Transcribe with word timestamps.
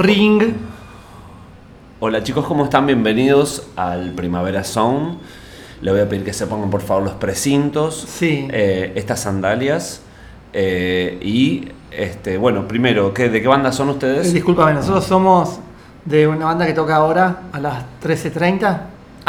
Ring. 0.00 0.54
Hola 2.00 2.22
chicos, 2.22 2.46
¿cómo 2.46 2.64
están? 2.64 2.86
Bienvenidos 2.86 3.66
al 3.76 4.12
Primavera 4.12 4.64
Sound. 4.64 5.18
Le 5.82 5.90
voy 5.92 6.00
a 6.00 6.08
pedir 6.08 6.24
que 6.24 6.32
se 6.32 6.46
pongan 6.46 6.70
por 6.70 6.80
favor 6.80 7.02
los 7.04 7.12
precintos, 7.14 8.06
Sí. 8.08 8.48
eh, 8.50 8.92
estas 8.96 9.20
sandalias 9.20 10.00
eh, 10.54 11.18
y, 11.22 11.68
este, 11.90 12.38
bueno, 12.38 12.66
primero, 12.66 13.12
¿qué, 13.12 13.28
¿de 13.28 13.42
qué 13.42 13.48
banda 13.48 13.72
son 13.72 13.90
ustedes? 13.90 14.32
Disculpame, 14.32 14.72
nosotros 14.72 15.04
somos 15.04 15.60
de 16.06 16.26
una 16.26 16.46
banda 16.46 16.66
que 16.66 16.72
toca 16.72 16.96
ahora 16.96 17.42
a 17.52 17.60
las 17.60 17.84
13.30. 18.02 18.80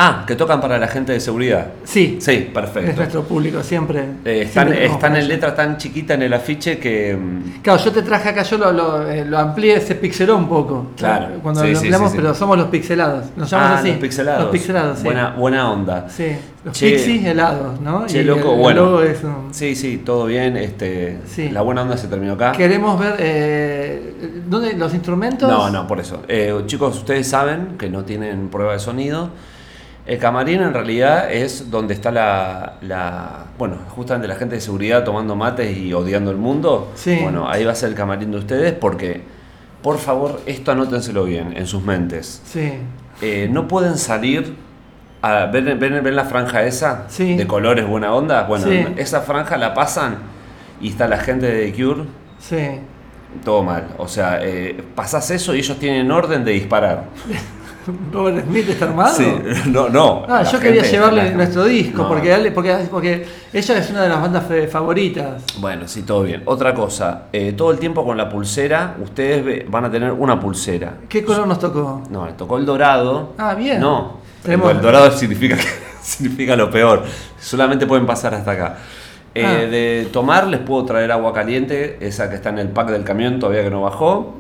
Ah, 0.04 0.24
que 0.26 0.36
tocan 0.36 0.60
para 0.60 0.80
la 0.80 0.88
gente 0.88 1.12
de 1.14 1.20
seguridad. 1.20 1.68
Sí, 1.84 2.18
Sí, 2.20 2.32
es 2.32 2.46
perfecto. 2.46 2.94
nuestro 2.96 3.22
público, 3.24 3.62
siempre. 3.62 4.04
Eh, 4.26 4.42
están 4.48 4.70
siempre 4.74 5.20
en 5.20 5.28
letra 5.28 5.54
tan 5.54 5.78
chiquita 5.78 6.16
en 6.16 6.24
el 6.24 6.34
afiche 6.34 6.80
que... 6.80 7.16
mm, 7.16 7.62
Claro, 7.62 7.80
yo 7.84 7.92
te 7.92 8.02
traje 8.02 8.30
acá, 8.30 8.42
yo 8.42 8.58
lo, 8.58 8.72
lo, 8.72 9.08
eh, 9.08 9.24
lo 9.26 9.38
amplié, 9.38 9.80
se 9.80 9.94
pixeló 9.94 10.38
un 10.38 10.50
poco. 10.50 10.88
Claro, 10.98 11.36
Cuando 11.44 11.62
sí, 11.62 11.72
lo 11.72 11.78
ampliamos, 11.78 12.10
sí, 12.10 12.18
sí. 12.18 12.22
pero 12.24 12.34
somos 12.34 12.58
los 12.58 12.68
pixelados. 12.70 13.26
Nos 13.36 13.48
llamamos 13.52 13.76
ah, 13.76 13.80
así. 13.80 13.90
los 13.90 13.98
pixelados. 14.00 14.42
Los 14.42 14.52
pixelados, 14.52 14.98
sí. 14.98 15.04
Buena, 15.04 15.30
buena 15.38 15.72
onda. 15.72 16.10
Sí, 16.10 16.36
los 16.66 16.76
Che. 16.76 16.90
pixies 16.94 17.24
helados, 17.26 17.80
¿no? 17.80 18.08
Che, 18.08 18.22
Y 18.22 18.24
loco, 18.24 18.48
el- 18.50 18.56
el 18.56 18.60
bueno. 18.60 18.86
logo 18.86 19.02
es 19.04 19.24
un- 19.24 19.54
Sí, 19.54 19.76
sí, 19.76 20.02
todo 20.04 20.26
bien. 20.26 20.58
Este, 20.58 21.20
Sí. 21.28 21.50
La 21.52 21.62
buena 21.62 21.84
onda 21.84 21.96
se 21.96 22.08
terminó 22.08 22.34
acá. 22.34 22.54
Queremos 22.54 23.00
ver 23.00 23.18
eh, 23.20 24.42
¿dónde 24.48 24.74
los 24.74 24.94
instrumentos. 24.96 25.48
No, 25.48 25.70
no, 25.70 25.86
por 25.86 26.00
eso. 26.00 26.24
Eh, 26.28 26.60
chicos, 26.66 26.98
ustedes 26.98 27.28
saben 27.28 27.76
que 27.78 27.88
no 27.88 28.04
tienen 28.04 28.50
prueba 28.50 28.74
de 28.74 28.80
sonido. 28.80 29.30
El 30.06 30.18
camarín 30.18 30.62
en 30.62 30.74
realidad 30.74 31.32
es 31.32 31.70
donde 31.70 31.94
está 31.94 32.12
la, 32.12 32.74
la- 32.82 33.46
bueno, 33.58 33.76
justamente 33.90 34.28
la 34.28 34.36
gente 34.36 34.56
de 34.56 34.62
seguridad 34.62 35.04
tomando 35.04 35.36
mates 35.36 35.78
y 35.78 35.94
odiando 35.94 36.32
el 36.32 36.38
mundo. 36.38 36.92
Sí. 36.96 37.20
Bueno, 37.22 37.48
ahí 37.50 37.64
va 37.66 37.72
a 37.74 37.76
ser 37.76 37.90
el 37.90 37.96
camarín 37.96 38.32
de 38.32 38.38
ustedes 38.40 38.74
porque, 38.74 39.22
por 39.84 40.00
favor, 40.00 40.42
esto 40.48 40.72
anótenselo 40.72 41.24
bien 41.26 41.54
en 41.56 41.68
sus 41.68 41.84
mentes. 41.84 42.42
Sí. 42.46 42.74
Eh, 43.22 43.48
no 43.52 43.68
pueden 43.68 43.98
salir 43.98 44.56
a 45.22 45.46
ven, 45.46 45.78
ven- 45.80 46.04
ven 46.04 46.16
la 46.16 46.26
franja 46.26 46.64
esa 46.64 47.06
Sí. 47.08 47.36
de 47.38 47.46
colores 47.46 47.88
buena 47.88 48.12
onda. 48.14 48.44
Bueno, 48.44 48.66
Sí. 48.66 48.84
esa 48.98 49.22
franja 49.22 49.56
la 49.58 49.76
pasan 49.76 50.18
y 50.82 50.90
está 50.90 51.08
la 51.08 51.18
gente 51.20 51.46
de 51.46 51.72
Cure 51.74 52.06
Sí. 52.40 52.80
todo 53.46 53.62
mal. 53.62 53.90
O 54.00 54.08
sea, 54.08 54.40
eh, 54.42 54.84
pasás 54.96 55.30
eso 55.30 55.54
y 55.54 55.60
ellos 55.60 55.78
tienen 55.78 56.10
orden 56.12 56.44
de 56.44 56.54
disparar. 56.54 57.04
Robert 58.12 58.46
Smith 58.46 58.70
está 58.70 58.86
armado. 58.86 59.16
Sí, 59.16 59.26
no, 59.68 59.90
no. 59.90 60.26
Ah, 60.28 60.44
yo 60.44 60.60
quería 60.60 60.84
llevarle 60.84 61.24
la- 61.30 61.32
nuestro 61.32 61.66
disco, 61.66 62.04
No. 62.04 62.08
porque, 62.10 62.52
porque, 62.54 62.76
porque 62.90 63.26
ella 63.54 63.78
es 63.78 63.90
una 63.90 64.04
de 64.04 64.10
las 64.10 64.22
bandas 64.22 64.44
favoritas. 64.72 65.44
Bueno, 65.60 65.88
sí, 65.88 66.04
todo 66.04 66.24
bien. 66.24 66.44
Otra 66.46 66.74
cosa, 66.74 67.24
eh, 67.34 67.54
todo 67.54 67.72
el 67.72 67.80
tiempo 67.80 68.06
con 68.06 68.18
la 68.18 68.30
pulsera, 68.30 68.96
ustedes 69.02 69.70
van 69.70 69.86
a 69.86 69.92
tener 69.92 70.12
una 70.12 70.40
pulsera. 70.40 70.94
¿Qué 71.10 71.24
color 71.24 71.48
nos 71.48 71.60
tocó? 71.60 72.04
No, 72.10 72.26
le 72.26 72.34
tocó 72.34 72.58
el 72.58 72.66
dorado. 72.66 73.34
Ah, 73.38 73.54
bien. 73.56 73.80
No, 73.80 74.18
Tenemos- 74.44 74.72
el 74.72 74.82
dorado 74.82 75.12
significa, 75.12 75.58
significa 76.02 76.56
lo 76.56 76.70
peor. 76.70 77.04
Solamente 77.40 77.86
pueden 77.88 78.06
pasar 78.06 78.34
hasta 78.34 78.52
acá. 78.52 78.78
Eh, 79.34 79.46
Ah. 79.46 79.54
De 79.66 80.10
tomar 80.12 80.48
les 80.48 80.60
puedo 80.60 80.84
traer 80.84 81.10
agua 81.12 81.32
caliente, 81.34 81.98
esa 82.02 82.30
que 82.30 82.36
está 82.36 82.50
en 82.50 82.60
el 82.60 82.68
pack 82.68 82.90
del 82.90 83.04
camión 83.06 83.40
todavía 83.40 83.64
que 83.64 83.70
no 83.70 83.82
bajó. 83.82 84.36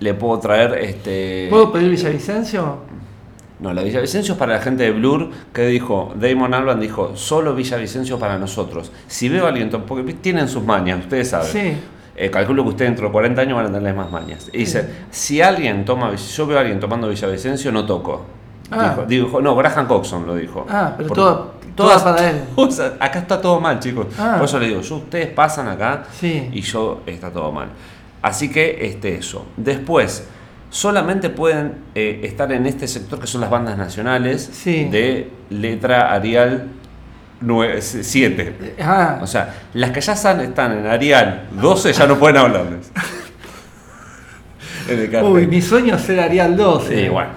Le 0.00 0.14
puedo 0.14 0.38
traer 0.38 0.74
este. 0.74 1.48
¿Puedo 1.50 1.72
pedir 1.72 1.90
Villavicencio? 1.90 2.76
No, 3.60 3.72
la 3.72 3.82
Villavicencio 3.82 4.34
es 4.34 4.38
para 4.38 4.54
la 4.54 4.60
gente 4.60 4.84
de 4.84 4.92
Blur, 4.92 5.30
que 5.52 5.66
dijo, 5.66 6.12
Damon 6.14 6.54
Alban 6.54 6.78
dijo, 6.78 7.16
solo 7.16 7.54
Villavicencio 7.56 8.16
para 8.18 8.38
nosotros. 8.38 8.92
Si 9.08 9.28
veo 9.28 9.46
a 9.46 9.48
alguien, 9.48 9.68
porque 9.70 10.12
tienen 10.14 10.46
sus 10.48 10.62
mañas, 10.62 11.00
ustedes 11.00 11.30
saben. 11.30 11.48
Sí. 11.48 11.76
Eh, 12.14 12.30
calculo 12.30 12.62
que 12.62 12.70
ustedes 12.70 12.90
dentro 12.92 13.06
de 13.06 13.12
40 13.12 13.42
años 13.42 13.56
van 13.56 13.66
a 13.66 13.72
tener 13.72 13.94
más 13.94 14.10
mañas. 14.12 14.48
Y 14.52 14.58
dice, 14.58 14.88
si 15.10 15.40
alguien 15.42 15.84
toma, 15.84 16.14
yo 16.14 16.46
veo 16.46 16.56
a 16.58 16.60
alguien 16.60 16.78
tomando 16.78 17.08
Villavicencio, 17.08 17.72
no 17.72 17.84
toco. 17.84 18.24
Ah. 18.70 18.94
Dijo, 19.06 19.06
dijo- 19.06 19.40
no, 19.40 19.56
Graham 19.56 19.86
Coxon 19.88 20.26
lo 20.26 20.36
dijo. 20.36 20.64
Ah, 20.68 20.94
pero 20.96 21.08
todo- 21.10 21.52
toda 21.74 22.02
para 22.02 22.30
él. 22.30 22.40
O 22.56 22.70
sea, 22.70 22.94
acá 23.00 23.20
está 23.20 23.40
todo 23.40 23.58
mal, 23.60 23.80
chicos. 23.80 24.06
Ah. 24.18 24.34
Por 24.36 24.44
eso 24.44 24.58
le 24.60 24.68
digo, 24.68 24.80
yo, 24.82 24.96
ustedes 24.96 25.28
pasan 25.28 25.66
acá 25.68 26.04
Sí. 26.12 26.48
y 26.52 26.60
yo 26.60 27.00
está 27.06 27.30
todo 27.30 27.50
mal. 27.50 27.68
Así 28.22 28.50
que 28.50 28.78
este, 28.86 29.16
eso. 29.16 29.46
Después, 29.56 30.26
solamente 30.70 31.30
pueden 31.30 31.74
eh, 31.94 32.20
estar 32.24 32.50
en 32.52 32.66
este 32.66 32.88
sector 32.88 33.18
que 33.20 33.26
son 33.26 33.40
las 33.40 33.50
bandas 33.50 33.78
nacionales 33.78 34.48
Sí. 34.52 34.84
de 34.90 35.30
letra 35.50 36.12
Arial 36.12 36.68
7. 37.80 38.74
Ah, 38.80 39.18
O 39.22 39.26
sea, 39.26 39.54
las 39.74 39.90
que 39.92 40.00
ya 40.00 40.12
están, 40.14 40.40
están 40.40 40.78
en 40.78 40.86
Arial 40.86 41.46
12 41.52 41.92
ya 41.92 42.06
no 42.06 42.18
pueden 42.18 42.36
hablarles. 42.38 42.90
en 44.88 44.98
el 44.98 45.10
cartel. 45.10 45.32
uy, 45.32 45.46
mi 45.46 45.60
sueño 45.62 45.94
es 45.96 46.02
ser 46.02 46.20
Arial 46.20 46.56
12. 46.56 47.02
Sí, 47.04 47.08
bueno. 47.08 47.30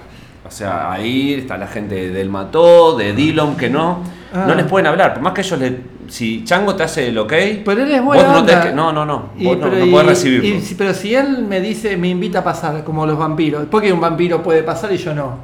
O 0.44 0.50
sea, 0.50 0.90
ahí 0.92 1.34
está 1.34 1.56
la 1.56 1.66
gente 1.66 2.10
del 2.10 2.28
Mató, 2.28 2.96
de 2.96 3.12
Dillon, 3.14 3.56
que 3.56 3.70
no. 3.70 4.02
Ah. 4.34 4.44
No 4.48 4.54
les 4.54 4.66
pueden 4.66 4.86
hablar. 4.86 5.14
Por 5.14 5.22
más 5.22 5.32
que 5.32 5.40
ellos 5.42 5.58
le. 5.58 5.76
Si 6.12 6.44
Chango 6.44 6.74
te 6.76 6.82
hace 6.82 7.08
el 7.08 7.16
ok. 7.16 7.32
Pero 7.64 7.84
él 7.84 7.90
es 7.90 8.02
vos 8.04 8.14
buena 8.16 8.44
tenés 8.44 8.66
que- 8.66 8.72
no, 8.72 8.92
no, 8.92 9.06
no. 9.06 9.30
Y, 9.38 9.46
Vos 9.46 9.56
no, 9.56 9.64
pero, 9.64 9.78
no 9.78 9.86
y- 9.86 9.90
podés 9.90 10.06
recibirlo. 10.08 10.46
y 10.46 10.74
pero 10.76 10.92
si 10.92 11.14
él 11.14 11.46
me 11.48 11.58
dice, 11.58 11.96
me 11.96 12.08
invita 12.08 12.40
a 12.40 12.44
pasar, 12.44 12.84
como 12.84 13.06
los 13.06 13.16
vampiros, 13.16 13.64
¿por 13.64 13.80
qué 13.80 13.90
un 13.90 14.00
vampiro 14.00 14.42
puede 14.42 14.62
pasar 14.62 14.92
y 14.92 14.98
yo 14.98 15.14
no? 15.14 15.38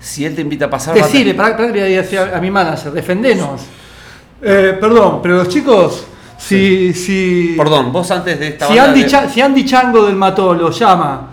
si 0.00 0.24
él 0.24 0.34
te 0.34 0.40
invita 0.40 0.64
a 0.64 0.70
pasar. 0.70 0.92
Decirle, 0.96 1.34
para, 1.34 1.56
para 1.56 1.68
que 1.68 1.74
le 1.78 1.84
voy 1.84 1.94
a 1.94 2.02
decir 2.02 2.18
a, 2.18 2.36
a 2.36 2.40
mi 2.40 2.50
manager, 2.50 2.90
defendenos. 2.90 3.60
Eh, 4.42 4.76
perdón, 4.80 5.20
pero 5.22 5.36
los 5.36 5.48
chicos, 5.48 6.04
si, 6.36 6.92
si, 6.92 7.54
Perdón, 7.56 7.92
vos 7.92 8.10
antes 8.10 8.40
de 8.40 8.48
esta 8.48 8.66
si, 8.66 8.70
banda 8.72 8.88
Andy 8.90 9.02
de- 9.02 9.08
Cha- 9.08 9.28
si 9.28 9.40
Andy 9.40 9.64
Chango 9.64 10.04
del 10.06 10.16
Mató 10.16 10.52
lo 10.54 10.70
llama, 10.72 11.30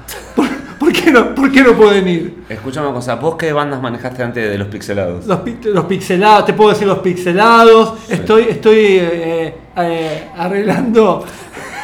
¿por, 0.80 0.92
qué 0.94 1.12
no, 1.12 1.36
¿por 1.36 1.52
qué 1.52 1.62
no 1.62 1.74
pueden 1.74 2.08
ir? 2.08 2.44
Escuchame 2.50 2.88
una 2.88 2.96
cosa. 2.96 3.16
¿Vos 3.16 3.36
qué 3.36 3.52
bandas 3.54 3.82
manejaste 3.82 4.24
antes 4.24 4.50
de 4.50 4.58
los 4.58 4.68
pixelados? 4.70 5.26
Los, 5.28 5.40
pi- 5.42 5.58
los 5.66 5.86
pixelados, 5.86 6.46
te 6.46 6.54
puedo 6.54 6.72
decir 6.72 6.88
los 6.88 7.00
pixelados, 7.00 8.10
estoy, 8.10 8.44
estoy 8.50 8.78
eh, 8.80 9.56
eh, 9.78 10.24
arreglando 10.38 11.26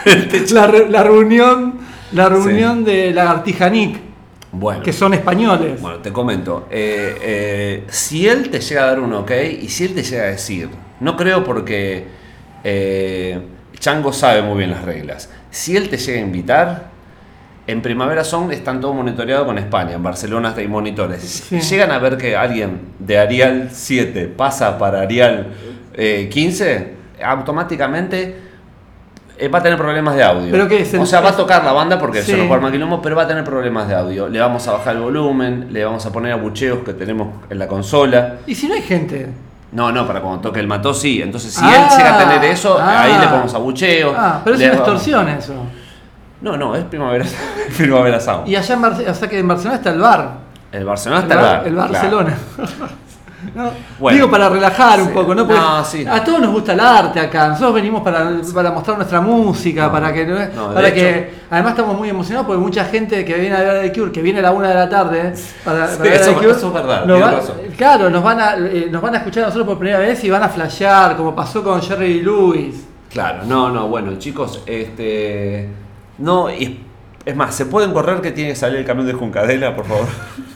la, 0.54 0.68
re- 0.68 0.90
la 0.90 1.04
reunión, 1.04 1.76
la 2.14 2.30
reunión 2.30 2.84
de 2.84 3.14
Lagartija 3.14 3.70
Nick, 3.70 4.00
Bueno. 4.52 4.82
que 4.84 4.94
son 4.94 5.14
españoles. 5.14 5.82
Bueno, 5.82 5.98
te 6.00 6.12
comento. 6.14 6.68
Eh, 6.72 7.18
eh, 7.22 7.84
si 7.90 8.28
él 8.28 8.50
te 8.50 8.60
llega 8.60 8.84
a 8.84 8.86
dar 8.88 9.00
un 9.00 9.14
ok 9.14 9.32
y 9.62 9.70
si 9.70 9.86
él 9.86 9.94
te 9.94 10.04
llega 10.04 10.24
a 10.24 10.28
decir, 10.28 10.70
no 11.00 11.16
creo 11.18 11.44
porque 11.44 12.06
eh, 12.64 13.40
Chango 13.80 14.14
sabe 14.14 14.42
muy 14.42 14.58
bien 14.60 14.72
las 14.72 14.84
reglas. 14.84 15.30
Si 15.52 15.76
él 15.76 15.90
te 15.90 15.98
llega 15.98 16.18
a 16.20 16.22
invitar, 16.22 16.95
en 17.68 17.82
Primavera 17.82 18.24
Sound 18.24 18.52
están 18.52 18.80
todos 18.80 18.94
monitoreados 18.96 19.46
con 19.48 19.58
España. 19.58 19.94
En 19.94 20.04
Barcelona 20.04 20.54
hay 20.56 20.68
monitores. 20.68 21.22
Si 21.24 21.60
Sí. 21.62 21.70
Llegan 21.76 21.92
a 21.92 21.98
ver 22.00 22.18
que 22.18 22.36
alguien 22.36 22.82
de 23.00 23.18
Arial 23.18 23.70
7 23.72 24.28
pasa 24.28 24.78
para 24.78 25.02
Arial 25.02 25.48
eh, 25.94 26.30
15, 26.32 26.94
automáticamente 27.24 28.42
eh, 29.38 29.48
va 29.50 29.60
a 29.60 29.64
tener 29.64 29.78
problemas 29.78 30.16
de 30.16 30.24
audio. 30.24 30.50
Pero 30.52 30.68
que 30.68 30.82
es 30.82 30.94
el- 30.94 31.02
o 31.02 31.06
sea, 31.06 31.20
va 31.20 31.30
a 31.32 31.36
tocar 31.36 31.64
la 31.66 31.74
banda 31.74 32.00
porque 32.00 32.22
Sí. 32.22 32.32
se 32.32 32.38
nos 32.38 32.48
forma 32.48 32.72
quilombo, 32.72 33.02
pero 33.02 33.16
va 33.18 33.24
a 33.24 33.28
tener 33.28 33.44
problemas 33.44 33.88
de 33.90 33.96
audio. 33.96 34.30
Le 34.30 34.40
vamos 34.40 34.66
a 34.68 34.72
bajar 34.74 34.96
el 34.96 35.02
volumen, 35.02 35.68
le 35.72 35.84
vamos 35.84 36.06
a 36.06 36.12
poner 36.12 36.32
abucheos 36.32 36.80
que 36.86 36.94
tenemos 36.94 37.30
en 37.50 37.60
la 37.60 37.68
consola. 37.68 38.36
¿Y 38.48 38.56
si 38.56 38.68
no 38.70 38.76
hay 38.76 38.82
gente? 38.82 39.28
No, 39.74 39.92
no, 39.92 40.08
para 40.08 40.22
cuando 40.22 40.40
toque 40.40 40.62
el 40.62 40.68
mató 40.68 40.94
sí. 40.94 41.22
Entonces, 41.22 41.54
si 41.54 41.62
Ah, 41.66 41.90
él 41.92 41.98
llega 41.98 42.16
a 42.16 42.18
tener 42.30 42.50
eso, 42.50 42.78
ah. 42.80 43.02
ahí 43.04 43.18
le 43.20 43.28
ponemos 43.28 43.54
abucheos. 43.54 44.14
Ah, 44.18 44.40
pero 44.42 44.56
es 44.56 44.62
una 44.62 44.74
extorsión 44.74 45.28
eso. 45.28 45.54
No, 46.46 46.56
no, 46.58 46.76
es 46.76 46.84
Primavera, 46.86 47.26
primavera 47.78 48.20
Sound. 48.20 48.48
Y 48.48 48.56
allá 48.56 48.76
en 48.76 48.82
Barcelona, 48.82 49.12
o 49.12 49.16
sea 49.16 49.28
que 49.30 49.40
en 49.40 49.48
Barcelona 49.48 49.76
está 49.78 49.90
el 49.92 50.00
bar. 50.00 50.32
El 50.72 50.86
Barcelona 50.86 51.22
El, 51.24 51.28
está 51.32 51.42
bar- 51.42 51.56
acá, 51.56 51.68
el 51.68 51.74
claro. 51.74 51.92
Barcelona. 51.94 52.38
No, 53.54 53.70
Bueno. 54.00 54.16
Digo 54.16 54.32
para 54.32 54.50
relajar 54.50 55.00
un 55.00 55.10
Sí. 55.10 55.14
poco, 55.14 55.36
¿no? 55.36 55.46
Porque 55.46 55.62
No, 55.62 55.86
sí. 55.86 56.04
A 56.10 56.24
todos 56.24 56.42
nos 56.42 56.52
gusta 56.52 56.74
el 56.74 56.80
arte 56.80 57.20
acá. 57.20 57.48
Nosotros 57.50 57.76
venimos 57.76 58.02
para, 58.02 58.28
para 58.54 58.72
mostrar 58.72 58.98
nuestra 58.98 59.22
música, 59.22 59.86
No. 59.86 59.92
para 59.92 60.12
que. 60.12 60.26
Para 60.26 60.88
hecho- 60.88 60.96
que 60.96 61.34
además 61.52 61.72
estamos 61.74 61.96
muy 61.96 62.10
emocionados 62.10 62.48
porque 62.48 62.60
mucha 62.60 62.86
gente 62.86 63.24
que 63.24 63.36
viene 63.36 63.56
a 63.56 63.60
ver 63.62 63.82
The 63.92 64.00
Cure, 64.00 64.12
que 64.12 64.22
viene 64.24 64.40
a 64.40 64.42
la 64.42 64.52
una 64.52 64.70
de 64.70 64.74
la 64.74 64.90
tarde 64.90 65.34
para, 65.64 65.88
Sí, 65.88 65.98
para 65.98 66.10
ver 66.10 66.22
eso- 66.22 66.32
The 66.32 66.38
Cure, 66.38 66.52
eso 66.52 66.68
es 66.68 66.74
verdad, 66.74 67.06
nos 67.06 67.22
va- 67.22 67.32
razón. 67.32 67.56
Claro, 67.78 68.10
nos 68.10 68.24
van, 68.24 68.40
a, 68.42 68.56
eh, 68.58 68.88
nos 68.92 69.02
van 69.02 69.14
a 69.14 69.18
escuchar 69.20 69.44
a 69.44 69.46
nosotros 69.48 69.68
por 69.68 69.78
primera 69.78 70.00
vez 70.00 70.24
y 70.24 70.30
van 70.32 70.42
a 70.44 70.50
flashear, 70.50 71.16
como 71.16 71.36
pasó 71.36 71.64
con 71.64 71.80
Jerry 71.84 72.22
Lewis. 72.24 72.84
Claro, 73.12 73.44
no, 73.46 73.70
no, 73.70 73.88
bueno, 73.88 74.16
chicos, 74.18 74.64
este. 74.66 75.70
No, 76.18 76.50
y 76.52 76.80
es 77.26 77.36
más, 77.36 77.56
¿se 77.56 77.66
pueden 77.66 77.92
correr 77.92 78.22
que 78.22 78.32
tiene 78.32 78.52
que 78.52 78.56
salir 78.56 78.80
el 78.80 78.86
camión 78.86 79.08
de 79.08 79.14
Juncadela, 79.14 79.76
por 79.76 79.86
favor? 79.86 80.08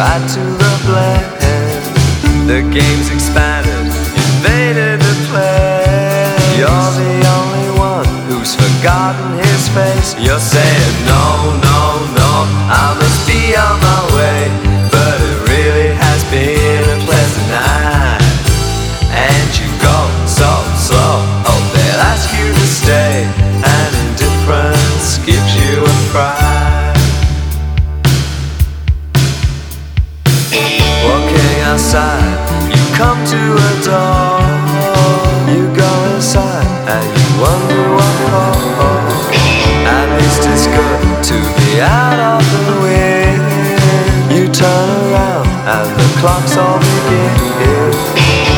add 0.00 0.26
to 0.32 0.40
the 0.40 0.72
blend. 0.86 1.28
The 2.48 2.62
game's 2.72 3.10
expanded, 3.10 3.86
invaded 4.24 4.98
the 5.00 5.14
play. 5.28 6.36
You're 6.58 6.90
the 7.04 7.16
only 7.38 7.68
one 7.78 8.08
who's 8.26 8.54
forgotten 8.54 9.38
his 9.38 9.68
face. 9.68 10.16
You're 10.18 10.40
saying 10.40 10.94
no, 11.04 11.52
no, 11.68 11.80
no, 12.16 12.30
I 12.72 12.96
must 12.98 13.28
be 13.28 13.54
on 13.54 13.76
my 13.80 14.04
way. 14.04 14.09
Out 41.78 42.18
of 42.18 42.42
the 42.42 42.82
way. 42.82 43.38
You 44.34 44.50
turn 44.50 44.88
around 45.06 45.46
and 45.70 45.88
the 45.94 46.08
clocks 46.18 46.56
all 46.56 46.78
begin. 46.78 47.92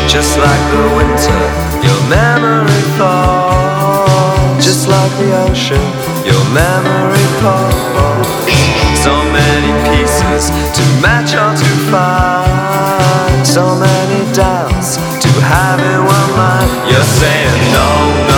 Just 0.08 0.38
like 0.38 0.64
the 0.72 0.86
winter, 0.96 1.42
your 1.84 2.00
memory 2.08 2.84
falls. 2.96 4.64
Just 4.64 4.88
like 4.88 5.12
the 5.20 5.30
ocean, 5.44 5.84
your 6.24 6.44
memory 6.56 7.26
calls. 7.40 8.32
So 9.04 9.12
many 9.32 9.72
pieces 9.90 10.48
to 10.76 10.82
match 11.02 11.34
or 11.34 11.52
to 11.52 11.70
find. 11.90 13.46
So 13.46 13.74
many 13.76 14.20
doubts 14.32 14.96
to 14.96 15.30
have 15.52 15.80
in 15.80 16.00
one 16.04 16.30
mind. 16.36 16.70
You're 16.88 17.10
saying 17.20 17.72
no, 17.72 17.88
no. 18.28 18.31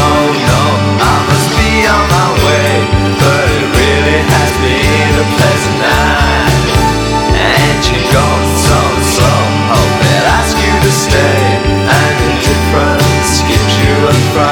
It's 14.34 14.42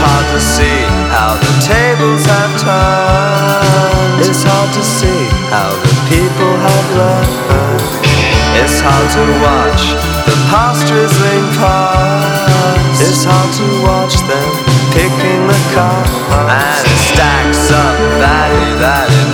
hard 0.00 0.24
to 0.32 0.40
see 0.40 0.88
how 1.12 1.36
the 1.36 1.52
tables 1.60 2.24
have 2.24 2.56
turned. 2.56 4.24
It's 4.24 4.40
hard 4.40 4.72
to 4.72 4.80
see 4.82 5.28
how 5.52 5.68
the 5.84 5.92
people 6.08 6.56
have 6.56 6.86
learned. 6.96 7.28
It's 8.56 8.80
hard 8.80 9.04
to 9.20 9.24
watch 9.44 9.92
the 10.24 10.36
past 10.48 10.88
drizzling 10.88 11.44
past. 11.60 13.04
It's 13.04 13.24
hard 13.28 13.52
to 13.60 13.66
watch 13.84 14.16
them 14.24 14.48
picking 14.96 15.44
the 15.44 15.60
cards. 15.76 16.08
And 16.48 16.88
it 16.88 17.00
stacks 17.04 17.68
up 17.68 17.96
value 18.16 18.80
that 18.80 19.12
it 19.12 19.12
never 19.12 19.28
makes 19.28 19.29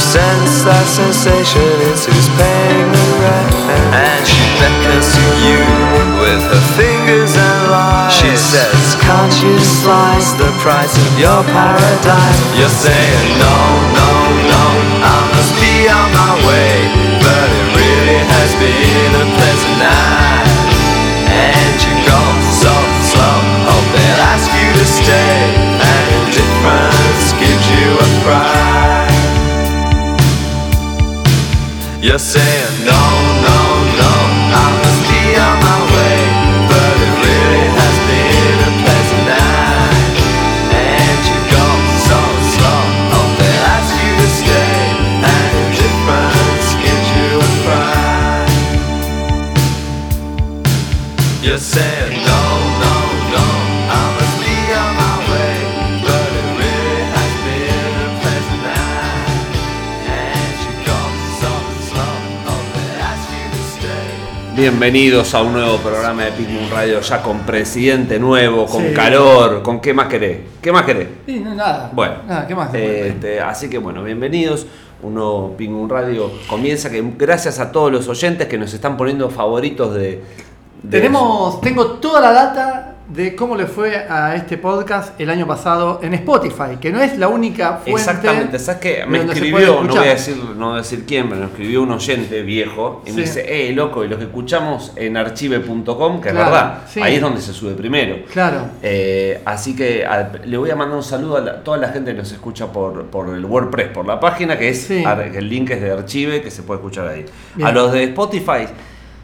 sense. 0.00 0.62
That 0.62 0.86
sensation 0.86 1.74
is 1.90 2.06
who's 2.06 2.28
paying 2.38 2.88
the 2.94 3.06
rent. 3.18 3.52
And 3.90 4.22
she 4.22 4.42
beckons 4.58 5.10
to 5.14 5.24
you 5.42 5.62
with 6.22 6.42
her 6.44 6.64
fingers 6.78 7.34
and 7.34 7.60
lies. 7.70 8.14
She 8.14 8.32
says, 8.34 8.94
Can't 9.02 9.34
you 9.42 9.58
slice 9.58 10.34
the 10.38 10.50
price 10.62 10.94
of 10.94 11.10
your 11.18 11.42
paradise? 11.50 12.38
You're 12.54 12.70
saying, 12.70 13.26
No, 13.42 13.58
no, 13.94 14.10
no, 14.46 14.64
I 15.02 15.18
must 15.34 15.52
be 15.58 15.90
on 15.90 16.08
my 16.14 16.34
way. 16.46 16.72
But 17.18 17.48
it 17.50 17.66
really 17.74 18.20
has 18.22 18.50
been 18.62 19.12
a 19.18 19.26
pleasant 19.34 19.76
night. 19.82 20.46
And 21.26 21.76
you 21.82 21.94
go 22.06 22.22
so 22.54 22.74
slow, 23.02 23.38
hope 23.66 23.88
they'll 23.94 24.24
ask 24.32 24.48
you 24.54 24.68
to 24.78 24.86
stay. 24.86 25.34
And 25.80 26.04
indifference 26.22 27.26
gives 27.40 27.66
you 27.72 27.88
a 27.98 28.08
fright. 28.22 28.77
You're 32.00 32.16
saying 32.16 32.84
no, 32.86 33.17
Bienvenidos 64.70 65.34
a 65.34 65.40
un 65.40 65.54
nuevo 65.54 65.78
programa 65.78 66.24
de 66.24 66.32
Picnic 66.32 66.70
Radio, 66.70 67.00
ya 67.00 67.22
con 67.22 67.38
presidente 67.40 68.18
nuevo, 68.18 68.66
con 68.66 68.86
Sí. 68.88 68.92
calor, 68.92 69.62
con 69.62 69.80
qué 69.80 69.94
más 69.94 70.08
querés. 70.08 70.40
¿Qué 70.60 70.70
más 70.70 70.82
querés? 70.82 71.08
Sí, 71.24 71.40
no, 71.40 71.54
nada. 71.54 71.88
Bueno, 71.94 72.16
Nada, 72.28 72.46
¿qué 72.46 72.54
más? 72.54 72.74
este, 72.74 73.40
así 73.40 73.70
que 73.70 73.78
bueno, 73.78 74.02
bienvenidos. 74.04 74.66
Un 75.02 75.14
nuevo 75.14 75.54
Pingun 75.56 75.88
Radio 75.88 76.30
comienza 76.50 76.90
que 76.90 77.02
gracias 77.16 77.58
a 77.60 77.72
todos 77.72 77.90
los 77.90 78.08
oyentes 78.08 78.46
que 78.46 78.58
nos 78.58 78.74
están 78.74 78.98
poniendo 78.98 79.30
favoritos 79.30 79.94
de. 79.94 80.22
de- 80.82 80.98
Tenemos, 80.98 81.62
tengo 81.62 81.86
toda 81.92 82.20
la 82.20 82.32
data 82.32 82.94
de 83.08 83.34
cómo 83.34 83.56
le 83.56 83.66
fue 83.66 83.96
a 83.96 84.34
este 84.36 84.58
podcast 84.58 85.18
el 85.18 85.30
año 85.30 85.46
pasado 85.46 85.98
en 86.02 86.12
Spotify, 86.12 86.76
que 86.78 86.92
no 86.92 87.00
es 87.00 87.16
la 87.16 87.28
única 87.28 87.76
fuente. 87.78 87.92
Exactamente, 87.92 88.58
¿sabes 88.58 88.80
qué? 88.82 89.04
Me 89.08 89.22
escribió, 89.24 89.82
no 89.82 89.94
voy 89.94 90.04
a 90.08 90.10
decir, 90.10 90.36
no 90.56 90.66
voy 90.66 90.74
a 90.74 90.78
decir 90.82 91.04
quién, 91.06 91.26
pero 91.26 91.40
me 91.40 91.46
escribió 91.46 91.82
un 91.84 91.92
oyente 91.92 92.42
viejo 92.42 93.02
y 93.06 93.10
Sí. 93.10 93.16
me 93.16 93.22
dice, 93.22 93.44
eh, 93.70 93.72
loco, 93.72 94.04
y 94.04 94.08
los 94.08 94.18
que 94.18 94.24
escuchamos 94.26 94.92
en 94.96 95.16
archive.com, 95.16 96.20
que 96.20 96.28
Claro, 96.30 96.38
es 96.46 96.52
verdad, 96.52 96.78
sí. 96.86 97.00
ahí 97.00 97.14
es 97.14 97.20
donde 97.22 97.40
se 97.40 97.54
sube 97.54 97.72
primero. 97.72 98.16
Claro. 98.30 98.66
Eh, 98.82 99.40
así 99.46 99.74
que 99.74 100.04
a- 100.04 100.30
le 100.44 100.58
voy 100.58 100.70
a 100.70 100.76
mandar 100.76 100.96
un 100.98 101.02
saludo 101.02 101.38
a 101.38 101.40
la- 101.40 101.64
toda 101.64 101.78
la 101.78 101.88
gente 101.88 102.12
que 102.12 102.18
nos 102.18 102.30
escucha 102.30 102.66
por, 102.70 103.06
por 103.06 103.34
el 103.34 103.42
WordPress, 103.44 103.88
por 103.88 104.06
la 104.06 104.20
página, 104.20 104.58
que 104.58 104.68
es 104.68 104.82
Sí. 104.82 105.02
el 105.34 105.48
link 105.48 105.70
es 105.70 105.80
de 105.80 105.92
Archive, 105.92 106.42
que 106.42 106.50
se 106.50 106.62
puede 106.62 106.78
escuchar 106.80 107.08
ahí. 107.08 107.24
Bien. 107.54 107.66
A 107.68 107.72
los 107.72 107.90
de 107.90 108.04
Spotify, 108.04 108.66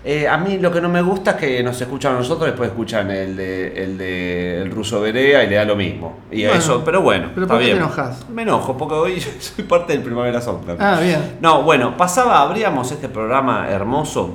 eh, 0.05 0.29
a 0.29 0.37
mí 0.37 0.59
lo 0.59 0.71
que 0.71 0.81
no 0.83 0.89
me 0.91 1.01
gusta 1.01 1.33
es 1.33 1.37
que 1.39 1.63
nos 1.63 1.81
escuchan 1.81 2.15
a 2.15 2.19
nosotros, 2.19 2.47
después 2.47 2.69
escuchan 2.71 3.11
el 3.11 3.37
de 3.37 3.83
el, 3.85 3.97
de, 3.99 4.61
el 4.63 4.71
ruso 4.71 5.01
Berea 5.01 5.43
y 5.45 5.49
le 5.49 5.57
da 5.57 5.65
lo 5.65 5.77
mismo. 5.77 6.19
Y 6.31 6.43
Bueno, 6.45 6.59
eso, 6.59 6.83
pero 6.85 7.01
bueno, 7.01 7.31
pero 7.35 7.47
¿por 7.47 7.59
qué 7.59 7.65
bien. 7.65 7.79
te 7.79 7.83
enojas? 7.85 8.29
Me 8.29 8.43
enojo, 8.43 8.77
porque 8.77 8.95
hoy 8.95 9.19
yo 9.21 9.31
soy 9.41 9.65
parte 9.65 9.95
del 9.95 10.03
Primavera 10.03 10.41
Sound. 10.41 10.77
Ah, 10.79 11.01
bien. 11.01 11.39
No, 11.41 11.63
bueno, 11.63 11.97
pasaba, 11.97 12.41
abríamos 12.43 12.93
este 12.93 13.09
programa 13.09 13.67
hermoso 13.71 14.35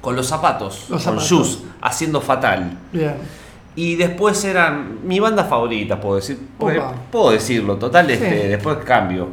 con 0.00 0.16
los 0.16 0.26
zapatos, 0.26 0.86
Los 0.88 1.04
con. 1.04 1.18
Shoes, 1.18 1.64
haciendo 1.82 2.20
fatal. 2.20 2.78
Bien. 2.92 3.14
Y 3.76 3.94
después 3.94 4.42
eran 4.44 5.06
mi 5.06 5.20
banda 5.20 5.44
favorita, 5.44 6.00
puedo 6.00 6.16
decir. 6.16 6.38
puedo 7.12 7.30
decirlo, 7.30 7.76
total, 7.76 8.06
Sí. 8.06 8.12
este, 8.14 8.48
después 8.48 8.78
cambio. 8.78 9.28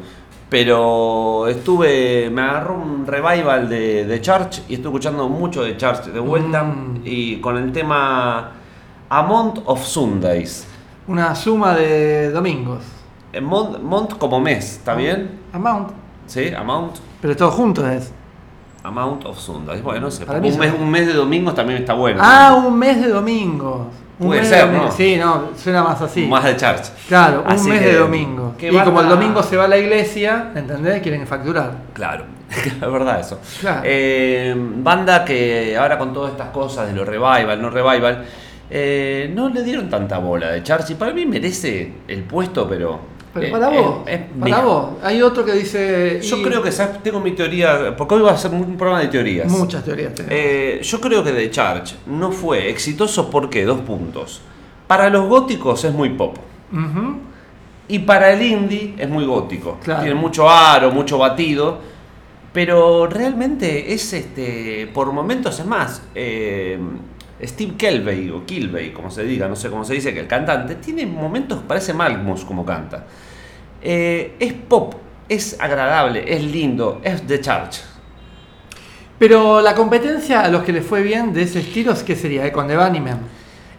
Pero 0.49 1.47
estuve, 1.47 2.29
me 2.29 2.41
agarró 2.41 2.75
un 2.75 3.07
revival 3.07 3.67
de, 3.67 4.05
de 4.05 4.21
Church 4.21 4.61
y 4.69 4.75
estuve 4.75 4.89
escuchando 4.89 5.27
mucho 5.27 5.63
de 5.63 5.75
Church 5.75 6.05
de 6.05 6.19
vuelta. 6.19 6.63
Mm. 6.63 7.01
Y 7.03 7.37
con 7.37 7.57
el 7.57 7.71
tema 7.71 8.51
A 9.09 9.23
Month 9.23 9.59
of 9.65 9.83
Sundays. 9.83 10.67
Una 11.07 11.35
suma 11.35 11.75
de 11.75 12.31
domingos. 12.31 12.83
Eh, 13.33 13.41
Month, 13.41 13.79
month 13.79 14.17
como 14.17 14.39
mes, 14.39 14.77
¿está 14.77 14.95
bien? 14.95 15.39
Amount. 15.51 15.89
¿Sí? 16.27 16.53
Amount. 16.53 16.97
Pero 17.21 17.35
todo 17.35 17.51
junto 17.51 17.87
es. 17.89 18.11
Amount 18.83 19.25
of 19.25 19.39
Sundays. 19.39 19.81
Bueno, 19.81 20.01
no 20.01 20.11
sé. 20.11 20.25
Un 20.25 20.41
mes, 20.41 20.73
un 20.79 20.89
mes 20.89 21.07
de 21.07 21.13
domingos 21.13 21.55
también 21.55 21.79
está 21.79 21.95
bueno. 21.95 22.19
Ah, 22.23 22.53
un 22.65 22.77
mes 22.77 23.01
de 23.01 23.09
domingos. 23.09 23.87
Un 24.17 24.27
Puede 24.27 24.41
mes 24.41 24.49
ser, 24.49 24.69
de 24.69 24.77
¿no? 24.77 24.91
Sí, 24.91 25.17
no, 25.17 25.49
suena 25.57 25.83
más 25.83 26.01
así. 26.01 26.25
Más 26.25 26.43
de 26.45 26.55
Church. 26.55 26.83
Claro, 27.07 27.43
un 27.45 27.51
Así 27.51 27.69
mes 27.69 27.81
que, 27.81 27.87
de 27.87 27.95
domingo. 27.95 28.55
¿qué 28.57 28.71
Y 28.71 28.79
como 28.79 29.01
el 29.01 29.09
domingo 29.09 29.43
se 29.43 29.57
va 29.57 29.65
a 29.65 29.67
la 29.67 29.77
iglesia, 29.77 30.51
¿entendés? 30.55 31.01
Quieren 31.01 31.27
facturar. 31.27 31.73
Claro, 31.93 32.23
es 32.49 32.79
verdad 32.79 33.19
eso. 33.19 33.39
Claro. 33.59 33.81
Eh, 33.83 34.55
banda 34.55 35.25
que 35.25 35.75
ahora 35.77 35.97
con 35.97 36.13
todas 36.13 36.31
estas 36.31 36.49
cosas 36.49 36.87
de 36.87 36.93
lo 36.93 37.03
revival, 37.03 37.61
no 37.61 37.69
revival, 37.69 38.23
eh, 38.69 39.29
no 39.35 39.49
le 39.49 39.63
dieron 39.63 39.89
tanta 39.89 40.17
bola 40.17 40.49
de 40.49 40.63
Charles 40.63 40.89
y 40.89 40.95
para 40.95 41.11
mí 41.13 41.25
merece 41.25 41.91
el 42.07 42.23
puesto, 42.23 42.67
pero... 42.69 43.14
Pero 43.35 43.47
eh, 43.47 43.51
para 43.51 43.75
eh, 43.75 43.81
vos, 43.81 43.97
es 44.07 44.19
para 44.39 44.57
mi- 44.61 44.63
vos. 44.67 44.85
Hay 45.03 45.21
otro 45.21 45.43
que 45.43 45.51
dice. 45.51 46.21
Yo 46.23 46.37
y- 46.37 46.41
creo 46.43 46.63
que, 46.63 46.71
¿sabes? 46.71 47.03
Tengo 47.03 47.19
mi 47.19 47.31
teoría, 47.33 47.93
porque 47.97 48.15
hoy 48.15 48.21
va 48.21 48.31
a 48.31 48.37
ser 48.37 48.51
un 48.51 48.77
programa 48.77 49.01
de 49.01 49.09
teorías. 49.09 49.51
Muchas 49.51 49.83
teorías. 49.83 50.13
Eh, 50.29 50.79
yo 50.81 51.01
creo 51.01 51.21
que 51.21 51.31
The 51.33 51.51
Charge 51.51 51.95
no 52.07 52.31
fue 52.31 52.69
exitoso 52.69 53.29
porque, 53.29 53.65
dos 53.65 53.81
puntos. 53.81 54.41
Para 54.87 55.09
los 55.09 55.27
góticos 55.27 55.83
es 55.83 55.93
muy 55.93 56.09
pop. 56.11 56.37
Y 57.89 57.99
para 57.99 58.31
el 58.31 58.41
indie 58.41 58.95
es 58.97 59.09
muy 59.09 59.25
gótico. 59.25 59.77
Claro. 59.83 60.01
Tiene 60.03 60.15
mucho 60.19 60.49
aro, 60.49 60.89
mucho 60.91 61.17
batido. 61.17 61.79
Pero 62.53 63.05
realmente 63.07 63.93
es 63.93 64.13
este. 64.13 64.89
Por 64.93 65.11
momentos 65.11 65.59
es 65.59 65.65
más. 65.65 66.01
Steve 67.43 67.73
Kelvey 67.77 68.29
o 68.29 68.45
Kilvey, 68.45 68.91
como 68.93 69.11
se 69.11 69.23
diga, 69.23 69.47
no 69.47 69.55
sé 69.55 69.69
cómo 69.69 69.83
se 69.83 69.93
dice, 69.93 70.13
que 70.13 70.21
el 70.21 70.27
cantante, 70.27 70.75
tiene 70.75 71.05
momentos, 71.05 71.59
parece 71.67 71.93
Malmus 71.93 72.45
como 72.45 72.65
canta. 72.65 73.03
Eh, 73.81 74.35
es 74.39 74.53
pop, 74.53 74.95
es 75.27 75.59
agradable, 75.59 76.23
es 76.27 76.43
lindo, 76.43 77.01
es 77.03 77.25
The 77.27 77.41
Church. 77.41 77.81
Pero 79.17 79.61
la 79.61 79.73
competencia 79.75 80.41
a 80.41 80.49
los 80.49 80.63
que 80.63 80.73
les 80.73 80.85
fue 80.85 81.01
bien 81.01 81.33
de 81.33 81.43
ese 81.43 81.59
estilo, 81.59 81.93
¿qué 82.05 82.15
sería? 82.15 82.45
Eh, 82.45 82.51
con 82.51 82.67
The 82.67 82.77
Bunnymen. 82.77 83.17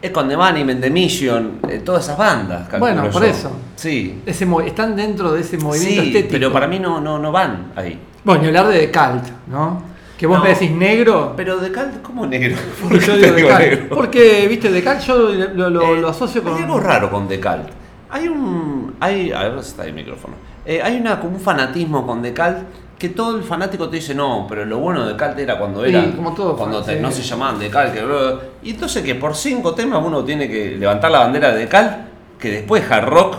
Es 0.00 0.10
con 0.10 0.28
The 0.28 0.36
Bunnymen, 0.36 0.80
The 0.80 0.90
Mission, 0.90 1.58
eh, 1.68 1.80
todas 1.84 2.04
esas 2.04 2.16
bandas. 2.18 2.68
Bueno, 2.78 3.10
por 3.10 3.22
yo. 3.22 3.28
eso. 3.28 3.50
Sí. 3.75 4.20
Ese 4.25 4.46
están 4.66 4.94
dentro 4.96 5.32
de 5.32 5.40
ese 5.40 5.58
movimiento 5.58 6.02
Sí, 6.02 6.08
estético. 6.08 6.32
pero 6.32 6.52
para 6.52 6.66
mí 6.66 6.78
no, 6.78 7.00
no, 7.00 7.18
no 7.18 7.32
van 7.32 7.72
ahí. 7.76 7.98
Bueno, 8.25 8.42
ni 8.42 8.48
hablar 8.48 8.68
de 8.68 8.86
The 8.86 8.92
Cult, 8.92 9.25
¿no? 9.48 9.95
Que 10.18 10.26
vos 10.26 10.38
No. 10.38 10.44
me 10.44 10.50
decís 10.50 10.70
negro. 10.70 11.35
Pero 11.37 11.58
de 11.58 11.70
Cal, 11.70 12.00
¿cómo 12.02 12.26
negro? 12.26 12.54
y 12.56 12.82
¿Por 12.88 12.99
qué 12.99 13.06
yo 13.06 13.16
digo 13.16 13.35
digo 13.35 13.58
negro? 13.58 13.94
Porque, 13.94 14.46
viste, 14.49 14.70
The 14.70 14.82
Cult 14.82 15.00
yo 15.00 15.16
lo, 15.54 15.70
lo- 15.70 15.94
Eh, 15.96 16.00
lo 16.00 16.08
asocio 16.08 16.42
con. 16.42 16.54
Hay 16.56 16.62
algo 16.62 16.80
raro 16.80 17.11
con 17.11 17.28
Decalt. 17.28 17.68
Hay 18.11 18.28
un. 18.28 18.94
Hay, 19.00 19.30
a 19.32 19.42
ver 19.49 19.62
si 19.62 19.70
está 19.70 19.82
ahí 19.82 19.90
el 19.90 19.94
micrófono. 19.94 20.35
Eh, 20.64 20.80
hay 20.82 20.96
una, 21.00 21.20
como 21.20 21.37
un 21.37 21.40
fanatismo 21.40 22.06
con 22.06 22.23
Decalt 22.23 22.58
que 22.99 23.11
todo 23.11 23.37
el 23.37 23.42
fanático 23.44 23.90
te 23.90 23.96
dice, 23.96 24.14
no, 24.14 24.46
pero 24.49 24.64
lo 24.64 24.78
bueno 24.78 25.04
de 25.04 25.12
Decalt 25.12 25.38
era 25.38 25.58
cuando 25.58 25.85
Sí, 25.85 25.90
era. 25.90 26.11
como 26.16 26.32
todo 26.35 26.56
cuando 26.56 26.82
te- 26.82 26.96
sí. 26.96 27.02
no 27.02 27.11
se 27.11 27.23
llamaban 27.23 27.58
bla. 27.58 28.40
y 28.62 28.70
entonces 28.70 29.02
que 29.02 29.14
por 29.16 29.35
cinco 29.37 29.75
temas 29.75 30.02
uno 30.02 30.25
tiene 30.25 30.49
que 30.49 30.76
levantar 30.78 31.11
la 31.11 31.18
bandera 31.18 31.52
de 31.52 31.58
Decalt, 31.58 31.92
que 32.38 32.50
después 32.50 32.90
hard 32.90 33.04
rock, 33.06 33.37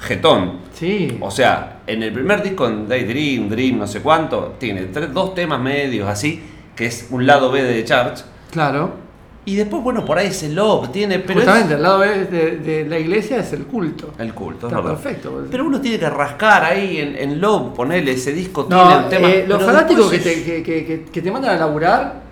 jetón. 0.00 0.65
Sí. 0.78 1.16
O 1.20 1.30
sea, 1.30 1.78
en 1.86 2.02
el 2.02 2.12
primer 2.12 2.42
disco, 2.42 2.66
en 2.68 2.86
Daydream, 2.86 3.48
Dream, 3.48 3.78
no 3.78 3.86
sé 3.86 4.00
cuánto, 4.00 4.56
tiene 4.58 4.82
tres, 4.86 5.12
dos 5.12 5.34
temas 5.34 5.58
medios 5.60 6.06
así, 6.08 6.42
que 6.74 6.86
es 6.86 7.06
un 7.10 7.26
lado 7.26 7.50
B 7.50 7.62
de 7.62 7.82
The 7.82 7.84
Church. 7.84 8.20
Claro. 8.50 9.06
Y 9.46 9.54
después, 9.54 9.80
bueno, 9.82 10.04
por 10.04 10.18
ahí 10.18 10.26
ese 10.26 10.48
love 10.50 10.90
tiene, 10.90 11.20
pero 11.20 11.38
es- 11.38 11.46
Justamente, 11.46 11.74
al 11.74 11.82
lado 11.82 12.00
de, 12.00 12.24
de- 12.26 12.56
de 12.58 12.84
la 12.84 12.98
iglesia 12.98 13.38
es 13.38 13.52
el 13.52 13.64
culto. 13.64 14.12
El 14.18 14.34
culto, 14.34 14.66
es 14.66 14.72
Está 14.72 14.82
perfecto. 14.84 15.46
Pero 15.50 15.64
uno 15.64 15.80
tiene 15.80 15.98
que 16.00 16.10
rascar 16.10 16.64
ahí 16.64 16.98
en, 16.98 17.16
en 17.16 17.40
Love, 17.40 17.72
ponerle 17.74 18.12
ese 18.12 18.32
disco, 18.32 18.64
tiene 18.66 18.82
no, 18.82 19.00
el 19.00 19.08
tema. 19.08 19.30
eh, 19.30 19.44
los 19.46 19.62
fanáticos 19.62 20.10
que 20.10 20.18
te, 20.18 20.42
que, 20.44 20.62
que- 20.62 21.04
que 21.10 21.22
te 21.22 21.30
mandan 21.30 21.52
a 21.54 21.58
laburar. 21.58 22.22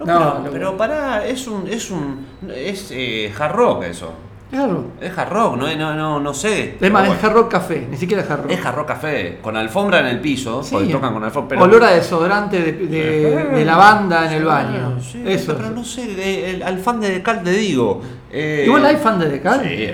No, 0.00 0.04
No, 0.04 0.14
pero, 0.14 0.44
lo- 0.44 0.50
pero 0.50 0.76
pará, 0.76 1.24
es 1.24 1.46
un. 1.46 1.68
Es 1.68 1.90
un. 1.92 2.26
Es 2.52 2.88
eh, 2.90 3.32
hard 3.38 3.52
rock 3.54 3.84
eso. 3.84 4.12
Claro. 4.54 4.84
Es 5.00 5.18
hard 5.18 5.30
rock, 5.30 5.56
no, 5.56 5.74
no, 5.76 5.94
no, 5.96 6.20
no 6.20 6.32
sé. 6.32 6.76
Es 6.80 6.90
más, 6.92 7.08
es 7.08 7.24
hard 7.24 7.32
rock 7.32 7.50
café, 7.50 7.88
ni 7.90 7.96
siquiera 7.96 8.22
es 8.22 8.30
hard 8.30 8.42
rock. 8.42 8.50
es 8.52 8.64
hard 8.64 8.74
rock 8.76 8.86
café, 8.86 9.38
con 9.42 9.56
alfombra 9.56 9.98
en 9.98 10.06
el 10.06 10.20
piso, 10.20 10.62
Sí. 10.62 10.70
porque 10.74 10.88
tocan 10.92 11.12
con 11.12 11.24
alfombra. 11.24 11.48
Pero, 11.58 11.62
Olor 11.64 11.82
a 11.82 11.90
desodorante 11.90 12.60
de, 12.62 12.72
de, 12.72 13.44
de 13.52 13.64
lavanda 13.64 14.26
en 14.26 14.32
el 14.34 14.44
baño. 14.44 14.96
Sí, 15.00 15.22
Eso. 15.26 15.56
pero 15.56 15.70
no 15.70 15.82
sé, 15.84 16.02
eh, 16.18 16.50
el- 16.54 16.62
al 16.62 16.78
fan 16.78 17.00
de 17.00 17.10
Decal 17.10 17.42
te 17.42 17.50
digo. 17.50 18.00
eh, 18.30 18.62
Igual 18.66 18.84
hay 18.86 18.96
fan 18.96 19.18
de 19.18 19.28
Decal. 19.28 19.60
Sí. 19.68 19.88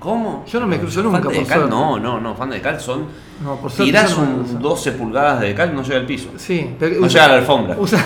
¿Cómo? 0.00 0.44
Yo 0.48 0.58
no 0.58 0.66
me 0.66 0.80
cruzo 0.80 1.00
nunca, 1.00 1.18
Fan 1.18 1.28
de 1.28 1.34
por 1.36 1.44
Decal, 1.44 1.58
suerte. 1.60 1.76
no, 1.76 1.98
no, 2.00 2.20
no, 2.20 2.34
fan 2.34 2.50
de 2.50 2.56
Decal 2.56 2.80
son. 2.80 3.06
No, 3.44 3.54
por 3.56 3.70
Tirás 3.70 4.16
no 4.18 4.24
un 4.24 4.34
cruzo. 4.42 4.58
12 4.58 4.92
pulgadas 4.92 5.38
de 5.40 5.46
Decal, 5.48 5.72
no 5.72 5.84
llega 5.84 5.96
al 6.00 6.06
piso. 6.06 6.30
Sí, 6.38 6.74
pero 6.76 7.00
No 7.00 7.06
llega 7.06 7.24
a 7.24 7.28
la 7.28 7.34
alfombra. 7.34 7.76
usa- 7.78 8.04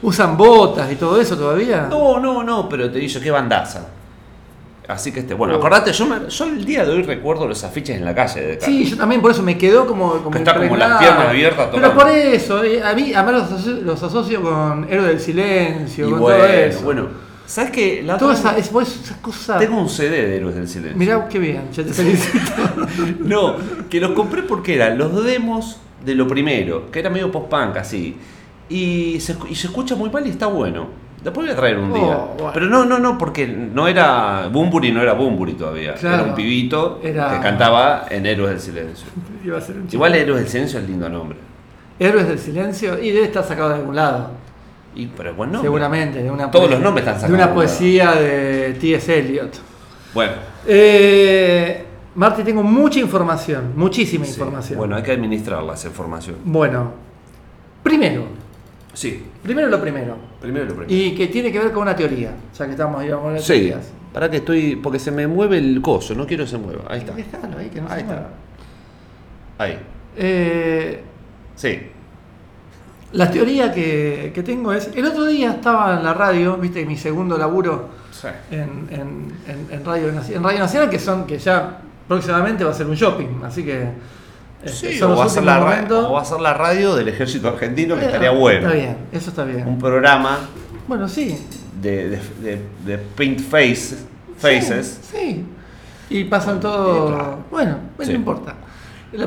usan 0.00 0.38
botas 0.38 0.90
y 0.90 0.96
todo 0.96 1.20
eso 1.20 1.36
todavía. 1.36 1.86
No, 1.90 2.18
no, 2.18 2.42
no, 2.42 2.66
pero 2.66 2.90
te 2.90 2.98
dice 2.98 3.20
qué 3.20 3.30
bandaza. 3.30 3.88
Así 4.86 5.12
que 5.12 5.20
este, 5.20 5.32
bueno, 5.32 5.54
acordate, 5.54 5.92
yo, 5.92 6.04
me- 6.06 6.28
yo 6.28 6.44
el 6.44 6.62
día 6.64 6.84
de 6.84 6.92
hoy 6.92 7.02
recuerdo 7.02 7.48
los 7.48 7.64
afiches 7.64 7.96
en 7.96 8.04
la 8.04 8.14
calle 8.14 8.40
de. 8.42 8.60
Sí, 8.60 8.84
yo 8.84 8.96
también 8.98 9.22
por 9.22 9.30
eso 9.30 9.42
me 9.42 9.56
quedó 9.56 9.86
como, 9.86 10.12
como 10.18 10.30
Que 10.30 10.38
está 10.38 10.54
como 10.58 10.76
las 10.76 10.98
piernas 10.98 11.28
abiertas 11.28 11.68
Pero 11.72 11.88
tocando. 11.90 12.02
por 12.04 12.10
eso, 12.12 12.62
eh, 12.64 12.82
a 12.82 12.92
mí 12.94 13.14
además 13.14 13.34
los 13.34 13.52
asocio, 13.52 13.72
los 13.82 14.02
asocio 14.02 14.42
con 14.42 14.86
Héroe 14.90 15.08
del 15.08 15.20
Silencio, 15.20 16.06
y 16.06 16.10
con 16.10 16.20
bueno, 16.20 16.38
todo 16.44 16.52
eso. 16.52 16.80
bueno, 16.82 17.06
¿sabes 17.46 17.70
qué? 17.70 18.02
La 18.04 18.18
Toda 18.18 18.32
otra 18.34 18.40
esa, 18.50 18.56
vez 18.56 18.66
es, 18.66 18.72
vos, 18.72 19.00
esas 19.04 19.16
cosas. 19.18 19.58
Tengo 19.58 19.80
un 19.80 19.88
CD 19.88 20.10
de 20.26 20.36
Héroes 20.36 20.54
del 20.56 20.68
Silencio. 20.68 20.98
Mirá 20.98 21.28
qué 21.28 21.38
bien, 21.38 21.62
ya 21.72 21.82
te 21.82 21.88
felicito. 21.94 22.38
No, 23.20 23.56
que 23.88 24.00
los 24.00 24.10
compré 24.12 24.42
porque 24.42 24.74
eran 24.74 24.98
los 24.98 25.24
demos 25.24 25.78
de 26.04 26.14
lo 26.14 26.28
primero, 26.28 26.90
que 26.90 26.98
era 26.98 27.08
medio 27.08 27.32
post-punk 27.32 27.78
así. 27.78 28.16
Y 28.68 29.18
se, 29.20 29.34
y 29.48 29.54
se 29.54 29.66
escucha 29.68 29.94
muy 29.94 30.10
mal 30.10 30.26
y 30.26 30.30
está 30.30 30.46
bueno. 30.46 30.88
Después 31.24 31.46
voy 31.46 31.52
a 31.54 31.56
traer 31.56 31.78
un 31.78 31.90
Oh, 31.90 31.94
día. 31.94 32.16
bueno. 32.36 32.50
Pero 32.52 32.66
no, 32.66 32.84
no, 32.84 32.98
no, 32.98 33.16
porque 33.18 33.46
no 33.46 33.88
era. 33.88 34.46
Bumburi 34.52 34.92
no 34.92 35.00
era 35.00 35.14
Bumburi 35.14 35.54
todavía. 35.54 35.94
Claro. 35.94 36.16
Era 36.16 36.24
un 36.24 36.34
pibito 36.34 37.00
Era- 37.02 37.30
que 37.32 37.40
cantaba 37.40 38.04
en 38.10 38.26
Héroes 38.26 38.50
del 38.50 38.60
Silencio. 38.60 39.06
Iba 39.44 39.58
a 39.58 39.60
ser 39.62 39.76
un 39.78 39.88
Igual 39.90 40.14
Héroes 40.14 40.40
del 40.42 40.48
Silencio 40.48 40.78
es 40.80 40.86
lindo 40.88 41.08
nombre. 41.08 41.38
Héroes 41.98 42.28
del 42.28 42.38
Silencio 42.38 43.02
y 43.02 43.10
debe 43.10 43.24
estar 43.26 43.42
sacado 43.42 43.70
de 43.70 43.76
algún 43.76 43.96
lado. 43.96 44.30
Y, 44.94 45.06
pero 45.06 45.30
es 45.30 45.36
buen 45.36 45.50
nombre. 45.50 45.66
Seguramente, 45.66 46.22
de 46.22 46.30
una 46.30 46.50
Todos 46.50 46.66
poesía- 46.66 46.76
los 46.76 46.84
nombres 46.84 47.06
están 47.06 47.14
De 47.14 47.20
sacados 47.20 47.34
una 47.34 47.38
de 47.38 47.50
algún 47.50 47.64
poesía 47.64 48.12
de 48.12 48.76
T.S. 48.80 49.18
Eliot. 49.18 49.52
Bueno, 50.12 50.32
Eh, 50.66 51.84
Marti, 52.16 52.42
tengo 52.44 52.62
mucha 52.62 53.00
información, 53.00 53.72
muchísima 53.74 54.24
sí. 54.24 54.32
información. 54.32 54.78
Bueno, 54.78 54.94
hay 54.96 55.02
que 55.02 55.12
administrarla 55.12 55.74
esa 55.74 55.88
información. 55.88 56.36
Bueno, 56.44 56.92
primero, 57.82 58.24
Sí, 58.94 59.22
primero 59.42 59.68
lo 59.68 59.80
primero. 59.80 60.16
primero 60.40 60.64
lo 60.66 60.74
primero. 60.76 60.94
Y 60.94 61.14
que 61.14 61.26
tiene 61.26 61.52
que 61.52 61.58
ver 61.58 61.72
con 61.72 61.82
una 61.82 61.94
teoría, 61.96 62.30
ya 62.56 62.64
que 62.64 62.70
estamos 62.72 63.00
ahí, 63.00 63.08
vamos 63.10 63.24
a 63.24 63.26
hablar 63.28 63.40
de 63.42 63.46
Sí. 63.46 63.52
teorías. 63.54 63.92
Para 64.12 64.30
que 64.30 64.36
estoy. 64.38 64.76
Porque 64.76 64.98
se 65.00 65.10
me 65.10 65.26
mueve 65.26 65.58
el 65.58 65.80
coso, 65.82 66.14
no 66.14 66.26
quiero 66.26 66.44
que 66.44 66.50
se 66.50 66.58
mueva. 66.58 66.84
Ahí 66.88 67.00
está. 67.00 67.14
Ahí, 67.58 67.68
que 67.68 67.80
no 67.80 67.88
Ahí 67.88 67.94
se 67.94 68.00
está. 68.00 68.12
mueva. 68.14 68.28
Ahí. 69.58 69.78
Eh, 70.16 71.02
Sí. 71.56 71.78
la 73.12 73.30
teoría 73.30 73.72
que, 73.72 74.32
que 74.34 74.42
tengo 74.42 74.72
es, 74.72 74.90
el 74.94 75.04
otro 75.06 75.24
día 75.26 75.52
estaba 75.52 75.96
en 75.98 76.04
la 76.04 76.14
radio, 76.14 76.56
viste, 76.56 76.84
mi 76.86 76.96
segundo 76.96 77.36
laburo 77.38 77.88
Sí. 78.12 78.28
en, 78.50 78.60
en- 78.90 79.32
en- 79.48 79.66
en 79.70 79.84
Radio, 79.84 80.08
en 80.08 80.42
Radio 80.42 80.58
Nacional, 80.60 80.88
que 80.90 80.98
son 80.98 81.26
que 81.26 81.38
ya 81.38 81.80
próximamente 82.08 82.64
va 82.64 82.70
a 82.70 82.74
ser 82.74 82.86
un 82.86 82.94
shopping, 82.94 83.42
así 83.44 83.64
que 83.64 83.88
Sí, 84.66 84.98
son 84.98 85.12
o 85.12 85.16
va, 85.16 85.24
a 85.24 85.28
ser 85.28 85.44
la 85.44 85.58
ra- 85.58 85.64
momentos. 85.64 86.06
o 86.06 86.12
va 86.12 86.22
a 86.22 86.24
ser 86.24 86.40
la 86.40 86.54
radio 86.54 86.94
del 86.94 87.08
ejército 87.08 87.48
argentino, 87.48 87.96
que 87.96 88.02
Eh, 88.02 88.06
estaría 88.06 88.30
bueno. 88.30 88.66
Está 88.68 88.74
bien, 88.78 88.96
eso 89.12 89.30
está 89.30 89.44
bien. 89.44 89.66
Un 89.68 89.78
programa 89.78 90.38
Bueno, 90.88 91.08
sí. 91.08 91.38
de, 91.80 92.08
de, 92.10 92.20
de- 92.42 92.62
de 92.84 92.98
paint 92.98 93.40
face, 93.40 93.96
faces. 94.38 95.00
Sí, 95.10 95.16
sí. 95.18 95.44
Y 96.10 96.24
pasan 96.24 96.60
todo. 96.60 97.08
Y 97.08 97.12
claro. 97.12 97.38
Bueno, 97.50 97.76
Sí. 98.00 98.10
no 98.10 98.16
importa. 98.16 98.54
El 99.12 99.22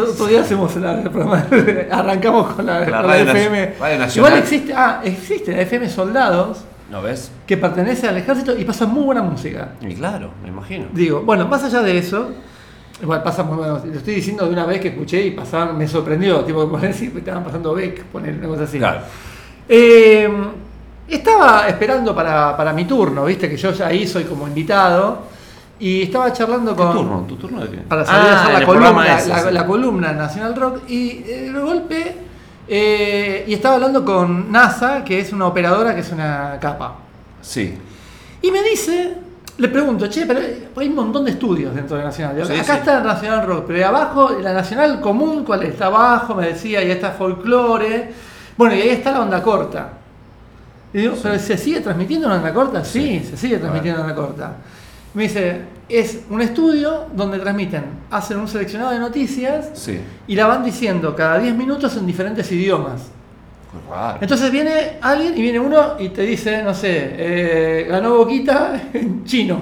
otro 0.00 0.26
día 0.28 0.40
hacemos 0.40 0.74
la- 0.76 1.00
el 1.02 1.10
programa, 1.10 1.46
arrancamos 1.90 2.54
con 2.54 2.64
la, 2.66 2.80
La 2.80 2.84
con 2.84 2.92
la 2.92 3.02
radio 3.02 3.24
FM. 3.32 3.74
radio 3.78 3.98
nacional. 3.98 4.30
Igual 4.30 4.42
existe, 4.42 4.72
ah, 4.74 5.00
existe 5.04 5.52
la 5.54 5.60
FM 5.62 5.88
Soldados 5.90 6.64
¿No 6.90 7.02
ves? 7.02 7.30
que 7.46 7.56
pertenece 7.58 8.08
al 8.08 8.16
ejército 8.16 8.56
y 8.58 8.64
pasa 8.64 8.86
muy 8.86 9.02
buena 9.04 9.20
música. 9.22 9.72
Y 9.82 9.94
claro, 9.94 10.30
me 10.42 10.48
imagino. 10.48 10.86
Digo, 10.94 11.20
bueno, 11.22 11.46
más 11.48 11.62
allá 11.64 11.82
de 11.82 11.98
eso, 11.98 12.30
igual 13.02 13.22
pasa 13.22 13.42
muy 13.42 13.56
bueno. 13.56 13.80
Lo 13.84 13.98
estoy 13.98 14.14
diciendo 14.16 14.44
de 14.46 14.52
una 14.52 14.64
vez 14.66 14.80
que 14.80 14.88
escuché 14.88 15.24
y 15.26 15.30
pasaban, 15.32 15.76
me 15.76 15.86
sorprendió, 15.88 16.44
tipo, 16.44 16.68
por 16.68 16.80
decir 16.80 17.12
estaban 17.16 17.44
pasando 17.44 17.74
Beck, 17.74 18.04
poner 18.04 18.34
una 18.34 18.48
cosa 18.48 18.64
así. 18.64 18.78
Claro. 18.78 19.00
Eh, 19.68 20.28
estaba 21.08 21.68
esperando 21.68 22.14
para, 22.14 22.56
para 22.56 22.72
mi 22.72 22.84
turno, 22.84 23.24
viste 23.24 23.48
que 23.48 23.56
yo 23.56 23.70
ya 23.72 23.86
ahí 23.88 24.06
soy 24.06 24.24
como 24.24 24.46
invitado. 24.46 25.34
Y 25.78 26.04
estaba 26.04 26.32
charlando 26.32 26.70
¿Tu 26.74 26.76
con. 26.82 26.92
turno? 26.92 27.24
¿Tu 27.28 27.36
turno 27.36 27.60
de 27.60 27.68
qué? 27.70 27.76
Para 27.82 28.02
salir 28.02 28.30
a 28.30 28.32
Ah, 28.32 28.42
hacer 28.44 28.60
la 28.60 28.66
columna, 28.66 29.18
ese, 29.18 29.28
la, 29.28 29.38
sí. 29.42 29.48
la 29.52 29.66
columna 29.66 30.12
Nacional 30.12 30.56
Rock. 30.56 30.80
Y 30.88 31.22
eh, 31.26 31.50
de 31.52 31.60
golpe. 31.60 32.16
eh, 32.66 33.44
y 33.46 33.52
estaba 33.52 33.74
hablando 33.74 34.02
con 34.02 34.50
NASA, 34.50 35.04
que 35.04 35.20
es 35.20 35.34
una 35.34 35.46
operadora 35.46 35.94
que 35.94 36.00
es 36.00 36.10
una 36.12 36.56
capa. 36.62 36.94
Sí. 37.42 37.76
Y 38.40 38.50
me 38.50 38.62
dice, 38.62 39.18
le 39.58 39.68
pregunto, 39.68 40.06
che, 40.08 40.26
pero 40.26 40.40
hay 40.76 40.88
un 40.88 40.94
montón 40.94 41.24
de 41.24 41.30
estudios 41.30 41.74
dentro 41.74 41.96
de 41.96 42.04
Nacional. 42.04 42.46
Sí, 42.46 42.52
Acá 42.52 42.74
sí. 42.74 42.78
está 42.80 43.00
Nacional 43.00 43.46
Rock, 43.46 43.64
pero 43.68 43.86
abajo, 43.86 44.30
la 44.40 44.52
Nacional 44.52 45.00
Común, 45.00 45.44
¿cuál 45.44 45.62
está 45.62 45.86
abajo? 45.86 46.34
Me 46.34 46.48
decía, 46.48 46.82
y 46.82 46.86
ahí 46.86 46.90
está 46.90 47.12
Folklore. 47.12 48.10
Bueno, 48.56 48.74
y 48.74 48.82
ahí 48.82 48.88
está 48.90 49.12
la 49.12 49.22
onda 49.22 49.42
corta. 49.42 49.92
Y 50.92 50.98
digo, 50.98 51.14
¿pero 51.22 51.38
se 51.38 51.56
sigue 51.56 51.80
transmitiendo 51.80 52.26
en 52.26 52.34
onda 52.34 52.52
corta? 52.52 52.84
Sí, 52.84 53.20
se 53.28 53.36
sigue 53.36 53.58
transmitiendo 53.58 54.00
en 54.00 54.10
onda 54.10 54.16
corta. 54.16 54.56
Me 55.14 55.22
dice, 55.24 55.62
es 55.88 56.20
un 56.28 56.42
estudio 56.42 57.06
donde 57.14 57.38
transmiten, 57.38 57.84
hacen 58.10 58.38
un 58.38 58.48
seleccionado 58.48 58.90
de 58.90 58.98
noticias 58.98 59.88
y 60.26 60.34
la 60.34 60.46
van 60.46 60.64
diciendo 60.64 61.16
cada 61.16 61.38
10 61.38 61.54
minutos 61.54 61.96
en 61.96 62.06
diferentes 62.06 62.50
idiomas. 62.52 63.15
Raro. 63.88 64.18
Entonces 64.20 64.50
viene 64.50 64.98
alguien 65.00 65.36
y 65.36 65.42
viene 65.42 65.60
uno 65.60 65.94
y 65.98 66.08
te 66.10 66.22
dice, 66.22 66.62
no 66.62 66.74
sé, 66.74 66.90
eh, 67.16 67.86
ganó 67.88 68.16
Boquita 68.16 68.80
en 68.92 69.24
chino. 69.24 69.58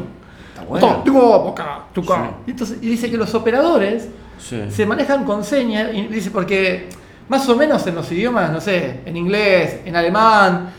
Está 0.48 0.62
bueno. 0.64 1.03
Boca. 1.05 1.81
Sí. 1.94 2.03
Y, 2.46 2.50
entonces, 2.50 2.79
y 2.83 2.88
dice 2.88 3.11
que 3.11 3.16
los 3.16 3.35
operadores 3.35 4.09
Sí. 4.38 4.62
se 4.68 4.85
manejan 4.85 5.24
con 5.24 5.44
señas, 5.44 5.94
y 5.94 6.03
dice 6.09 6.31
porque 6.31 6.88
más 7.29 7.48
o 7.48 7.57
menos 7.57 7.87
en 7.87 7.94
los 7.94 8.11
idiomas, 8.12 8.50
no 8.50 8.61
sé, 8.61 9.00
en 9.07 9.16
inglés, 9.16 9.81
en 9.85 9.96
alemán, 9.96 10.70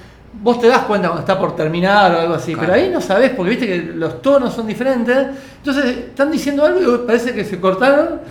vos 0.42 0.60
te 0.60 0.68
das 0.68 0.82
cuenta 0.84 1.08
cuando 1.08 1.22
está 1.22 1.40
por 1.40 1.56
terminar 1.56 2.14
o 2.14 2.20
algo 2.20 2.34
así, 2.36 2.54
Claro. 2.54 2.68
pero 2.72 2.74
ahí 2.84 2.90
no 2.92 3.02
sabés, 3.02 3.32
porque 3.32 3.52
viste 3.52 3.66
que 3.68 3.78
los 3.96 4.22
tonos 4.22 4.54
son 4.54 4.68
diferentes, 4.68 5.18
entonces 5.58 5.86
están 5.98 6.32
diciendo 6.32 6.64
algo 6.66 6.80
y 6.96 6.98
parece 7.08 7.34
que 7.34 7.44
se 7.44 7.60
cortaron, 7.60 8.22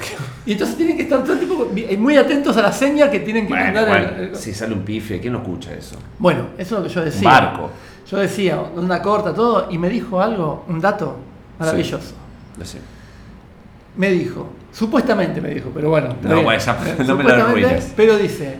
y 0.47 0.53
entonces 0.53 0.77
tienen 0.77 0.97
que 0.97 1.03
estar 1.05 1.23
todo 1.25 1.33
el 1.33 1.38
tiempo 1.40 1.69
muy 1.99 2.17
atentos 2.17 2.57
a 2.57 2.62
la 2.62 2.73
seña 2.73 3.11
que 3.11 3.21
tienen 3.21 3.47
que 3.47 3.53
Bueno, 3.55 3.64
mandar. 3.67 3.88
bueno, 3.88 4.09
el- 4.17 4.29
el- 4.31 4.37
si 4.37 4.53
sale 4.55 4.75
un 4.75 4.83
pife, 4.83 5.21
¿quién 5.21 5.33
no 5.33 5.40
escucha 5.40 5.73
eso? 5.73 5.97
Bueno, 6.19 6.49
eso 6.59 6.77
es 6.77 6.83
lo 6.83 6.88
que 6.88 6.95
yo 6.95 7.01
Un 7.01 7.07
decía. 7.07 7.29
barco. 7.31 7.71
Yo 8.11 8.19
decía, 8.19 8.61
onda 8.61 9.01
corta, 9.03 9.33
todo, 9.35 9.69
y 9.71 9.79
me 9.79 9.88
dijo 9.88 10.21
algo, 10.21 10.64
un 10.69 10.81
dato 10.81 11.17
maravilloso. 11.59 12.14
Me 13.97 14.11
dijo, 14.11 14.51
supuestamente 14.73 15.40
me 15.40 15.51
dijo, 15.51 15.71
pero 15.75 15.88
bueno. 15.90 16.17
No, 16.23 16.43
bueno, 16.43 16.62
no 17.07 17.17
me 17.17 17.33
arruines. 17.33 17.93
Pero 17.97 18.17
dice, 18.19 18.57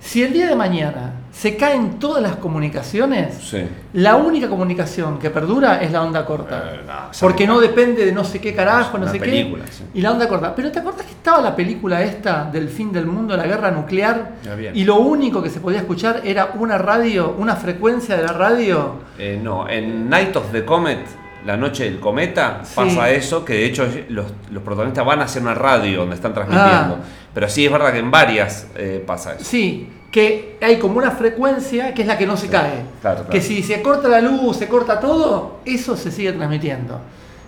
si 0.00 0.22
el 0.22 0.32
día 0.32 0.46
de 0.48 0.54
mañana 0.56 1.14
se 1.36 1.54
caen 1.56 1.98
todas 1.98 2.22
las 2.22 2.36
comunicaciones, 2.36 3.34
Sí. 3.42 3.62
la 3.92 4.16
única 4.16 4.48
comunicación 4.48 5.18
que 5.18 5.28
perdura 5.28 5.82
es 5.82 5.92
la 5.92 6.02
onda 6.02 6.24
corta. 6.24 6.72
Eh, 6.74 6.80
no, 6.86 6.92
porque 7.20 7.46
no 7.46 7.60
depende 7.60 8.06
de 8.06 8.12
no 8.12 8.24
sé 8.24 8.40
qué 8.40 8.54
carajo, 8.54 8.96
no 8.96 9.04
Una 9.04 9.12
sé 9.12 9.18
película, 9.18 9.64
qué. 9.66 9.72
sí. 9.72 9.84
Y 9.94 10.00
la 10.00 10.12
onda 10.12 10.26
corta. 10.28 10.54
Pero 10.54 10.72
¿te 10.72 10.78
acordás 10.78 11.04
que 11.04 11.12
estaba 11.12 11.42
la 11.42 11.54
película 11.54 12.02
esta 12.02 12.44
del 12.50 12.68
fin 12.70 12.90
del 12.90 13.04
mundo, 13.06 13.36
la 13.36 13.46
guerra 13.46 13.70
nuclear? 13.70 14.36
Y 14.72 14.84
lo 14.84 14.96
único 14.96 15.42
que 15.42 15.50
se 15.50 15.60
podía 15.60 15.80
escuchar 15.80 16.22
era 16.24 16.52
una 16.58 16.78
radio, 16.78 17.34
una 17.38 17.54
frecuencia 17.54 18.16
de 18.16 18.22
la 18.22 18.32
radio. 18.32 18.94
Eh, 19.18 19.38
no, 19.42 19.68
en 19.68 20.08
Night 20.08 20.34
of 20.36 20.50
the 20.52 20.64
Comet, 20.64 21.00
la 21.44 21.56
noche 21.58 21.84
del 21.84 22.00
cometa, 22.00 22.60
Sí. 22.64 22.72
pasa 22.76 23.10
eso, 23.10 23.44
que 23.44 23.52
de 23.52 23.64
hecho 23.66 23.86
los, 24.08 24.24
los 24.50 24.62
protagonistas 24.62 25.04
van 25.04 25.20
hacia 25.20 25.40
una 25.42 25.54
radio 25.54 26.00
donde 26.00 26.14
están 26.16 26.32
transmitiendo. 26.32 26.98
Ah. 27.00 27.04
Pero 27.34 27.46
sí 27.50 27.66
es 27.66 27.70
verdad 27.70 27.92
que 27.92 27.98
en 27.98 28.10
varias 28.10 28.68
eh, 28.74 29.04
pasa 29.06 29.34
eso. 29.34 29.44
Sí, 29.44 29.86
que 30.16 30.56
hay 30.62 30.78
como 30.78 30.96
una 30.96 31.10
frecuencia 31.10 31.92
que 31.92 32.00
es 32.00 32.08
la 32.08 32.16
que 32.16 32.26
no 32.26 32.38
se 32.38 32.48
cae. 32.48 32.80
claro, 33.02 33.16
claro. 33.18 33.28
Que 33.28 33.42
si 33.42 33.62
se 33.62 33.82
corta 33.82 34.08
la 34.08 34.22
luz, 34.22 34.56
se 34.56 34.66
corta 34.66 34.98
todo, 34.98 35.58
eso 35.66 35.94
se 35.94 36.10
sigue 36.10 36.32
transmitiendo. 36.32 36.98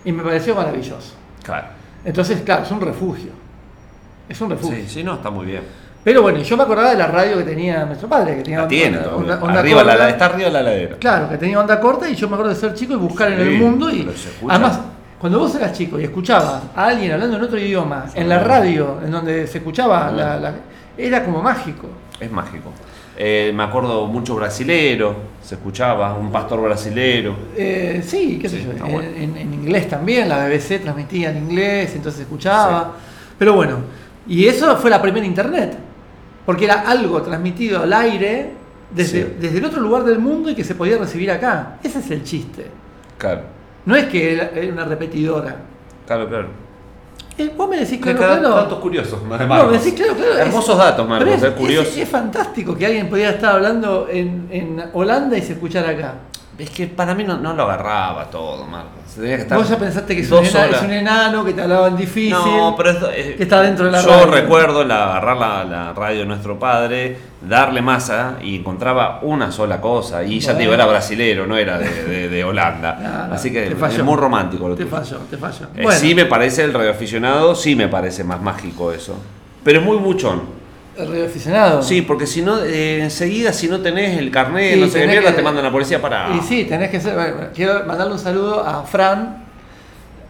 Y 0.04 0.12
me 0.12 0.22
pareció 0.22 0.54
maravilloso. 0.54 1.14
Claro. 1.42 1.68
Entonces, 2.04 2.42
claro, 2.42 2.64
es 2.64 2.70
un 2.70 2.83
refugio. 2.83 3.31
Es 4.28 4.38
un 4.42 4.50
refugio. 4.50 4.76
Sí, 4.76 4.87
sí, 4.87 5.02
no, 5.02 5.14
está 5.14 5.31
muy 5.31 5.46
bien. 5.46 5.62
Pero 6.04 6.20
bueno, 6.20 6.40
yo 6.40 6.57
me 6.59 6.64
acordaba 6.64 6.90
de 6.90 6.96
la 6.96 7.07
radio 7.07 7.38
que 7.38 7.44
tenía 7.44 7.87
nuestro 7.87 8.07
padre, 8.07 8.37
que 8.37 8.42
tenía 8.42 8.61
La 8.61 8.68
tiene 8.68 8.98
onda- 8.98 9.14
onda- 9.16 9.38
onda 9.42 9.61
arriba 9.61 9.83
la, 9.83 9.92
corta. 9.92 10.04
la- 10.04 10.11
está 10.11 10.24
arriba 10.26 10.44
de 10.48 10.52
la 10.52 10.62
ladera. 10.62 10.96
Claro, 10.98 11.28
que 11.31 11.38
tenía 11.38 11.59
onda 11.61 11.81
corta 11.81 12.07
y 12.11 12.14
yo 12.16 12.28
me 12.28 12.35
acuerdo 12.35 12.52
de 12.52 12.61
ser 12.61 12.74
chico 12.74 12.92
y 12.92 12.96
buscar 12.96 13.33
en 13.33 13.40
el 13.40 13.59
mundo 13.59 13.90
y 13.90 14.07
además 14.46 14.78
cuando 15.18 15.38
vos 15.38 15.54
eras 15.54 15.72
chico 15.72 15.98
y 15.98 16.04
escuchabas 16.04 16.64
a 16.76 16.85
alguien 16.88 17.12
hablando 17.12 17.38
en 17.38 17.42
otro 17.44 17.59
idioma 17.59 18.04
en 18.14 18.28
la 18.28 18.40
radio 18.40 18.98
en 19.02 19.11
donde 19.11 19.46
se 19.46 19.57
escuchaba 19.57 20.11
la- 20.12 20.37
la- 20.38 20.52
era 20.98 21.24
como 21.24 21.42
mágico. 21.42 21.88
Es 22.20 22.31
mágico. 22.31 22.72
Eh, 23.16 23.52
me 23.54 23.62
acuerdo 23.64 24.07
mucho 24.07 24.35
brasilero, 24.37 25.14
se 25.42 25.54
escuchaba, 25.57 26.14
un 26.14 26.31
pastor 26.31 26.61
brasilero. 26.62 27.35
Eh, 27.57 28.02
sí, 28.04 28.38
qué 28.40 28.48
sé 28.48 28.59
Sí, 28.59 28.64
yo, 28.64 28.72
en, 28.87 28.92
bueno. 28.92 29.09
en- 29.16 29.37
en 29.37 29.54
inglés 29.54 29.88
también, 29.88 30.28
la 30.28 30.46
BBC 30.46 30.78
transmitía 30.81 31.31
en 31.31 31.38
inglés, 31.38 31.94
entonces 31.96 32.22
escuchaba. 32.22 32.94
Pero 33.38 33.54
bueno, 33.54 33.78
y 34.26 34.46
eso 34.46 34.76
fue 34.76 34.90
la 34.90 35.00
primera 35.02 35.26
internet, 35.26 35.76
porque 36.46 36.64
era 36.64 36.81
algo 36.88 37.22
transmitido 37.22 37.83
al 37.83 37.92
aire 37.92 38.50
desde, 38.90 39.22
Sí. 39.24 39.33
desde 39.40 39.59
el 39.59 39.64
otro 39.64 39.81
lugar 39.81 40.04
del 40.04 40.18
mundo 40.18 40.50
y 40.50 40.54
que 40.54 40.64
se 40.64 40.74
podía 40.74 40.98
recibir 40.98 41.31
acá. 41.31 41.78
Ese 41.83 41.98
es 42.00 42.11
el 42.11 42.22
chiste. 42.24 42.66
Claro, 43.16 43.42
No 43.85 43.96
es 43.96 44.04
que 44.07 44.33
era 44.35 44.50
una 44.72 44.85
repetidora. 44.85 45.57
claro, 46.07 46.28
claro. 46.28 46.48
Eh, 47.38 47.53
vos 47.57 47.70
me 47.70 47.77
decís, 47.77 47.98
Que 47.98 48.14
claro, 48.14 48.18
cada- 48.18 48.38
claro. 48.40 48.55
datos 48.57 48.79
curiosos, 48.81 49.22
No, 49.22 49.29
Marcos. 49.29 49.70
me 49.70 49.79
decís, 49.79 49.94
claro, 49.94 50.14
claro. 50.14 50.33
es- 50.33 50.38
Hermosos 50.40 50.77
datos, 50.77 51.09
Marcos, 51.09 51.35
pero 51.38 51.46
es, 51.53 51.55
curioso. 51.59 51.90
Es, 51.90 51.98
es 51.98 52.09
fantástico 52.09 52.77
que 52.77 52.85
alguien 52.87 53.09
pudiera 53.09 53.31
estar 53.31 53.55
hablando 53.55 54.09
en, 54.11 54.48
en 54.51 54.85
Holanda 54.92 55.38
y 55.38 55.42
se 55.42 55.53
escuchara 55.53 55.90
acá. 55.90 56.14
Es 56.59 56.71
que 56.71 56.88
para 56.88 57.14
mí 57.14 57.23
no, 57.23 57.37
no 57.38 57.55
lo 57.55 57.62
agarraba 57.62 58.25
todo, 58.25 58.64
Marcos. 58.66 58.92
Vos 59.51 59.68
ya 59.68 59.79
pensaste 59.79 60.14
que 60.16 60.23
es 60.23 60.31
un, 60.31 60.38
dos 60.38 60.49
ena- 60.55 60.64
horas. 60.66 60.77
es 60.77 60.83
un 60.83 60.92
enano, 60.92 61.44
que 61.44 61.53
te 61.53 61.62
hablaban 61.62 61.97
difícil. 61.97 62.31
No, 62.33 62.75
pero 62.77 62.90
es, 62.90 62.97
es- 63.16 63.37
que 63.37 63.44
está 63.44 63.62
dentro 63.62 63.85
de 63.87 63.92
la 63.92 64.03
Yo 64.03 64.09
radio. 64.11 64.27
recuerdo 64.27 64.85
la, 64.85 65.11
agarrar 65.11 65.37
la, 65.37 65.64
la 65.64 65.92
radio 65.92 66.21
de 66.21 66.27
nuestro 66.27 66.59
padre, 66.59 67.16
darle 67.42 67.81
masa 67.81 68.35
y 68.42 68.57
encontraba 68.57 69.21
una 69.23 69.53
sola 69.53 69.81
cosa. 69.81 70.25
Y 70.25 70.40
ya 70.40 70.55
te 70.55 70.61
digo, 70.62 70.75
era 70.75 70.85
brasilero, 70.87 71.47
no 71.47 71.57
era 71.57 71.79
de, 71.79 72.05
de- 72.05 72.29
de 72.29 72.44
Holanda. 72.44 72.99
No, 73.03 73.29
no, 73.29 73.35
Así 73.35 73.53
que 73.53 73.68
es 73.68 74.03
muy 74.03 74.16
romántico 74.16 74.68
lo 74.68 74.75
Te 74.75 74.85
falló, 74.87 75.18
te 75.31 75.37
falló. 75.37 75.66
Eh, 75.77 75.83
Bueno, 75.85 75.99
Sí 76.01 76.14
me 76.14 76.27
parece 76.27 76.64
el 76.64 76.75
radioaficionado, 76.75 77.55
sí 77.55 77.77
me 77.77 77.87
parece 77.88 78.25
más 78.25 78.42
mágico 78.42 78.90
eso. 78.92 79.16
Pero 79.62 79.79
es 79.79 79.85
muy 79.85 79.97
buchón. 79.97 80.58
El 80.98 81.08
radioaficionado. 81.08 81.82
Sí, 81.82 82.02
porque 82.02 82.26
si 82.26 82.42
no, 82.42 82.58
eh, 82.62 83.02
enseguida 83.04 83.52
si 83.52 83.68
no 83.68 83.80
tenés 83.80 84.18
el 84.18 84.30
carnet, 84.30 84.74
Sí, 84.74 84.80
no 84.80 84.88
sé 84.88 85.00
qué 85.00 85.06
mierda, 85.06 85.30
que- 85.30 85.37
te 85.37 85.42
mandan 85.42 85.64
a 85.64 85.68
la 85.68 85.72
policía 85.72 86.00
para... 86.02 86.30
Y 86.37 86.40
sí, 86.40 86.64
tenés 86.64 86.90
que 86.90 87.00
ser. 87.00 87.14
bueno, 87.14 87.34
quiero 87.54 87.84
mandarle 87.87 88.12
un 88.14 88.18
saludo 88.18 88.64
a 88.66 88.82
Fran, 88.82 89.44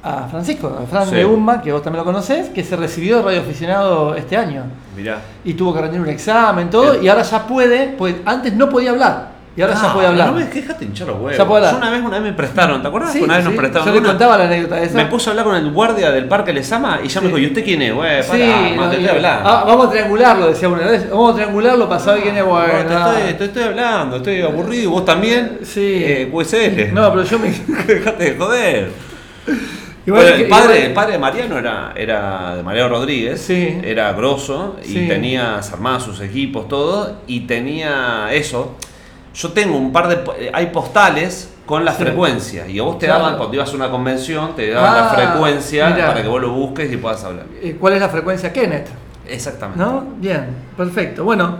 a 0.02 0.28
Francisco, 0.28 0.78
a 0.82 0.86
Fran 0.86 1.08
Sí. 1.08 1.16
de 1.16 1.24
UMA, 1.24 1.60
que 1.62 1.72
vos 1.72 1.82
también 1.82 2.00
lo 2.00 2.04
conocés, 2.04 2.50
que 2.50 2.62
se 2.62 2.76
recibió 2.76 3.16
de 3.18 3.22
radioaficionado 3.22 4.14
este 4.14 4.36
año. 4.36 4.64
Mirá. 4.96 5.18
Y 5.44 5.54
tuvo 5.54 5.74
que 5.74 5.80
rendir 5.80 6.00
un 6.00 6.08
examen, 6.08 6.70
todo, 6.70 7.02
y 7.02 7.08
ahora 7.08 7.22
ya 7.22 7.46
puede, 7.46 7.88
pues 7.96 8.16
antes 8.24 8.52
no 8.52 8.68
podía 8.68 8.90
hablar, 8.90 9.37
y 9.58 9.62
ahora 9.62 9.74
ya 9.74 9.92
puede 9.92 10.06
hablar. 10.06 10.26
No 10.28 10.32
me 10.34 10.44
dejate 10.44 10.84
hinchar 10.84 11.08
los 11.08 11.16
huevos. 11.16 11.36
Ya 11.36 11.44
puede 11.46 11.66
hablar. 11.66 11.72
Yo 11.72 11.78
una 11.78 11.90
vez, 11.90 12.00
una 12.00 12.10
vez 12.20 12.22
me 12.22 12.32
prestaron, 12.32 12.80
¿te 12.80 12.86
acuerdas? 12.88 13.12
Sí, 13.12 13.20
una 13.20 13.34
vez 13.34 13.44
sí, 13.44 13.50
nos 13.50 13.58
prestaron 13.58 13.86
Yo 13.88 13.92
le 13.92 13.98
una? 13.98 14.08
contaba 14.10 14.38
la 14.38 14.44
anécdota 14.44 14.76
de 14.76 14.86
esa. 14.86 14.96
Me 14.96 15.06
puse 15.06 15.28
a 15.28 15.30
hablar 15.32 15.44
con 15.46 15.56
el 15.56 15.70
guardia 15.72 16.10
del 16.12 16.26
parque 16.26 16.52
Lesama 16.52 17.00
y 17.02 17.08
ya 17.08 17.14
Sí. 17.14 17.20
me 17.20 17.26
dijo, 17.26 17.38
¿y 17.38 17.46
usted 17.46 17.64
quién 17.64 17.82
es? 17.82 17.92
Güey, 17.94 18.22
Sí, 18.22 18.30
no, 18.76 18.88
te 18.88 18.96
estoy 18.96 19.08
hablando. 19.16 19.48
ah, 19.50 19.64
vamos 19.66 19.86
a 19.88 19.90
triangularlo, 19.90 20.46
decía 20.48 20.68
una 20.68 20.86
vez. 20.86 21.10
Vamos 21.10 21.32
a 21.32 21.34
triangularlo 21.34 21.88
para 21.88 22.00
saber 22.00 22.22
quién 22.22 22.36
es 22.36 22.44
No, 22.44 22.50
bueno. 22.50 22.68
te, 22.88 22.94
estoy, 22.94 23.32
te 23.34 23.44
estoy 23.46 23.62
hablando, 23.64 24.16
estoy 24.18 24.40
aburrido, 24.42 24.82
y 24.84 24.86
vos 24.86 25.04
también. 25.04 25.58
Sí. 25.64 26.02
Eh, 26.04 26.30
USL. 26.32 26.92
No, 26.94 27.10
pero 27.10 27.24
yo 27.24 27.38
me. 27.38 27.50
Dejate 27.86 28.24
de 28.32 28.36
joder. 28.38 28.90
Igual 30.06 30.22
Bueno, 30.22 30.36
que- 30.38 30.42
el, 30.44 30.48
padre, 30.48 30.64
igual- 30.76 30.86
el 30.86 30.92
padre 30.94 31.12
de 31.12 31.18
Mariano 31.18 31.58
era, 31.58 31.92
era 31.94 32.56
de 32.56 32.62
Mariano 32.62 32.88
Rodríguez, 32.88 33.40
Sí. 33.42 33.78
era 33.84 34.12
grosso 34.14 34.76
y 34.82 34.88
Sí. 34.88 35.06
tenía 35.08 35.60
se 35.62 35.74
armaba 35.74 36.00
sus 36.00 36.20
equipos, 36.22 36.66
todo, 36.66 37.18
y 37.26 37.40
tenía 37.40 38.28
eso. 38.32 38.76
Yo 39.38 39.52
tengo 39.52 39.76
un 39.76 39.92
par 39.92 40.08
de. 40.08 40.16
eh, 40.46 40.50
Hay 40.52 40.66
postales 40.66 41.48
con 41.64 41.84
la 41.84 41.92
Sí. 41.92 42.02
frecuencia, 42.02 42.66
y 42.66 42.78
a 42.78 42.82
vos 42.82 42.98
te 42.98 43.06
Claro. 43.06 43.22
daban, 43.22 43.36
cuando 43.38 43.54
ibas 43.54 43.70
a 43.72 43.76
una 43.76 43.90
convención, 43.90 44.56
te 44.56 44.70
daban 44.70 44.94
la 44.94 45.06
Ah, 45.10 45.14
frecuencia 45.14 45.90
mirá. 45.90 46.06
para 46.08 46.22
que 46.22 46.28
vos 46.28 46.40
lo 46.40 46.50
busques 46.50 46.90
y 46.92 46.96
puedas 46.96 47.22
hablar. 47.24 47.44
Eh, 47.62 47.76
¿Cuál 47.78 47.92
es 47.94 48.00
la 48.00 48.08
frecuencia 48.08 48.52
Kenneth? 48.52 48.88
Exactamente. 49.28 49.78
¿No? 49.84 50.04
Bien, 50.16 50.46
perfecto. 50.76 51.22
Bueno, 51.24 51.56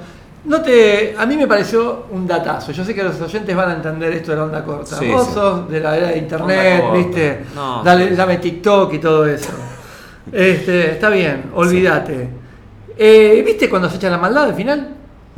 no 0.47 0.63
te, 0.63 1.15
a 1.19 1.27
mí 1.27 1.37
me 1.37 1.47
pareció 1.47 2.07
un 2.11 2.27
datazo. 2.27 2.73
Yo 2.73 2.85
sé 2.85 2.95
que 2.95 3.03
los 3.05 3.21
oyentes 3.21 3.55
van 3.55 3.71
a 3.71 3.75
entender 3.75 4.13
esto 4.15 4.31
de 4.33 4.39
la 4.39 4.45
onda 4.45 4.65
corta. 4.65 4.97
Sí, 4.97 5.07
Vos 5.11 5.27
sí. 5.29 5.35
sos 5.35 5.69
de 5.71 5.81
la 5.81 5.97
era 5.97 6.09
de 6.09 6.19
internet. 6.19 6.85
¿viste? 6.95 7.45
No, 7.55 7.83
Dale, 7.85 8.17
dame 8.17 8.39
TikTok 8.39 8.95
y 8.95 8.99
todo 8.99 9.27
eso. 9.27 9.51
Este, 10.33 10.91
está 10.93 11.09
bien, 11.11 11.45
olvídate. 11.55 12.29
Eh, 12.99 13.43
¿Viste 13.47 13.69
cuando 13.71 13.89
se 13.89 13.97
echa 13.97 14.11
la 14.11 14.19
maldad 14.19 14.45
al 14.45 14.55
final? 14.55 14.89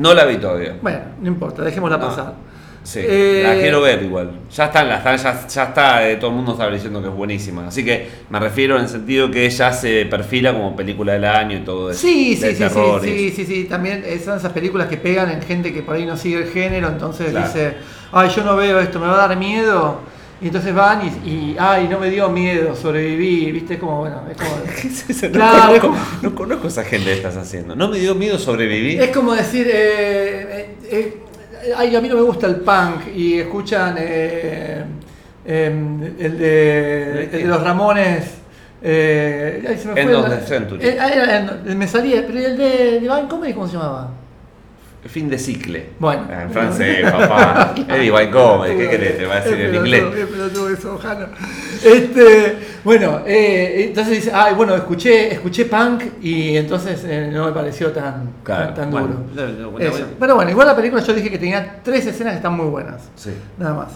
No 0.01 0.15
la 0.15 0.25
vi 0.25 0.37
todavía. 0.39 0.77
Bueno, 0.81 0.99
no 1.21 1.29
importa, 1.29 1.63
dejémosla 1.63 1.99
No. 1.99 2.09
pasar. 2.09 2.35
Sí, 2.83 3.01
Eh, 3.03 3.43
la 3.47 3.61
quiero 3.61 3.83
ver 3.83 4.03
igual. 4.03 4.31
Ya 4.51 4.65
está, 4.65 4.81
en 4.81 4.89
la, 4.89 4.97
está- 4.97 5.15
ya, 5.17 5.47
ya 5.47 5.65
está, 5.65 6.09
eh, 6.09 6.17
todo 6.17 6.31
el 6.31 6.37
mundo 6.37 6.53
está 6.53 6.71
diciendo 6.71 7.03
que 7.03 7.09
es 7.09 7.15
buenísima. 7.15 7.67
Así 7.67 7.85
que 7.85 8.09
me 8.31 8.41
refiero 8.41 8.77
en 8.77 8.83
el 8.85 8.89
sentido 8.89 9.31
que 9.31 9.49
ya 9.51 9.71
se 9.71 10.07
perfila 10.07 10.55
como 10.55 10.75
película 10.75 11.13
del 11.13 11.27
año 11.27 11.59
y 11.59 11.61
todo 11.61 11.91
eso. 11.91 12.01
Sí, 12.01 12.35
sí, 12.37 12.55
sí, 12.55 12.65
sí, 12.71 13.01
sí, 13.03 13.31
sí, 13.37 13.45
sí, 13.45 13.65
también 13.65 14.03
eh, 14.07 14.19
son 14.25 14.39
esas 14.39 14.53
películas 14.53 14.89
que 14.89 14.97
pegan 14.97 15.31
en 15.31 15.43
gente 15.43 15.75
que 15.75 15.83
por 15.83 15.97
ahí 15.97 16.07
no 16.07 16.17
sigue 16.17 16.39
el 16.39 16.49
género, 16.51 16.89
entonces 16.89 17.33
Claro. 17.33 17.47
dice, 17.47 17.75
ay, 18.13 18.31
yo 18.35 18.43
no 18.45 18.57
veo 18.57 18.81
esto, 18.81 18.99
me 18.99 19.07
va 19.07 19.23
a 19.25 19.29
dar 19.29 19.37
miedo, 19.37 20.01
y 20.41 20.47
entonces 20.47 20.75
van 20.75 21.03
y, 21.07 21.29
y, 21.29 21.57
ay, 21.59 21.87
no 21.89 21.99
me 21.99 22.09
dio 22.11 22.29
miedo, 22.31 22.75
sobreviví, 22.75 23.53
viste, 23.53 23.75
es 23.75 23.81
como, 23.81 23.99
bueno, 24.01 24.23
es 24.31 24.37
como. 24.37 24.51
No, 25.23 25.31
Claro, 25.33 25.75
es 25.75 25.81
conozco, 25.81 25.89
como- 25.89 26.23
no 26.23 26.35
conozco 26.35 26.69
esa 26.69 26.85
gente 26.85 27.07
que 27.11 27.17
estás 27.17 27.37
haciendo. 27.37 27.77
No 27.77 27.89
me 27.89 27.99
dio 27.99 28.15
miedo 28.15 28.39
sobrevivir. 28.39 29.01
es 29.03 29.11
como 29.11 29.33
decir, 29.35 29.67
eh, 29.71 30.77
eh, 30.85 31.17
eh, 31.63 31.73
ay, 31.77 31.95
a 31.95 32.01
mí 32.01 32.09
no 32.09 32.15
me 32.17 32.23
gusta 32.23 32.47
el 32.47 32.57
punk, 32.57 33.15
y 33.15 33.39
escuchan 33.39 33.97
eh, 33.99 34.85
em, 35.45 36.03
el, 36.19 36.39
de, 36.39 37.25
el 37.25 37.31
de 37.31 37.45
los 37.45 37.63
Ramones, 37.63 38.25
eh, 38.83 39.63
ay, 39.69 39.77
se 39.77 39.89
me 39.89 39.93
fue 39.93 40.03
era- 40.81 41.61
eh, 41.67 41.75
me 41.75 41.87
salía, 41.87 42.25
pero 42.27 42.39
el 42.39 42.57
de 42.57 42.93
Divine 43.01 43.29
Comedy, 43.29 43.53
¿cómo 43.53 43.67
se 43.67 43.75
llamaba? 43.75 44.11
Fin 45.07 45.31
de 45.31 45.39
cicle. 45.39 45.91
Bueno. 45.99 46.27
Ah, 46.31 46.43
En 46.43 46.51
francés, 46.51 47.11
papá. 47.11 47.75
Eddie 47.89 48.13
White 48.13 48.31
Comedy, 48.31 48.77
¿qué 48.77 48.89
querés? 48.91 49.17
Te 49.19 49.25
va 49.27 49.37
a 49.37 49.41
decir 49.41 49.61
en 49.61 49.75
inglés. 49.75 50.05
eso. 50.79 51.01
Este, 51.83 52.59
bueno, 52.85 53.23
eh, 53.27 53.87
entonces 53.89 54.17
dice, 54.17 54.33
ay, 54.35 54.55
bueno, 54.55 54.75
escuché, 54.75 55.33
escuché 55.33 55.65
punk 55.65 56.03
y 56.21 56.57
entonces 56.57 57.03
eh, 57.05 57.31
no 57.33 57.47
me 57.47 57.53
pareció 57.53 57.91
tan, 57.93 58.31
Claro, 58.45 58.67
tan, 58.67 58.75
tan 58.75 58.91
bueno, 58.91 59.07
duro. 59.07 59.47
no, 59.49 59.53
no, 59.59 59.71
bueno. 59.71 59.91
Pero 60.21 60.35
bueno, 60.35 60.51
igual 60.51 60.67
la 60.67 60.77
película 60.77 61.03
yo 61.03 61.15
dije 61.15 61.31
que 61.31 61.39
tenía 61.39 61.77
tres 61.83 62.05
escenas 62.07 62.33
que 62.35 62.37
están 62.37 62.53
muy 62.55 62.67
buenas. 62.67 63.01
Sí. 63.17 63.31
Nada 63.57 63.75
más. 63.75 63.89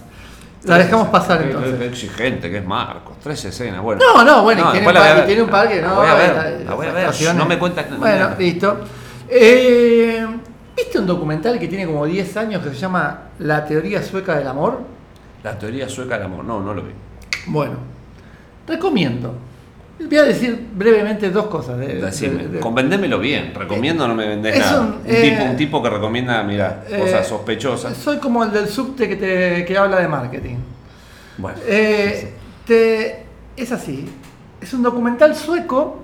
La 0.64 0.78
dejamos 0.78 1.08
pasar 1.08 1.42
entonces. 1.42 1.78
exigente 1.82 2.50
que 2.50 2.58
es 2.58 2.64
Marcos. 2.64 3.18
Tres 3.22 3.44
escenas, 3.44 3.82
bueno. 3.82 4.00
No, 4.02 4.24
no, 4.24 4.42
bueno, 4.42 4.68
y 4.68 4.72
tiene, 4.72 4.88
un 4.88 4.94
la 4.94 5.00
par, 5.00 5.16
ver. 5.16 5.26
tiene 5.26 5.42
un 5.42 5.50
par 5.50 5.68
que 5.68 5.82
no. 5.82 5.88
La 5.88 5.94
voy 5.94 6.06
a 6.06 6.14
ver, 6.14 6.30
eh, 6.30 6.64
la 6.64 6.74
voy 6.74 6.86
a 6.86 6.92
ver. 6.92 7.34
No 7.34 7.44
me 7.44 7.58
cuentas 7.58 7.98
Bueno, 7.98 8.30
listo. 8.38 8.80
Eh, 9.28 10.26
¿Viste 10.76 10.98
un 10.98 11.06
documental 11.06 11.58
que 11.58 11.68
tiene 11.68 11.86
como 11.86 12.04
10 12.06 12.36
años 12.36 12.62
que 12.62 12.70
se 12.70 12.76
llama 12.76 13.28
La 13.38 13.64
teoría 13.64 14.02
sueca 14.02 14.36
del 14.36 14.48
amor? 14.48 14.80
La 15.42 15.58
teoría 15.58 15.88
sueca 15.88 16.14
del 16.16 16.24
amor. 16.24 16.44
No, 16.44 16.60
no 16.60 16.74
lo 16.74 16.82
vi. 16.82 16.90
Bueno, 17.46 17.74
recomiendo. 18.66 19.34
Voy 19.98 20.16
a 20.18 20.24
decir 20.24 20.66
brevemente 20.74 21.30
dos 21.30 21.46
cosas. 21.46 21.78
De, 21.78 22.00
Decime, 22.00 22.42
de- 22.44 22.48
de- 22.48 22.60
convendémelo 22.60 23.20
bien. 23.20 23.52
Recomiendo, 23.54 24.08
no 24.08 24.14
me 24.14 24.26
vendés 24.26 24.58
nada. 24.58 24.80
un, 24.80 24.86
Un, 24.86 25.00
eh, 25.06 25.20
tipo, 25.30 25.44
un 25.44 25.56
tipo 25.56 25.82
que 25.82 25.90
recomienda, 25.90 26.42
mira, 26.42 26.84
eh, 26.88 26.98
cosas 26.98 27.28
sospechosas. 27.28 27.96
Soy 27.96 28.18
como 28.18 28.42
el 28.42 28.50
del 28.50 28.68
subte 28.68 29.08
que, 29.08 29.16
te, 29.16 29.64
que 29.64 29.78
habla 29.78 30.00
de 30.00 30.08
marketing. 30.08 30.56
Bueno, 31.38 31.58
Eh, 31.66 32.32
te- 32.66 33.22
es 33.56 33.70
así. 33.70 34.08
Es 34.60 34.74
un 34.74 34.82
documental 34.82 35.36
sueco 35.36 36.02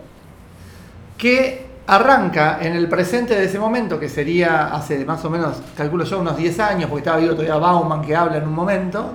que 1.18 1.66
arranca 1.94 2.59
en 2.61 2.74
el 2.74 2.88
presente 2.88 3.35
de 3.35 3.44
ese 3.46 3.59
momento, 3.59 3.98
que 3.98 4.09
sería 4.09 4.66
hace 4.68 5.05
más 5.05 5.24
o 5.24 5.31
menos, 5.31 5.57
calculo 5.76 6.05
yo, 6.05 6.20
unos 6.20 6.37
10 6.37 6.61
años, 6.61 6.88
porque 6.88 7.00
estaba 7.00 7.18
vivo 7.18 7.33
todavía 7.33 7.57
Bauman 7.57 8.03
que 8.03 8.14
habla 8.14 8.37
en 8.38 8.44
un 8.44 8.55
momento. 8.55 9.14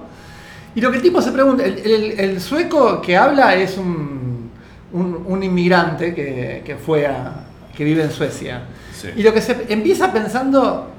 Y 0.76 0.82
lo 0.82 0.92
que 0.92 0.98
el 0.98 1.04
tipo 1.04 1.22
se 1.22 1.32
pregunta, 1.32 1.64
el, 1.64 1.78
el- 1.80 2.20
el 2.20 2.42
sueco 2.42 3.02
que 3.02 3.16
habla 3.16 3.56
es 3.56 3.78
un, 3.78 4.50
un- 4.92 5.24
un 5.26 5.44
inmigrante 5.44 6.14
que, 6.14 6.64
que 6.66 6.76
fue 6.76 7.06
a, 7.08 7.32
que 7.76 7.84
vive 7.86 8.04
en 8.04 8.12
Suecia. 8.12 8.62
Sí. 8.94 9.08
Y 9.16 9.24
lo 9.24 9.34
que 9.34 9.42
se 9.42 9.66
empieza 9.70 10.12
pensando, 10.12 10.90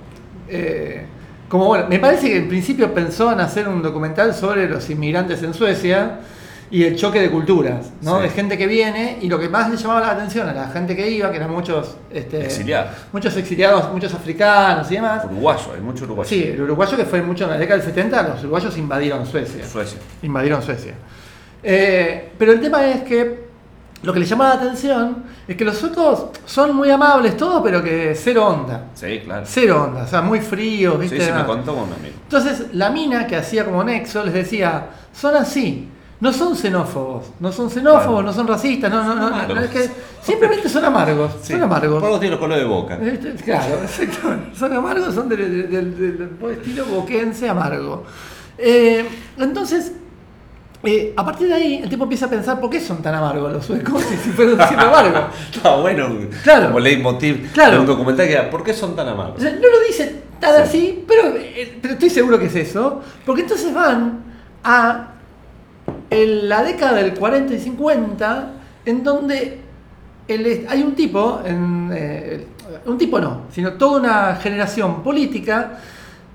eh, 0.48 1.04
como 1.48 1.66
bueno, 1.66 1.86
me 1.90 1.98
parece 1.98 2.28
que 2.28 2.38
en 2.38 2.48
principio 2.48 2.92
pensó 2.94 3.32
en 3.32 3.40
hacer 3.40 3.68
un 3.68 3.82
documental 3.82 4.34
sobre 4.34 4.68
los 4.68 4.88
inmigrantes 4.88 5.42
en 5.42 5.52
Suecia 5.52 6.20
y 6.70 6.82
el 6.84 6.96
choque 6.96 7.20
de 7.20 7.30
culturas, 7.30 7.92
¿no? 8.02 8.16
Sí. 8.16 8.22
De 8.24 8.28
gente 8.30 8.58
que 8.58 8.66
viene 8.66 9.18
y 9.20 9.28
lo 9.28 9.38
que 9.38 9.48
más 9.48 9.70
le 9.70 9.76
llamaba 9.76 10.00
la 10.00 10.10
atención 10.10 10.48
a 10.48 10.52
la 10.52 10.68
gente 10.68 10.96
que 10.96 11.08
iba, 11.10 11.30
que 11.30 11.36
eran 11.36 11.50
muchos 11.52 11.96
este, 12.10 12.44
Exiliados. 12.44 12.90
muchos 13.12 13.36
exiliados, 13.36 13.92
muchos 13.92 14.12
africanos 14.12 14.90
y 14.90 14.94
demás. 14.94 15.24
uruguayo, 15.26 15.72
hay 15.74 15.80
mucho 15.80 16.04
uruguayo. 16.04 16.28
Sí, 16.28 16.42
el 16.42 16.60
uruguayo 16.62 16.96
que 16.96 17.04
fue 17.04 17.22
mucho 17.22 17.44
en 17.44 17.50
la 17.50 17.58
década 17.58 17.78
del 17.78 17.86
70, 17.86 18.22
los 18.28 18.40
uruguayos 18.40 18.76
invadieron 18.78 19.24
Suecia. 19.26 19.64
Suecia. 19.66 19.98
Invadieron 20.22 20.60
Suecia. 20.62 20.94
Eh, 21.62 22.32
pero 22.38 22.52
el 22.52 22.60
tema 22.60 22.86
es 22.86 23.02
que 23.02 23.46
lo 24.02 24.12
que 24.12 24.20
le 24.20 24.26
llama 24.26 24.48
la 24.48 24.54
atención 24.54 25.24
es 25.48 25.56
que 25.56 25.64
los 25.64 25.76
suecos 25.78 26.26
son 26.44 26.76
muy 26.76 26.90
amables, 26.90 27.36
todo, 27.36 27.62
pero 27.62 27.82
que 27.82 28.14
cero 28.14 28.46
onda. 28.46 28.86
Sí, 28.94 29.20
claro. 29.24 29.42
Cero 29.46 29.84
onda, 29.88 30.02
o 30.02 30.06
sea, 30.06 30.20
muy 30.22 30.40
fríos, 30.40 30.94
Sí, 30.96 31.00
¿viste? 31.02 31.20
sí, 31.20 31.26
me 31.26 31.30
Nada. 31.32 31.46
contó 31.46 31.74
con 31.74 31.84
un 31.84 31.92
amigo. 31.94 32.14
Entonces, 32.22 32.66
la 32.72 32.90
mina 32.90 33.26
que 33.26 33.36
hacía 33.36 33.64
como 33.64 33.82
nexo 33.82 34.22
les 34.24 34.34
decía, 34.34 34.86
son 35.12 35.34
así, 35.36 35.88
no 36.20 36.32
son 36.32 36.56
xenófobos, 36.56 37.26
no 37.40 37.52
son 37.52 37.70
xenófobos, 37.70 38.04
Claro. 38.04 38.22
no 38.22 38.32
son 38.32 38.46
racistas, 38.46 38.90
no, 38.90 39.02
no, 39.04 39.14
no, 39.14 39.20
no, 39.20 39.26
amargos. 39.28 39.54
no, 39.56 39.62
es 39.62 39.70
que 39.70 39.90
simplemente 40.22 40.68
son 40.68 40.84
amargos, 40.84 41.32
son 41.42 41.62
amargos. 41.62 41.96
Por 42.00 42.04
algo 42.06 42.18
tiene 42.18 42.30
los 42.32 42.40
colores 42.40 42.64
de 42.64 42.68
boca. 42.68 42.98
Este, 43.02 43.34
Claro. 43.34 43.76
Son 44.56 44.72
amargos, 44.72 45.14
son 45.14 45.28
del, 45.28 45.70
del- 45.70 45.96
del- 45.98 46.50
estilo 46.52 46.86
boquense 46.86 47.48
amargo. 47.48 48.04
Eh, 48.56 49.06
entonces, 49.38 49.92
eh, 50.82 51.12
a 51.16 51.24
partir 51.24 51.48
de 51.48 51.54
ahí, 51.54 51.80
el 51.82 51.88
tipo 51.90 52.04
empieza 52.04 52.26
a 52.26 52.30
pensar 52.30 52.58
por 52.60 52.70
qué 52.70 52.80
son 52.80 53.02
tan 53.02 53.14
amargos 53.14 53.52
los 53.52 53.66
suecos 53.66 54.02
si, 54.02 54.16
si 54.24 54.30
fueron 54.30 54.56
siempre 54.56 54.86
amargos. 54.86 55.22
Está 55.54 55.76
bueno. 55.76 56.08
Claro. 56.42 56.66
Como 56.68 56.80
leitmotiv 56.80 57.52
Claro. 57.52 57.80
un 57.80 57.86
documental 57.86 58.26
que 58.26 58.32
era, 58.32 58.48
¿por 58.50 58.62
qué 58.64 58.72
son 58.72 58.96
tan 58.96 59.08
O 59.08 59.34
sea, 59.38 59.50
no 59.52 59.68
lo 59.68 59.80
dice 59.86 60.22
tan 60.40 60.54
Sí. 60.56 60.62
así, 60.62 61.04
pero, 61.06 61.36
eh, 61.36 61.78
pero 61.82 61.94
estoy 61.94 62.08
seguro 62.10 62.38
que 62.38 62.46
es 62.46 62.54
eso. 62.56 63.02
Porque 63.26 63.42
entonces 63.42 63.74
van 63.74 64.22
a 64.64 65.08
en 66.10 66.48
la 66.48 66.62
década 66.62 66.94
del 66.94 67.14
40 67.14 67.54
y 67.54 67.58
50, 67.58 68.50
en 68.84 69.02
donde 69.04 69.58
el 70.28 70.66
hay 70.68 70.82
un 70.82 70.94
tipo, 70.94 71.40
en, 71.44 71.90
eh, 71.94 72.46
un 72.86 72.98
tipo 72.98 73.18
no, 73.20 73.42
sino 73.50 73.72
toda 73.74 74.00
una 74.00 74.36
generación 74.36 75.02
política 75.02 75.78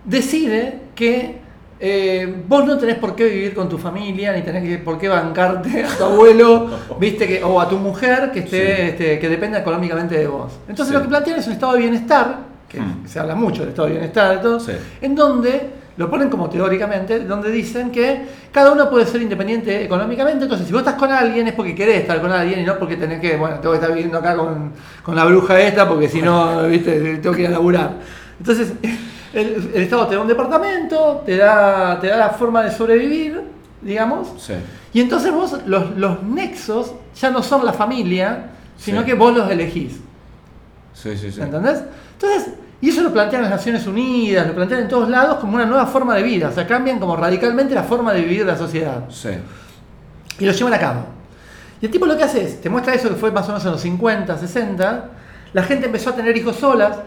decide 0.05 0.79
que 0.95 1.39
eh, 1.83 2.43
vos 2.47 2.63
no 2.65 2.77
tenés 2.77 2.97
por 2.97 3.15
qué 3.15 3.25
vivir 3.25 3.55
con 3.55 3.67
tu 3.67 3.77
familia, 3.79 4.31
ni 4.33 4.43
tenés 4.43 4.63
que- 4.63 4.77
por 4.77 4.99
qué 4.99 5.07
bancarte 5.07 5.83
a 5.83 5.97
tu 5.97 6.03
abuelo, 6.03 6.69
viste 6.99 7.27
que, 7.27 7.43
o 7.43 7.59
a 7.59 7.67
tu 7.67 7.77
mujer 7.77 8.31
que 8.31 8.39
esté, 8.41 8.75
Sí. 8.75 8.81
este, 8.83 9.19
que 9.19 9.27
dependa 9.29 9.57
económicamente 9.59 10.15
de 10.15 10.27
vos. 10.27 10.51
Entonces 10.67 10.89
Sí. 10.89 10.93
lo 10.93 11.01
que 11.01 11.07
plantean 11.09 11.39
es 11.39 11.47
un 11.47 11.53
estado 11.53 11.73
de 11.73 11.79
bienestar, 11.79 12.37
que 12.69 12.79
Mm. 12.79 13.07
se 13.07 13.19
habla 13.19 13.33
mucho 13.33 13.61
del 13.61 13.69
estado 13.69 13.87
de 13.87 13.93
bienestar, 13.95 14.35
de 14.37 14.43
todo, 14.43 14.59
Sí. 14.59 14.73
en 15.01 15.15
donde 15.15 15.69
lo 15.97 16.09
ponen 16.09 16.29
como 16.29 16.49
teóricamente, 16.49 17.19
donde 17.25 17.51
dicen 17.51 17.91
que 17.91 18.25
cada 18.51 18.71
uno 18.71 18.89
puede 18.89 19.05
ser 19.05 19.21
independiente 19.21 19.83
económicamente, 19.83 20.43
entonces 20.43 20.65
si 20.67 20.73
vos 20.73 20.81
estás 20.81 20.95
con 20.95 21.11
alguien 21.11 21.47
es 21.47 21.53
porque 21.53 21.75
querés 21.75 22.01
estar 22.01 22.21
con 22.21 22.31
alguien 22.31 22.61
y 22.61 22.63
no 22.63 22.77
porque 22.79 22.95
tenés 22.95 23.19
que, 23.19 23.35
bueno, 23.37 23.57
tengo 23.59 23.71
que 23.73 23.77
estar 23.79 23.91
viviendo 23.91 24.17
acá 24.17 24.35
con, 24.35 24.71
con 25.03 25.15
la 25.15 25.25
bruja 25.25 25.59
esta 25.59 25.87
porque 25.87 26.07
si 26.07 26.21
no, 26.21 26.63
viste, 26.67 27.17
tengo 27.17 27.35
que 27.35 27.41
ir 27.41 27.47
a 27.47 27.51
laburar. 27.51 27.91
Entonces, 28.39 28.73
el, 29.33 29.71
el 29.73 29.83
Estado 29.83 30.07
te 30.07 30.15
da 30.15 30.21
un 30.21 30.27
departamento, 30.27 31.23
te 31.25 31.37
da, 31.37 31.99
te 31.99 32.07
da 32.07 32.17
la 32.17 32.29
forma 32.29 32.63
de 32.63 32.71
sobrevivir, 32.71 33.41
digamos, 33.81 34.29
Sí. 34.37 34.53
y 34.93 35.01
entonces 35.01 35.31
vos, 35.33 35.57
los, 35.65 35.97
los 35.97 36.23
nexos 36.23 36.93
ya 37.19 37.31
no 37.31 37.43
son 37.43 37.65
la 37.65 37.73
familia, 37.73 38.51
sino 38.77 39.01
Sí. 39.01 39.05
que 39.07 39.13
vos 39.13 39.35
los 39.35 39.49
elegís. 39.51 39.99
Sí, 40.93 41.17
sí, 41.17 41.31
sí. 41.31 41.41
¿Entendés? 41.41 41.83
Entonces, 42.13 42.53
y 42.81 42.89
eso 42.89 43.01
lo 43.01 43.13
plantean 43.13 43.43
las 43.43 43.51
Naciones 43.51 43.85
Unidas, 43.85 44.47
lo 44.47 44.55
plantean 44.55 44.81
en 44.81 44.87
todos 44.87 45.07
lados 45.07 45.37
como 45.37 45.53
una 45.55 45.65
nueva 45.65 45.85
forma 45.85 46.15
de 46.15 46.23
vida. 46.23 46.49
O 46.49 46.51
sea, 46.51 46.65
cambian 46.65 46.99
como 46.99 47.15
radicalmente 47.15 47.75
la 47.75 47.83
forma 47.83 48.11
de 48.11 48.21
vivir 48.21 48.43
la 48.45 48.57
sociedad. 48.57 49.03
Sí. 49.09 49.29
Y 50.39 50.45
lo 50.45 50.51
llevan 50.51 50.73
a 50.73 50.79
cabo. 50.79 51.05
Y 51.79 51.85
el 51.85 51.91
tipo 51.91 52.07
lo 52.07 52.17
que 52.17 52.23
hace 52.23 52.43
es, 52.43 52.59
te 52.59 52.69
muestra 52.69 52.95
eso 52.95 53.09
que 53.09 53.15
fue 53.15 53.31
más 53.31 53.45
o 53.45 53.49
menos 53.49 53.65
en 53.65 53.71
los 53.71 53.81
50, 53.81 54.35
60. 54.37 55.05
La 55.53 55.63
gente 55.63 55.85
empezó 55.85 56.09
a 56.09 56.15
tener 56.15 56.35
hijos 56.35 56.55
solas. 56.55 56.97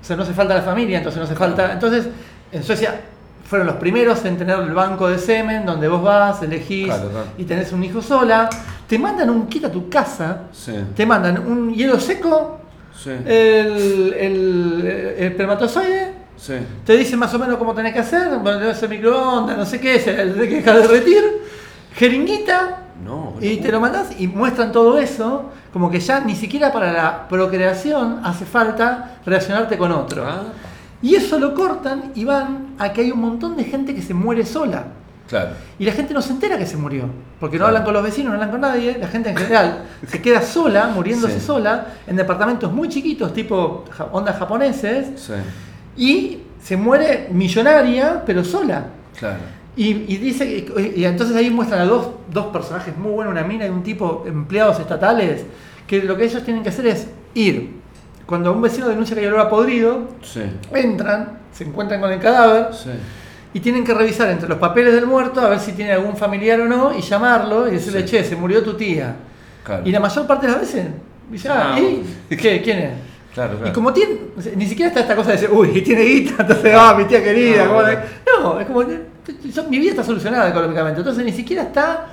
O 0.00 0.04
sea, 0.04 0.14
no 0.16 0.22
hace 0.22 0.32
falta 0.34 0.54
la 0.54 0.62
familia, 0.62 0.98
entonces 0.98 1.18
no 1.18 1.24
hace 1.24 1.34
falta. 1.34 1.72
Entonces, 1.72 2.06
en 2.52 2.62
Suecia 2.62 3.00
fueron 3.44 3.66
los 3.66 3.76
primeros 3.76 4.24
en 4.24 4.36
tener 4.36 4.58
el 4.60 4.72
banco 4.72 5.08
de 5.08 5.18
semen, 5.18 5.66
donde 5.66 5.88
vos 5.88 6.02
vas, 6.02 6.42
elegís 6.42 6.86
Claro, 6.86 7.08
claro. 7.08 7.26
y 7.38 7.44
tenés 7.44 7.72
un 7.72 7.82
hijo 7.82 8.00
sola. 8.00 8.48
Te 8.86 8.98
mandan 8.98 9.30
un 9.30 9.48
kit 9.48 9.64
a 9.64 9.72
tu 9.72 9.88
casa. 9.88 10.42
Sí. 10.52 10.74
Te 10.94 11.04
mandan 11.04 11.38
un 11.44 11.74
hielo 11.74 11.98
seco 11.98 12.57
Sí. 13.02 13.10
el, 13.10 14.14
el, 14.18 14.84
el 14.86 15.24
espermatozoide, 15.24 16.14
Sí. 16.36 16.54
te 16.84 16.96
dice 16.96 17.16
más 17.16 17.32
o 17.34 17.38
menos 17.38 17.56
cómo 17.58 17.74
tenés 17.74 17.92
que 17.92 17.98
hacer, 17.98 18.38
bueno, 18.38 18.60
el 18.60 18.88
microondas, 18.88 19.56
no 19.58 19.64
sé 19.66 19.80
qué, 19.80 19.98
se 19.98 20.12
tenés 20.12 20.34
que 20.48 20.56
dejar 20.56 20.80
derretir, 20.82 21.22
jeringuita, 21.94 22.78
No, 23.04 23.34
y 23.40 23.56
te 23.58 23.70
lo 23.72 23.80
mandás 23.80 24.08
y 24.20 24.26
muestran 24.28 24.70
todo 24.72 24.98
eso, 24.98 25.50
como 25.72 25.90
que 25.90 26.00
ya 26.00 26.20
ni 26.20 26.34
siquiera 26.34 26.72
para 26.72 26.92
la 26.92 27.28
procreación 27.28 28.20
hace 28.24 28.44
falta 28.44 29.16
relacionarte 29.26 29.76
con 29.78 29.92
otro. 29.92 30.24
Ah, 30.26 30.44
Y 31.02 31.14
eso 31.14 31.38
lo 31.38 31.54
cortan 31.54 32.10
y 32.14 32.24
van 32.24 32.74
a 32.78 32.92
que 32.92 33.02
hay 33.02 33.10
un 33.12 33.20
montón 33.20 33.56
de 33.56 33.64
gente 33.64 33.94
que 33.94 34.02
se 34.02 34.14
muere 34.14 34.44
sola. 34.44 34.84
Claro. 35.28 35.50
Y 35.78 35.84
la 35.84 35.92
gente 35.92 36.14
no 36.14 36.22
se 36.22 36.32
entera 36.32 36.56
que 36.58 36.66
se 36.66 36.76
murió, 36.76 37.04
porque 37.38 37.56
no 37.56 37.60
Claro. 37.60 37.68
hablan 37.68 37.84
con 37.84 37.94
los 37.94 38.02
vecinos, 38.02 38.28
no 38.30 38.34
hablan 38.34 38.50
con 38.50 38.60
nadie, 38.60 38.96
la 38.98 39.08
gente 39.08 39.30
en 39.30 39.36
general 39.36 39.84
se 40.08 40.20
queda 40.22 40.42
sola, 40.42 40.88
muriéndose 40.88 41.38
Sí. 41.38 41.46
sola, 41.46 41.86
en 42.06 42.16
departamentos 42.16 42.72
muy 42.72 42.88
chiquitos, 42.88 43.32
tipo 43.32 43.84
ondas 44.12 44.36
japoneses, 44.38 45.20
Sí. 45.20 45.32
y 45.96 46.38
se 46.62 46.76
muere 46.76 47.28
millonaria, 47.30 48.22
pero 48.26 48.42
sola. 48.44 48.86
Claro. 49.18 49.38
Y, 49.76 49.90
y 50.12 50.16
dice 50.16 50.66
y 50.96 51.04
entonces 51.04 51.36
ahí 51.36 51.50
muestran 51.50 51.80
a 51.82 51.84
dos, 51.84 52.08
dos 52.32 52.46
personajes 52.46 52.96
muy 52.96 53.12
buenos, 53.12 53.30
una 53.32 53.44
mina 53.44 53.64
y 53.64 53.68
un 53.70 53.82
tipo, 53.84 54.24
empleados 54.26 54.80
estatales, 54.80 55.44
que 55.86 56.02
lo 56.02 56.16
que 56.16 56.24
ellos 56.24 56.42
tienen 56.42 56.62
que 56.64 56.68
hacer 56.70 56.86
es 56.88 57.06
ir. 57.34 57.78
Cuando 58.26 58.52
un 58.52 58.60
vecino 58.60 58.88
denuncia 58.88 59.14
que 59.14 59.20
hay 59.22 59.28
olor 59.28 59.40
a 59.40 59.48
podrido, 59.48 60.08
Sí. 60.22 60.42
entran, 60.74 61.38
se 61.52 61.64
encuentran 61.64 62.00
con 62.00 62.10
el 62.12 62.18
cadáver. 62.18 62.70
Y 63.54 63.60
tienen 63.60 63.84
que 63.84 63.94
revisar 63.94 64.28
entre 64.30 64.48
los 64.48 64.58
papeles 64.58 64.94
del 64.94 65.06
muerto 65.06 65.40
a 65.40 65.48
ver 65.48 65.58
si 65.60 65.72
tiene 65.72 65.92
algún 65.92 66.16
familiar 66.16 66.60
o 66.60 66.66
no 66.66 66.96
y 66.96 67.00
llamarlo 67.00 67.66
y 67.68 67.72
decirle, 67.72 68.00
Sí. 68.06 68.16
che, 68.16 68.24
se 68.24 68.36
murió 68.36 68.62
tu 68.62 68.74
tía. 68.74 69.16
Claro. 69.64 69.82
Y 69.86 69.90
la 69.90 70.00
mayor 70.00 70.26
parte 70.26 70.46
de 70.46 70.52
las 70.52 70.60
veces 70.60 70.86
dice, 71.30 71.48
ah, 71.48 71.72
Ah, 71.74 71.80
¿y? 71.80 72.02
¿Qué? 72.36 72.60
¿Quién 72.62 72.78
es? 72.78 72.90
Claro, 73.34 73.54
claro. 73.56 73.68
Y 73.68 73.72
como 73.72 73.92
tiene, 73.92 74.16
o 74.36 74.40
sea, 74.42 74.52
ni 74.56 74.66
siquiera 74.66 74.88
está 74.88 75.00
esta 75.00 75.14
cosa 75.16 75.30
de 75.30 75.36
decir, 75.36 75.50
uy, 75.52 75.80
tiene 75.82 76.02
guita, 76.02 76.36
entonces, 76.42 76.72
ah, 76.76 76.94
mi 76.96 77.04
tía 77.04 77.22
querida. 77.22 77.64
No, 77.64 77.70
¿cómo 77.70 77.82
no. 77.82 77.88
le-?" 77.88 77.98
no, 78.42 78.60
es 78.60 78.66
como, 78.66 78.80
que, 78.86 79.00
yo- 79.52 79.64
mi 79.64 79.78
vida 79.78 79.90
está 79.90 80.04
solucionada 80.04 80.48
económicamente, 80.48 81.00
entonces 81.00 81.24
ni 81.24 81.32
siquiera 81.32 81.62
está 81.64 82.06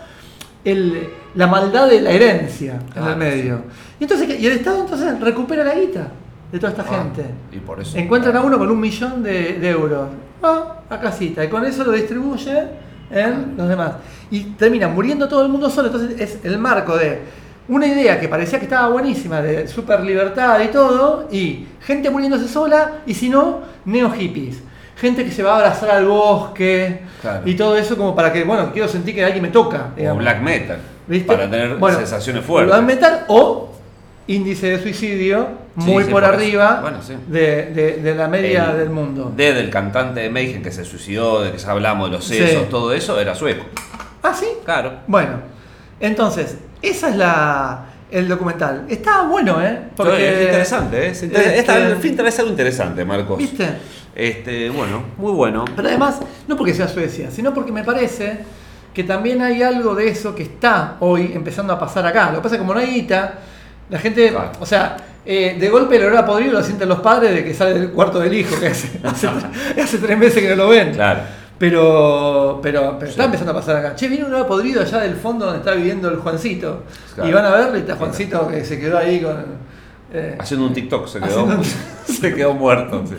el- 0.63 1.07
la 1.35 1.47
maldad 1.47 1.87
de 1.89 2.01
la 2.01 2.11
herencia 2.11 2.79
en 2.95 3.03
el 3.03 3.15
medio. 3.17 3.61
Y, 3.99 4.03
entonces, 4.03 4.39
y 4.39 4.45
el 4.45 4.53
Estado 4.53 4.81
entonces 4.81 5.19
recupera 5.19 5.63
la 5.63 5.75
guita 5.75 6.07
de 6.51 6.59
toda 6.59 6.71
esta 6.71 6.83
Ah, 6.89 6.97
gente. 7.03 7.25
Y 7.51 7.57
por 7.59 7.79
eso. 7.79 7.97
Encuentran 7.97 8.35
a 8.35 8.41
uno 8.41 8.57
con 8.57 8.69
un 8.69 8.79
millón 8.79 9.23
de, 9.23 9.53
de 9.59 9.69
euros. 9.69 10.07
Ah, 10.45 10.79
a 10.89 10.99
casita. 10.99 11.43
Y 11.43 11.47
con 11.49 11.65
eso 11.65 11.83
lo 11.83 11.91
distribuye 11.91 12.63
en 13.11 13.55
los 13.57 13.67
demás. 13.67 13.93
Y 14.31 14.41
termina 14.57 14.87
muriendo 14.87 15.27
todo 15.27 15.43
el 15.43 15.49
mundo 15.49 15.69
solo. 15.69 15.87
Entonces 15.87 16.19
es 16.19 16.39
el 16.45 16.57
marco 16.57 16.97
de 16.97 17.21
una 17.67 17.87
idea 17.87 18.19
que 18.19 18.27
parecía 18.27 18.59
que 18.59 18.65
estaba 18.65 18.89
buenísima, 18.89 19.41
de 19.41 19.67
super 19.67 20.01
libertad 20.01 20.59
y 20.63 20.67
todo, 20.67 21.27
y 21.31 21.65
gente 21.81 22.09
muriéndose 22.11 22.47
sola, 22.47 22.97
y 23.07 23.13
si 23.15 23.27
no, 23.29 23.61
neo 23.85 24.11
hippies. 24.11 24.61
Gente 24.97 25.25
que 25.25 25.31
se 25.31 25.41
va 25.43 25.53
a 25.53 25.55
abrazar 25.57 25.89
al 25.89 26.05
bosque 26.05 27.01
Claro. 27.21 27.41
y 27.43 27.55
todo 27.55 27.75
eso 27.75 27.97
como 27.97 28.15
para 28.15 28.31
que, 28.31 28.43
bueno, 28.43 28.71
quiero 28.71 28.87
sentir 28.87 29.15
que 29.15 29.25
alguien 29.25 29.41
me 29.41 29.49
toca. 29.49 29.89
O 30.09 30.15
black 30.15 30.41
metal. 30.41 30.77
¿Viste? 31.07 31.27
Para 31.27 31.49
tener 31.49 31.75
Bueno, 31.77 31.97
sensaciones 31.97 32.45
Black 32.47 32.67
fuertes. 32.67 32.83
metal 32.83 33.25
o 33.27 33.69
índice 34.27 34.67
de 34.67 34.79
suicidio 34.81 35.47
muy 35.75 36.03
sí, 36.05 36.11
por 36.11 36.23
arriba 36.23 36.79
Bueno, 36.81 37.01
sí. 37.01 37.13
de, 37.27 37.65
de- 37.73 37.97
de 38.01 38.15
la 38.15 38.27
media 38.27 38.71
El- 38.71 38.77
del 38.77 38.89
mundo. 38.89 39.31
D 39.35 39.53
del 39.53 39.69
cantante 39.69 40.21
de 40.21 40.29
Mayhem 40.29 40.63
que 40.63 40.71
se 40.71 40.85
suicidó, 40.85 41.41
de 41.43 41.51
que 41.51 41.57
ya 41.57 41.71
hablamos 41.71 42.09
de 42.09 42.15
los 42.17 42.25
sesos, 42.25 42.63
Sí. 42.63 42.67
todo 42.69 42.93
eso, 42.93 43.19
era 43.19 43.35
sueco. 43.35 43.65
Ah, 44.23 44.33
sí. 44.33 44.47
Claro. 44.63 44.93
Bueno, 45.07 45.33
entonces, 45.99 46.55
esa 46.81 47.09
es 47.09 47.15
la 47.15 47.85
el 48.11 48.27
documental. 48.27 48.85
Está 48.87 49.23
bueno, 49.23 49.61
¿eh? 49.61 49.79
es 50.37 50.41
interesante, 50.43 51.05
¿eh? 51.05 51.09
Es 51.09 51.23
inter- 51.23 51.41
este, 51.41 51.59
esta- 51.59 51.73
al 51.75 51.97
fin 51.97 52.15
algo 52.39 52.51
interesante, 52.51 53.03
Marcos. 53.03 53.37
¿Viste? 53.37 53.67
Este, 54.15 54.69
bueno, 54.69 55.03
muy 55.17 55.33
bueno. 55.33 55.65
Pero 55.75 55.87
además, 55.89 56.19
no 56.47 56.55
porque 56.55 56.73
sea 56.73 56.87
Suecia, 56.87 57.29
sino 57.31 57.53
porque 57.53 57.71
me 57.73 57.83
parece 57.83 58.39
que 58.93 59.03
también 59.03 59.41
hay 59.41 59.61
algo 59.61 59.93
de 59.95 60.07
eso 60.07 60.33
que 60.35 60.43
está 60.43 60.95
hoy 61.01 61.31
empezando 61.33 61.73
a 61.73 61.79
pasar 61.79 62.05
acá. 62.05 62.27
Lo 62.31 62.37
que 62.37 62.43
pasa 62.43 62.55
es 62.55 62.61
que 62.61 62.65
como 62.65 62.73
no 62.75 62.79
hay 62.79 62.93
guita, 62.93 63.33
la 63.89 63.99
gente, 63.99 64.29
Claro. 64.29 64.51
o 64.61 64.65
sea, 64.65 64.95
eh, 65.25 65.57
de 65.59 65.69
golpe 65.69 65.95
el 65.97 66.03
olor 66.05 66.17
a 66.17 66.25
podrido 66.25 66.53
lo 66.53 66.63
sienten 66.63 66.87
los 66.89 66.99
padres 66.99 67.33
de 67.33 67.43
que 67.43 67.53
sale 67.53 67.73
del 67.73 67.89
cuarto 67.91 68.19
del 68.19 68.33
hijo, 68.33 68.59
que 68.59 68.67
hace, 68.67 68.99
hace, 69.03 69.27
hace 69.81 69.97
tres 69.97 70.17
meses 70.17 70.41
que 70.41 70.49
no 70.49 70.55
lo 70.55 70.69
ven. 70.69 70.93
Claro. 70.93 71.21
Pero, 71.57 72.59
pero, 72.61 72.97
pero 72.99 73.09
está 73.09 73.23
empezando 73.25 73.51
a 73.53 73.55
pasar 73.55 73.77
acá. 73.77 73.95
Che, 73.95 74.07
viene 74.09 74.25
un 74.25 74.33
olor 74.33 74.45
podrido 74.47 74.81
allá 74.81 74.99
del 74.99 75.15
fondo 75.15 75.45
donde 75.45 75.59
está 75.59 75.71
viviendo 75.71 76.09
el 76.09 76.17
Juancito. 76.17 76.83
Claro. 77.15 77.29
Y 77.29 77.33
van 77.33 77.45
a 77.45 77.49
verlo 77.51 77.77
y 77.77 77.79
está 77.79 77.95
Juancito 77.95 78.47
que 78.49 78.63
se 78.65 78.77
quedó 78.79 78.97
ahí 78.97 79.21
con... 79.21 79.45
eh, 80.13 80.35
Haciendo 80.39 80.65
un 80.67 80.73
TikTok 80.73 81.07
se 81.07 81.19
quedó, 81.19 81.27
Haciendo 81.29 81.55
un- 81.55 81.63
se 82.15 82.33
quedó 82.35 82.53
muerto. 82.53 83.03
sí. 83.07 83.15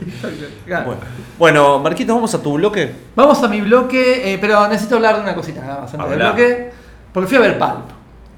claro. 0.67 0.85
Bueno. 0.87 1.01
Bueno, 1.39 1.79
Marquitos, 1.81 2.15
vamos 2.15 2.35
a 2.35 2.43
tu 2.43 2.53
bloque. 2.55 2.93
Vamos 3.15 3.43
a 3.43 3.49
mi 3.49 3.63
bloque, 3.63 4.35
eh, 4.35 4.39
pero 4.39 4.69
necesito 4.69 4.97
hablar 4.97 5.17
de 5.17 5.23
una 5.23 5.35
cosita 5.35 5.63
nada 5.63 5.81
más 5.81 5.95
antes 5.95 6.11
del 6.11 6.21
Habla. 6.23 6.33
bloque. 6.35 6.71
Porque 7.13 7.29
fui 7.29 7.37
a 7.39 7.41
ver 7.41 7.59
Pulp. 7.59 7.89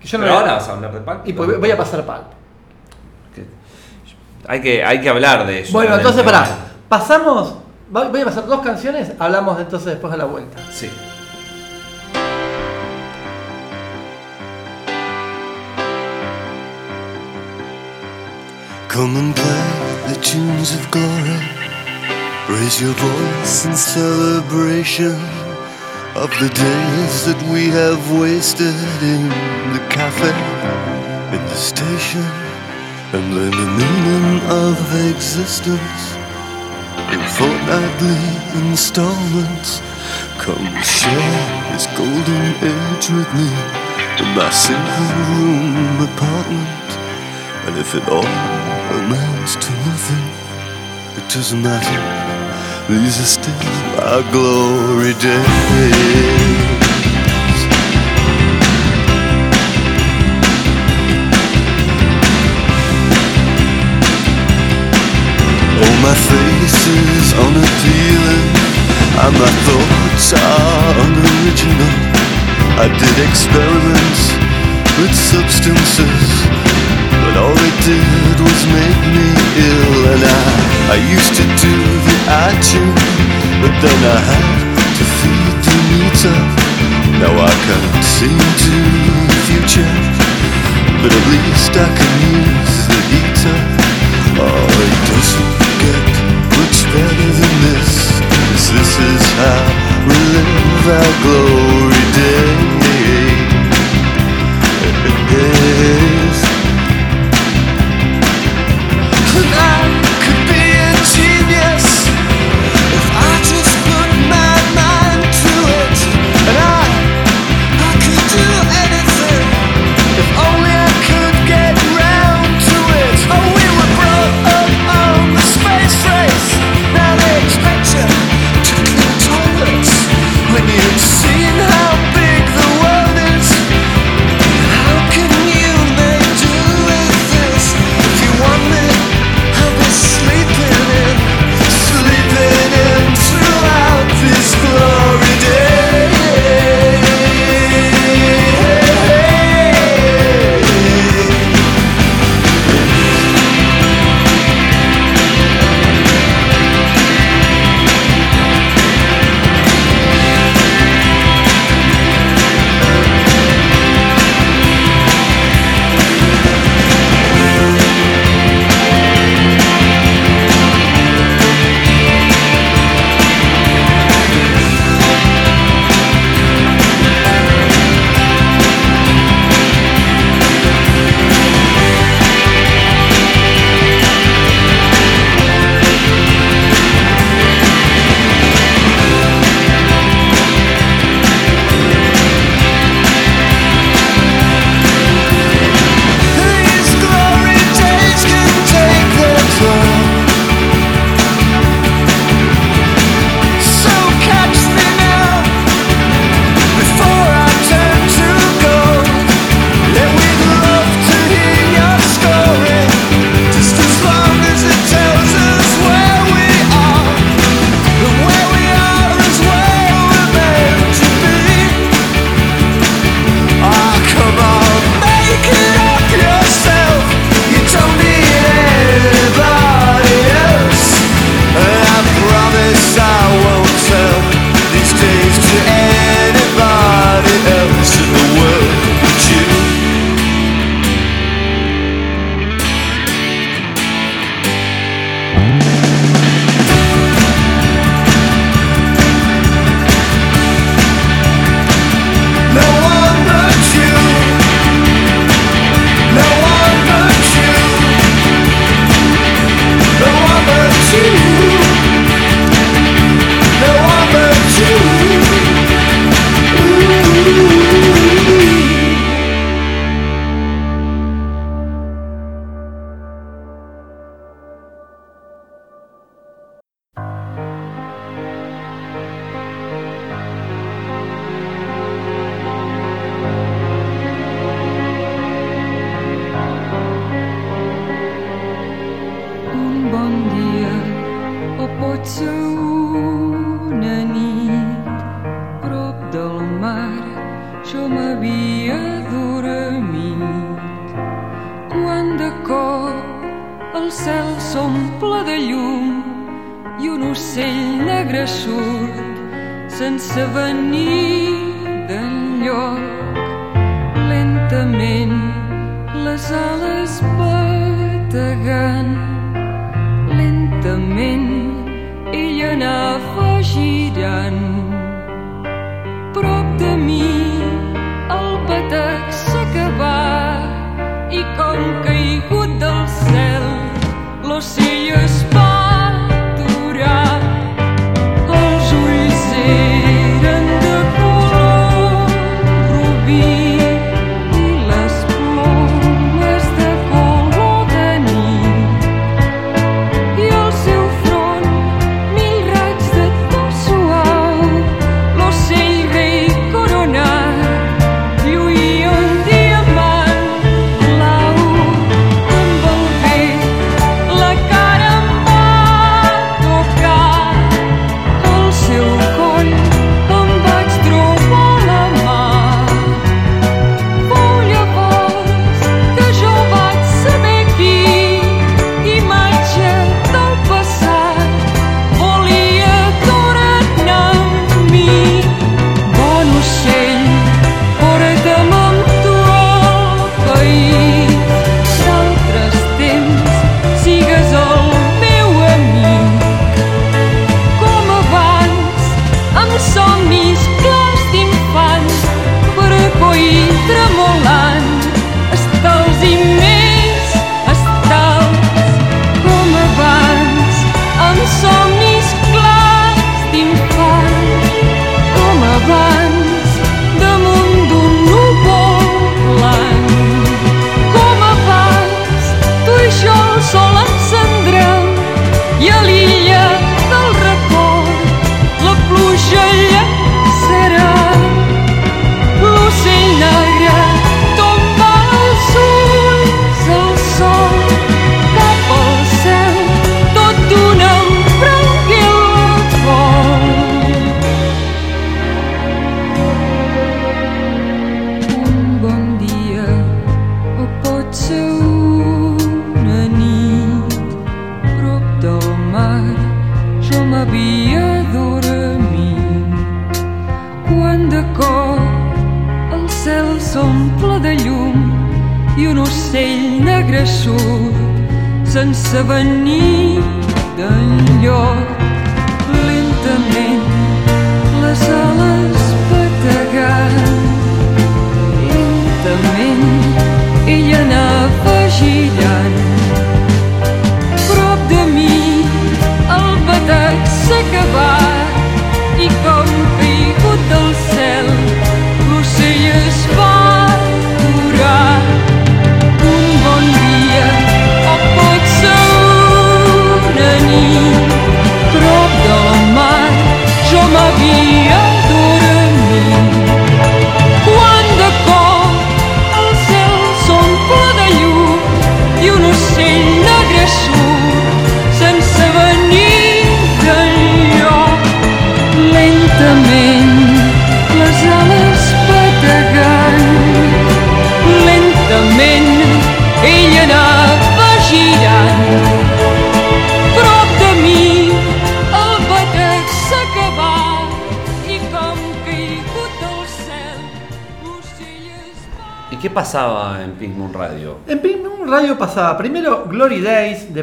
Que 0.00 0.06
yo 0.06 0.18
no 0.18 0.24
Pero 0.24 0.34
la- 0.34 0.40
ahora 0.40 0.52
vas 0.54 0.68
a 0.68 0.72
hablar 0.74 0.92
de 0.94 1.00
Pulp. 1.00 1.18
Y 1.26 1.32
pues 1.32 1.58
voy 1.58 1.70
a 1.72 1.76
pasar 1.76 2.04
Pulp. 2.06 2.37
Hay 4.48 4.62
que, 4.62 4.82
hay 4.82 5.02
que 5.02 5.08
hablar 5.10 5.46
de 5.46 5.60
eso. 5.60 5.72
Bueno, 5.72 5.96
entonces 5.96 6.22
pará. 6.22 6.48
Pasamos. 6.88 7.54
Voy 7.90 8.20
a 8.20 8.24
pasar 8.24 8.46
dos 8.46 8.60
canciones, 8.60 9.12
hablamos 9.18 9.58
de 9.58 9.64
entonces 9.64 9.88
después 9.92 10.12
a 10.12 10.16
la 10.16 10.24
vuelta. 10.24 10.58
Sí. 10.70 10.90
Come 18.88 19.18
and 19.18 19.34
play 19.34 20.14
the 20.14 20.20
tunes 20.20 20.74
of 20.74 20.90
glory. 20.90 21.38
Raise 22.48 22.80
your 22.80 22.94
voice 22.94 23.66
in 23.66 23.76
celebration 23.76 25.14
of 26.14 26.30
the 26.40 26.48
days 26.48 27.24
that 27.26 27.40
we 27.52 27.68
have 27.68 28.00
wasted 28.18 28.74
in 29.02 29.28
the 29.74 29.80
cafe, 29.90 30.32
in 31.36 31.44
the 31.46 31.54
station, 31.54 32.24
and 33.14 33.34
learn 33.34 33.50
the 33.50 33.70
meaning 33.80 34.40
of 34.50 34.76
existence 35.08 36.12
in 37.08 37.20
fortnightly 37.38 38.20
installments. 38.68 39.80
Come 40.36 40.66
share 40.82 41.72
this 41.72 41.86
golden 41.96 42.46
age 42.60 43.08
with 43.08 43.30
me 43.32 43.48
in 44.20 44.28
my 44.36 44.50
single 44.50 45.08
room 45.24 46.02
apartment. 46.04 46.88
And 47.66 47.78
if 47.78 47.94
it 47.94 48.06
all 48.08 48.34
amounts 49.00 49.54
to 49.56 49.70
nothing, 49.88 50.26
it 51.16 51.26
doesn't 51.32 51.62
matter. 51.62 52.28
These 52.92 53.20
are 53.20 53.30
still 53.40 54.00
our 54.04 54.22
glory 54.32 55.14
days. 55.14 56.67
Oh, 65.80 65.94
my 66.02 66.14
face 66.14 66.80
is 66.90 67.28
unappealing, 67.38 68.46
and 69.22 69.34
my 69.38 69.52
thoughts 69.62 70.34
are 70.34 70.94
unoriginal. 71.06 71.92
I 72.82 72.90
did 72.98 73.16
experiments 73.22 74.22
with 74.98 75.14
substances, 75.14 76.26
but 77.22 77.34
all 77.38 77.54
they 77.54 77.74
did 77.86 78.36
was 78.42 78.60
make 78.74 79.02
me 79.14 79.28
ill. 79.70 80.18
And 80.18 80.22
I, 80.26 80.42
I 80.94 80.98
used 81.14 81.38
to 81.38 81.46
do 81.46 81.74
the 82.10 82.16
iTunes, 82.50 83.06
but 83.62 83.74
then 83.78 84.00
I 84.02 84.18
had 84.18 84.58
to 84.98 85.04
feed 85.22 85.56
the 85.62 85.78
meter. 85.94 86.38
Now 87.22 87.34
I 87.38 87.54
can't 87.66 88.02
see 88.02 88.34
into 88.34 88.74
the 89.30 89.38
future, 89.46 89.94
but 91.02 91.10
at 91.14 91.24
least 91.30 91.70
I 91.70 91.86
can 91.98 92.14
use 92.34 92.76
the 92.90 93.00
heater. 93.14 93.58
Oh, 94.40 94.66
it 94.86 94.94
doesn't 95.06 95.67
get 95.84 96.06
much 96.58 96.78
better 96.94 97.28
than 97.40 97.54
this. 97.66 97.92
'cause 98.30 98.66
this 98.76 98.92
is 99.12 99.24
how 99.40 99.62
we 100.08 100.16
live 100.34 100.86
our 100.98 101.12
glory 101.24 102.04
days. 102.18 102.98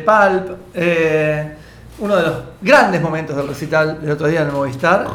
Pulp. 0.06 0.58
Eh, 0.74 1.56
uno 2.00 2.16
de 2.16 2.24
los 2.24 2.34
grandes 2.62 3.02
momentos 3.02 3.36
del 3.36 3.48
recital 3.48 4.02
del 4.02 4.12
otro 4.12 4.28
día 4.28 4.42
en 4.42 4.48
el 4.48 4.54
Movistar. 4.54 5.08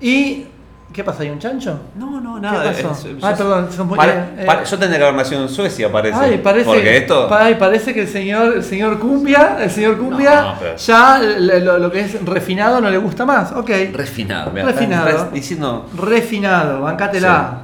Y. 0.00 0.46
¿Qué 0.92 1.04
pasa? 1.04 1.22
¿Hay 1.22 1.28
un 1.28 1.38
chancho? 1.38 1.78
No, 1.96 2.18
no, 2.18 2.40
nada. 2.40 2.72
¿Qué 2.74 2.82
pasó? 2.82 3.08
Perdón, 3.20 3.70
son 3.70 3.88
muy, 3.88 3.98
para, 3.98 4.12
eh, 4.12 4.28
eh. 4.38 4.44
para, 4.46 4.64
yo 4.64 4.76
la 4.78 5.22
en 5.22 5.48
Suecia, 5.48 5.92
parece. 5.92 6.18
Ay, 6.18 6.38
parece, 6.38 6.64
porque 6.64 6.96
esto... 6.96 7.28
ay, 7.30 7.56
parece 7.56 7.92
que 7.92 8.00
el 8.00 8.08
señor, 8.08 8.56
el 8.56 8.64
señor 8.64 8.98
Cumbia, 8.98 9.58
el 9.60 9.70
señor 9.70 9.98
Cumbia, 9.98 10.54
ya 10.78 11.18
lo, 11.20 11.92
que 11.92 12.00
es 12.00 12.24
refinado 12.24 12.80
no 12.80 12.88
le 12.88 12.96
gusta 12.96 13.26
más. 13.26 13.52
Ok. 13.52 13.68
Refinado, 13.92 14.50
mira, 14.50 14.64
Refinado. 14.64 15.28
diciendo... 15.30 15.90
Refinado, 15.94 16.80
bancátela. 16.80 17.58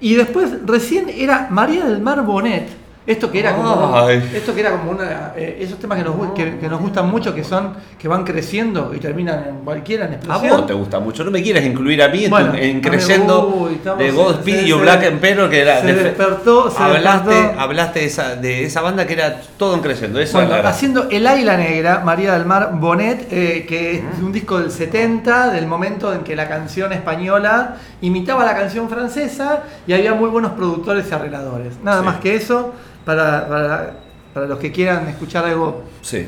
Sí. 0.00 0.12
Y 0.12 0.14
después, 0.14 0.64
recién 0.64 1.08
era 1.10 1.48
María 1.50 1.84
del 1.84 2.00
Mar 2.00 2.22
Bonet 2.22 2.79
esto 3.10 3.30
que 3.30 3.40
era 3.40 3.56
como, 3.56 3.92
Ay. 3.96 4.30
esto 4.34 4.54
que 4.54 4.60
era 4.60 4.70
como 4.70 4.92
una, 4.92 5.32
eh, 5.36 5.58
esos 5.60 5.78
temas 5.80 5.98
que 5.98 6.04
nos, 6.04 6.32
que, 6.32 6.58
que 6.58 6.68
nos 6.68 6.80
gustan 6.80 7.10
mucho, 7.10 7.34
que 7.34 7.42
son, 7.42 7.74
que 7.98 8.06
van 8.06 8.22
creciendo 8.24 8.92
y 8.94 8.98
terminan 9.00 9.44
en 9.48 9.56
cualquiera 9.64 10.04
en 10.06 10.12
A 10.12 10.14
explosión. 10.14 10.56
vos 10.58 10.66
te 10.66 10.74
gusta 10.74 11.00
mucho, 11.00 11.24
no 11.24 11.30
me 11.32 11.42
quieres 11.42 11.64
incluir 11.66 12.00
a 12.04 12.08
mí 12.08 12.18
en, 12.24 12.30
tu- 12.30 12.36
Bueno, 12.36 12.54
en 12.54 12.80
a 12.86 13.38
uy, 13.38 13.74
estamos- 13.74 13.98
de 13.98 14.10
Godspeed 14.12 14.56
se- 14.60 14.62
y 14.62 14.68
se- 14.70 14.74
Black 14.76 15.02
Emperor 15.02 15.50
que 15.50 15.60
era 15.60 15.80
se 15.80 15.86
de- 15.88 15.94
despertó, 16.04 16.70
se 16.70 16.80
hablaste, 16.82 17.30
despertó. 17.34 17.60
hablaste 17.60 17.98
de 17.98 18.04
esa, 18.06 18.36
de 18.36 18.64
esa 18.64 18.80
banda 18.80 19.06
que 19.08 19.12
era 19.14 19.40
todo 19.56 19.74
en 19.74 19.80
creyendo, 19.80 20.20
eso 20.20 20.38
Bueno, 20.38 20.54
era- 20.54 20.68
haciendo 20.68 21.08
El 21.10 21.26
Águila 21.26 21.56
Negra, 21.56 22.02
María 22.04 22.32
del 22.34 22.46
Mar 22.46 22.70
Bonet, 22.74 23.26
eh, 23.32 23.66
que 23.68 23.96
es 23.96 24.02
un 24.22 24.30
disco 24.30 24.60
del 24.60 24.70
70, 24.70 25.50
del 25.50 25.66
momento 25.66 26.12
en 26.14 26.20
que 26.20 26.36
la 26.36 26.48
canción 26.48 26.92
española 26.92 27.76
imitaba 28.02 28.44
la 28.44 28.54
canción 28.54 28.88
francesa 28.88 29.64
y 29.86 29.92
había 29.94 30.14
muy 30.14 30.30
buenos 30.30 30.52
productores 30.52 31.06
y 31.10 31.14
arregladores. 31.14 31.74
Nada 31.82 32.00
Sí. 32.00 32.06
más 32.06 32.16
que 32.20 32.36
eso, 32.36 32.72
para, 33.04 33.48
para, 33.48 33.92
para 34.34 34.46
los 34.46 34.58
que 34.58 34.70
quieran 34.72 35.08
escuchar 35.08 35.44
algo 35.44 35.84
Sí. 36.02 36.26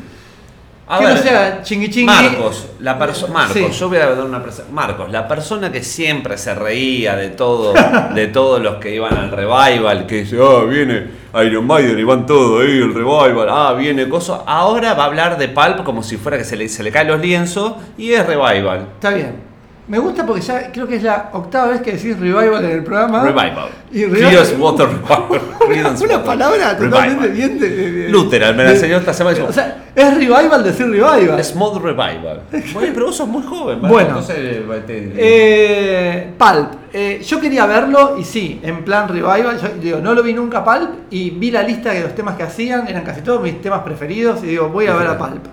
A 0.88 0.98
que 0.98 1.06
ver, 1.06 1.14
no 1.16 1.22
sea 1.22 1.62
chingui 1.62 1.88
chingui. 1.88 2.06
Marcos, 2.06 2.66
la 2.80 2.98
persona 2.98 3.32
Marcos, 3.32 3.54
Sí. 3.56 3.66
yo 3.70 3.88
voy 3.88 3.98
a 3.98 4.06
dar 4.14 4.24
una. 4.24 4.42
Marcos, 4.72 5.10
la 5.10 5.26
persona 5.28 5.70
que 5.72 5.82
siempre 5.82 6.36
se 6.36 6.54
reía 6.54 7.14
de 7.16 7.30
todo, 7.30 7.72
de 8.14 8.26
todos 8.26 8.60
los 8.60 8.76
que 8.76 8.94
iban 8.94 9.16
al 9.16 9.30
revival, 9.30 10.06
que 10.06 10.24
dice, 10.24 10.36
ah, 10.42 10.64
viene 10.64 11.06
Iron 11.46 11.66
Maiden 11.66 11.98
y 11.98 12.02
van 12.04 12.26
todos 12.26 12.62
ahí, 12.62 12.78
el 12.78 12.92
revival, 12.92 13.46
ah, 13.48 13.74
viene 13.78 14.08
coso. 14.08 14.42
Ahora 14.46 14.92
va 14.94 15.04
a 15.04 15.06
hablar 15.06 15.38
de 15.38 15.48
Pulp 15.48 15.84
como 15.84 16.02
si 16.02 16.16
fuera 16.16 16.36
que 16.36 16.44
se 16.44 16.56
le, 16.56 16.68
se 16.68 16.82
le 16.82 16.90
caen 16.90 17.08
los 17.08 17.20
lienzos 17.20 17.74
y 17.96 18.12
es 18.12 18.26
revival. 18.26 18.88
Está 18.94 19.10
bien. 19.10 19.51
Me 19.88 19.98
gusta 19.98 20.24
porque 20.24 20.40
ya 20.42 20.70
creo 20.70 20.86
que 20.86 20.94
es 20.96 21.02
la 21.02 21.30
octava 21.32 21.72
vez 21.72 21.80
que 21.82 21.92
decís 21.92 22.16
revival 22.18 22.64
en 22.64 22.70
el 22.70 22.84
programa. 22.84 23.24
Revival. 23.24 23.68
Y 23.92 24.04
revival- 24.04 24.56
Water 24.58 24.88
Revival. 24.88 25.94
Una 26.04 26.22
palabra 26.24 26.78
totalmente 26.78 27.28
bien 27.28 27.58
de, 27.58 27.68
de- 27.68 27.92
de- 27.92 28.08
Lutheran, 28.08 28.56
me 28.56 28.62
la 28.64 28.70
enseñó 28.72 28.98
esta 28.98 29.12
semana 29.12 29.44
O 29.44 29.52
sea, 29.52 29.82
es 29.94 30.14
revival 30.14 30.62
decir 30.62 30.86
revival. 30.88 31.42
Small 31.44 31.82
Revival. 31.82 32.42
Bueno, 32.72 32.90
pero 32.94 33.06
vos 33.06 33.16
sos 33.16 33.26
muy 33.28 33.42
joven, 33.42 33.82
¿vale? 33.82 33.92
Bueno. 33.92 34.08
Entonces, 34.10 34.36
eh, 34.38 35.12
Eh, 35.16 36.30
Pulp. 36.38 36.74
Eh, 36.92 37.20
yo 37.26 37.40
quería 37.40 37.66
verlo 37.66 38.16
y 38.18 38.24
sí, 38.24 38.60
en 38.62 38.84
plan 38.84 39.08
revival. 39.08 39.58
Yo 39.60 39.68
digo, 39.80 39.98
no 39.98 40.14
lo 40.14 40.22
vi 40.22 40.32
nunca 40.32 40.64
Pulp 40.64 40.90
y 41.10 41.30
vi 41.30 41.50
la 41.50 41.62
lista 41.64 41.90
de 41.90 42.02
los 42.02 42.14
temas 42.14 42.36
que 42.36 42.44
hacían, 42.44 42.86
eran 42.86 43.02
casi 43.02 43.22
todos 43.22 43.42
mis 43.42 43.60
temas 43.60 43.80
preferidos 43.80 44.42
y 44.44 44.46
digo, 44.46 44.68
voy 44.68 44.86
a 44.86 44.94
ver 44.94 45.08
a 45.08 45.18
Pulp. 45.18 45.44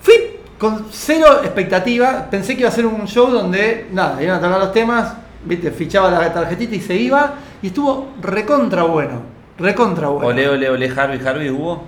Fui 0.00 0.14
con 0.58 0.86
cero 0.90 1.40
expectativa, 1.42 2.26
pensé 2.30 2.54
que 2.54 2.60
iba 2.60 2.68
a 2.68 2.72
ser 2.72 2.86
un 2.86 3.06
show 3.06 3.30
donde, 3.30 3.88
nada, 3.92 4.22
iban 4.22 4.36
a 4.38 4.40
tocar 4.40 4.58
los 4.58 4.72
temas, 4.72 5.12
viste, 5.44 5.70
fichaba 5.70 6.10
la 6.10 6.32
tarjetita 6.32 6.74
y 6.74 6.80
se 6.80 6.94
iba 6.94 7.34
y 7.62 7.66
estuvo 7.68 8.14
recontra 8.22 8.82
bueno, 8.84 9.20
recontra 9.58 10.08
bueno. 10.08 10.28
Ole, 10.28 10.48
ole, 10.48 10.70
ole, 10.70 10.88
Harvey, 10.90 11.20
Harvey, 11.26 11.50
hubo. 11.50 11.84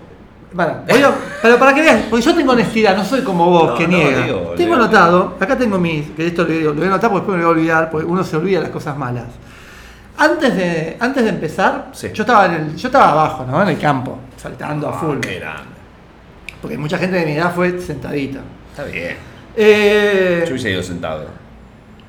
Bueno, 0.53 0.77
voy 0.89 1.03
a- 1.03 1.13
pero 1.43 1.59
para 1.59 1.75
que 1.75 1.81
veas, 1.83 2.03
porque 2.11 2.25
yo 2.25 2.35
tengo 2.35 2.53
honestidad, 2.53 2.97
no 2.97 3.05
soy 3.05 3.23
como 3.23 3.47
vos 3.51 3.71
No, 3.71 3.75
que 3.77 3.87
no, 3.89 3.97
niega. 3.97 4.23
digo, 4.23 4.39
tengo 4.57 4.75
anotado, 4.75 5.37
acá 5.41 5.57
tengo 5.57 5.79
mis, 5.79 6.11
que 6.11 6.27
esto 6.27 6.45
lo, 6.45 6.55
lo 6.55 6.75
voy 6.75 6.85
a 6.85 6.89
anotar 6.89 7.11
porque 7.11 7.23
después 7.27 7.39
me 7.39 7.45
voy 7.45 7.53
a 7.55 7.57
olvidar, 7.59 7.91
porque 7.91 8.07
uno 8.07 8.23
se 8.25 8.37
olvida 8.37 8.61
las 8.61 8.71
cosas 8.71 8.97
malas. 8.97 9.25
Antes 10.17 10.57
de, 10.57 10.97
antes 11.01 11.23
de 11.23 11.31
empezar, 11.31 11.89
Sí. 11.93 12.09
yo, 12.13 12.23
estaba 12.25 12.47
en 12.47 12.53
el, 12.55 12.77
yo 12.77 12.89
estaba 12.89 13.11
abajo, 13.13 13.47
¿no? 13.49 13.63
En 13.63 13.69
el 13.69 13.79
campo, 13.79 14.19
saltando 14.37 14.89
a 14.89 14.93
full. 14.95 15.19
Ah, 15.25 15.29
grande. 15.39 15.79
Porque 16.61 16.77
mucha 16.77 16.99
gente 16.99 17.19
de 17.19 17.27
mi 17.27 17.33
edad 17.33 17.53
fue 17.55 17.79
sentadita. 17.81 18.41
Está 18.79 18.93
bien. 18.93 19.17
Eh, 19.57 20.43
Yo 20.47 20.51
hubiese 20.53 20.71
ido 20.71 20.83
sentado. 20.85 21.27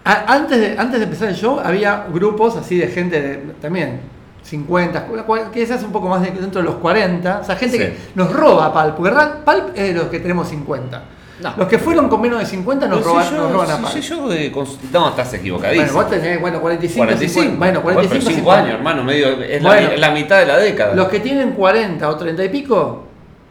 a- 0.05 0.33
antes, 0.35 0.59
de, 0.59 0.75
antes 0.77 0.99
de 0.99 1.05
empezar 1.05 1.29
el 1.29 1.35
show 1.35 1.59
había 1.63 2.05
grupos 2.13 2.55
así 2.57 2.77
de 2.77 2.87
gente 2.89 3.19
de, 3.19 3.35
también 3.59 4.01
50, 4.43 5.07
cua- 5.07 5.49
quizás 5.51 5.81
un 5.83 5.91
poco 5.91 6.07
más 6.09 6.21
de- 6.21 6.29
dentro 6.31 6.61
de 6.61 6.67
los 6.67 6.75
40, 6.75 7.39
o 7.41 7.43
sea, 7.43 7.55
gente 7.55 7.77
Sí. 7.77 7.83
que 7.83 7.97
nos 8.13 8.31
roba 8.31 8.71
Palp, 8.71 8.95
porque 8.95 9.11
Palp 9.43 9.69
es 9.75 9.87
de 9.87 9.93
los 9.95 10.03
que 10.09 10.19
tenemos 10.19 10.47
50. 10.47 11.01
No. 11.41 11.53
Los 11.57 11.67
que 11.67 11.79
fueron 11.79 12.07
con 12.09 12.21
menos 12.21 12.37
de 12.39 12.45
50 12.45 12.85
nos, 12.87 13.03
roban, 13.03 13.23
si 13.25 13.31
yo- 13.31 13.37
nos 13.41 13.51
roban 13.51 13.71
a 13.71 13.75
si- 13.77 13.81
Palp. 13.81 13.93
si 13.95 14.01
yo, 14.01 14.31
eh, 14.33 14.51
cons- 14.53 14.77
no, 14.91 15.09
estás 15.09 15.33
equivocadísimo. 15.33 15.91
bueno, 15.93 16.01
vos 16.01 16.09
tenés, 16.21 16.39
bueno, 16.41 16.61
45, 16.61 17.05
45. 17.07 17.41
50, 17.49 17.57
bueno, 17.57 17.81
45, 17.81 18.09
pero 18.09 18.21
5 18.21 18.35
50. 18.51 18.63
años, 18.63 18.73
hermano, 18.77 19.03
medio, 19.03 19.41
es 19.41 19.63
la, 19.63 19.69
Bueno. 19.69 19.89
mi- 19.89 19.97
la 19.97 20.11
mitad 20.11 20.39
de 20.39 20.45
la 20.45 20.57
década. 20.57 20.93
Los 20.93 21.07
que 21.07 21.19
tienen 21.19 21.51
40 21.53 22.07
o 22.09 22.15
30 22.15 22.43
y 22.43 22.49
pico, 22.49 23.05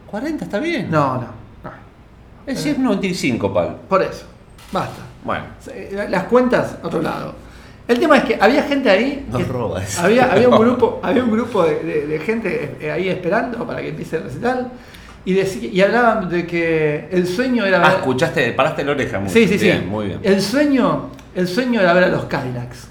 40 0.07 0.45
está 0.45 0.59
bien. 0.59 0.89
no, 0.89 1.15
no, 1.15 1.38
no. 2.47 2.53
Es 2.53 2.77
95, 2.77 3.53
pal. 3.53 3.77
Por 3.87 4.01
eso, 4.01 4.25
basta. 4.71 5.01
Bueno. 5.23 5.45
Las 6.09 6.23
cuentas, 6.25 6.77
otro 6.83 7.01
lado. 7.01 7.33
El 7.87 7.99
tema 7.99 8.17
es 8.17 8.23
que 8.23 8.37
había 8.39 8.63
gente 8.63 8.89
ahí. 8.89 9.25
Nos 9.31 9.41
que- 9.41 9.47
roba 9.51 9.81
eso. 9.83 10.01
Había, 10.01 10.31
había 10.31 10.47
un 10.49 10.59
grupo, 10.65 10.99
había 11.01 11.23
un 11.23 11.31
grupo 11.31 11.63
de, 11.63 11.79
de- 11.83 12.07
de 12.07 12.19
gente 12.19 12.77
ahí 12.93 13.09
esperando 13.09 13.65
para 13.65 13.81
que 13.81 13.89
empiece 13.89 14.17
el 14.17 14.23
recital. 14.23 14.71
Y, 15.25 15.33
decí- 15.35 15.69
y 15.71 15.81
hablaban 15.81 16.29
de 16.29 16.45
que 16.47 17.07
el 17.11 17.27
sueño 17.27 17.65
era 17.65 17.85
Ah, 17.85 17.93
escuchaste, 17.93 18.53
paraste 18.53 18.83
la 18.83 18.91
oreja. 18.91 19.19
Muy 19.19 19.29
Sí, 19.29 19.47
sí, 19.47 19.57
bien, 19.57 19.79
sí. 19.81 19.85
Muy 19.87 20.05
bien. 20.07 20.19
El 20.23 20.41
sueño, 20.41 21.09
el 21.35 21.47
sueño 21.47 21.81
era 21.81 21.91
ver 21.93 22.05
a 22.05 22.07
los 22.09 22.25
Kylax. 22.25 22.87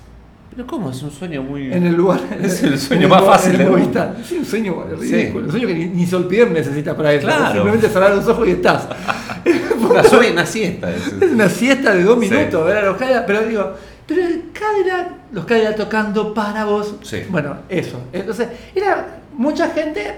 Pero 0.58 0.66
¿cómo? 0.66 0.90
Es 0.90 1.00
un 1.04 1.12
sueño 1.12 1.40
muy... 1.40 1.72
En 1.72 1.86
el 1.86 1.94
lugar. 1.94 2.18
Es 2.42 2.64
el 2.64 2.76
sueño 2.80 3.06
más 3.08 3.20
lugar- 3.20 3.36
fácil 3.38 3.54
en 3.54 3.60
el. 3.60 3.74
Es 4.20 4.32
un 4.32 4.44
sueño 4.44 4.84
Sí. 5.00 5.06
ridículo. 5.14 5.44
Un 5.44 5.50
sueño 5.52 5.68
que 5.68 5.74
ni, 5.74 5.84
ni 5.86 6.04
Solpier 6.04 6.50
necesita 6.50 6.96
para 6.96 7.12
eso. 7.12 7.28
Claro. 7.28 7.52
Simplemente 7.52 7.88
cerrar 7.88 8.12
los 8.16 8.26
ojos 8.26 8.48
y 8.48 8.50
estás. 8.50 8.88
Una, 9.88 10.02
sueño, 10.02 10.32
una 10.32 10.44
siesta. 10.44 10.90
es- 10.92 11.12
una 11.30 11.48
siesta 11.48 11.94
de 11.94 12.02
dos 12.02 12.18
Sí. 12.20 12.28
minutos 12.28 12.66
ver 12.66 12.76
a 12.78 12.82
los 12.86 12.96
Cadillac, 12.96 13.24
pero 13.24 13.42
digo, 13.42 13.72
pero 14.04 14.20
Cadillac, 14.52 15.10
los 15.30 15.44
Cadillac 15.44 15.76
tocando 15.76 16.34
para 16.34 16.64
vos. 16.64 16.96
Sí. 17.02 17.18
Bueno, 17.28 17.58
eso. 17.68 18.00
Entonces, 18.12 18.48
era 18.74 19.20
mucha 19.34 19.70
gente 19.70 20.12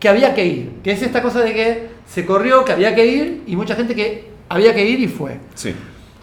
que 0.00 0.08
había 0.08 0.34
que 0.34 0.44
ir, 0.46 0.70
que 0.82 0.90
es 0.90 1.02
esta 1.02 1.22
cosa 1.22 1.42
de 1.42 1.52
que 1.54 1.88
se 2.12 2.26
corrió, 2.26 2.64
que 2.64 2.72
había 2.72 2.92
que 2.92 3.06
ir, 3.06 3.42
y 3.46 3.54
mucha 3.54 3.76
gente 3.76 3.94
que 3.94 4.30
había 4.48 4.74
que 4.74 4.84
ir 4.84 4.98
y 4.98 5.06
fue. 5.06 5.38
Sí. 5.54 5.72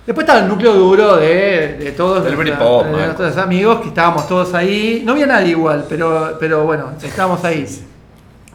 Después 0.08 0.24
estaba 0.26 0.40
el 0.40 0.48
núcleo 0.48 0.74
duro 0.74 1.18
de, 1.18 1.78
de 1.80 1.92
todos 1.92 2.24
nuestra- 2.24 2.84
de 2.84 2.92
nuestros 3.06 3.38
amigos, 3.38 3.82
que 3.82 3.90
estábamos 3.90 4.28
todos 4.28 4.54
ahí. 4.54 5.04
No 5.06 5.12
había 5.12 5.28
nadie 5.28 5.50
igual, 5.52 5.86
pero, 5.88 6.38
pero 6.40 6.64
bueno, 6.64 6.92
estábamos 7.04 7.44
ahí. 7.44 7.66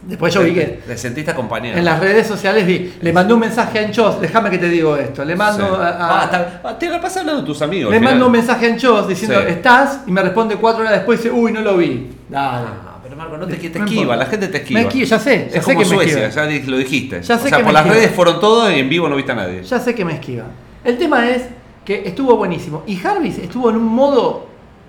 Después 0.01 0.33
yo 0.33 0.41
vi 0.43 0.53
que 0.53 0.81
Te 0.85 0.97
sentiste 0.97 1.31
acompañado. 1.31 1.77
en 1.77 1.85
las 1.85 1.97
redes 1.99 2.27
sociales 2.27 2.65
vi, 2.67 2.93
le 2.99 3.13
mandé 3.13 3.33
un 3.35 3.39
mensaje 3.39 3.79
a 3.79 3.83
Enchos, 3.83 4.19
déjame 4.19 4.49
que 4.49 4.57
te 4.57 4.67
digo 4.67 4.97
esto, 4.97 5.23
le 5.23 5.33
mando 5.35 5.65
Sí. 5.65 5.71
a- 5.81 5.87
a- 5.87 6.07
Basta, 6.17 6.61
ah, 6.63 6.77
te 6.77 6.89
la 6.89 6.99
pasas 6.99 7.19
hablando 7.19 7.41
de 7.41 7.47
tus 7.47 7.61
amigos. 7.61 7.89
le 7.91 7.99
mando 8.01 8.25
un 8.25 8.31
mensaje 8.33 8.65
a 8.65 8.69
Enchos 8.69 9.07
diciendo, 9.07 9.39
Sí. 9.41 9.45
¿estás? 9.53 9.99
Y 10.05 10.11
me 10.11 10.21
responde 10.21 10.55
cuatro 10.57 10.81
horas 10.81 10.93
después 10.95 11.19
y 11.21 11.23
dice, 11.23 11.35
uy, 11.39 11.53
no 11.53 11.61
lo 11.61 11.77
vi. 11.77 12.09
Dale. 12.27 12.67
Ah, 12.85 12.97
pero 13.01 13.15
Marco, 13.15 13.37
no 13.37 13.45
te, 13.47 13.55
te 13.55 13.79
No 13.79 13.85
esquiva, 13.85 14.15
la 14.17 14.25
gente 14.25 14.47
te 14.49 14.57
esquiva. 14.57 14.81
Me 14.81 14.87
esquiva, 14.87 15.05
ya 15.05 15.19
sé, 15.19 15.49
ya 15.53 15.59
es 15.59 15.65
sé 15.65 15.73
como 15.73 15.79
que 15.83 15.89
me 15.89 15.95
Suecia, 15.95 16.27
esquiva. 16.27 16.47
ya 16.49 16.69
lo 16.71 16.77
dijiste. 16.77 17.21
Ya 17.21 17.37
sé 17.37 17.45
o 17.45 17.47
sea, 17.49 17.57
que 17.59 17.63
por 17.63 17.67
me 17.67 17.73
las 17.73 17.85
esquiva. 17.85 17.95
redes 18.03 18.15
fueron 18.15 18.39
todos 18.41 18.73
y 18.73 18.79
en 18.79 18.89
vivo 18.89 19.07
no 19.07 19.15
viste 19.15 19.31
a 19.31 19.35
nadie. 19.35 19.63
Ya 19.63 19.79
sé 19.79 19.95
que 19.95 20.03
me 20.03 20.15
esquiva. 20.15 20.43
El 20.83 20.97
tema 20.97 21.29
es 21.29 21.43
que 21.85 22.07
estuvo 22.07 22.35
buenísimo. 22.37 22.83
Y 22.87 22.95
Jarvis 22.95 23.37
estuvo 23.39 23.69
en 23.69 23.77
un 23.77 23.85
modo, 23.85 24.45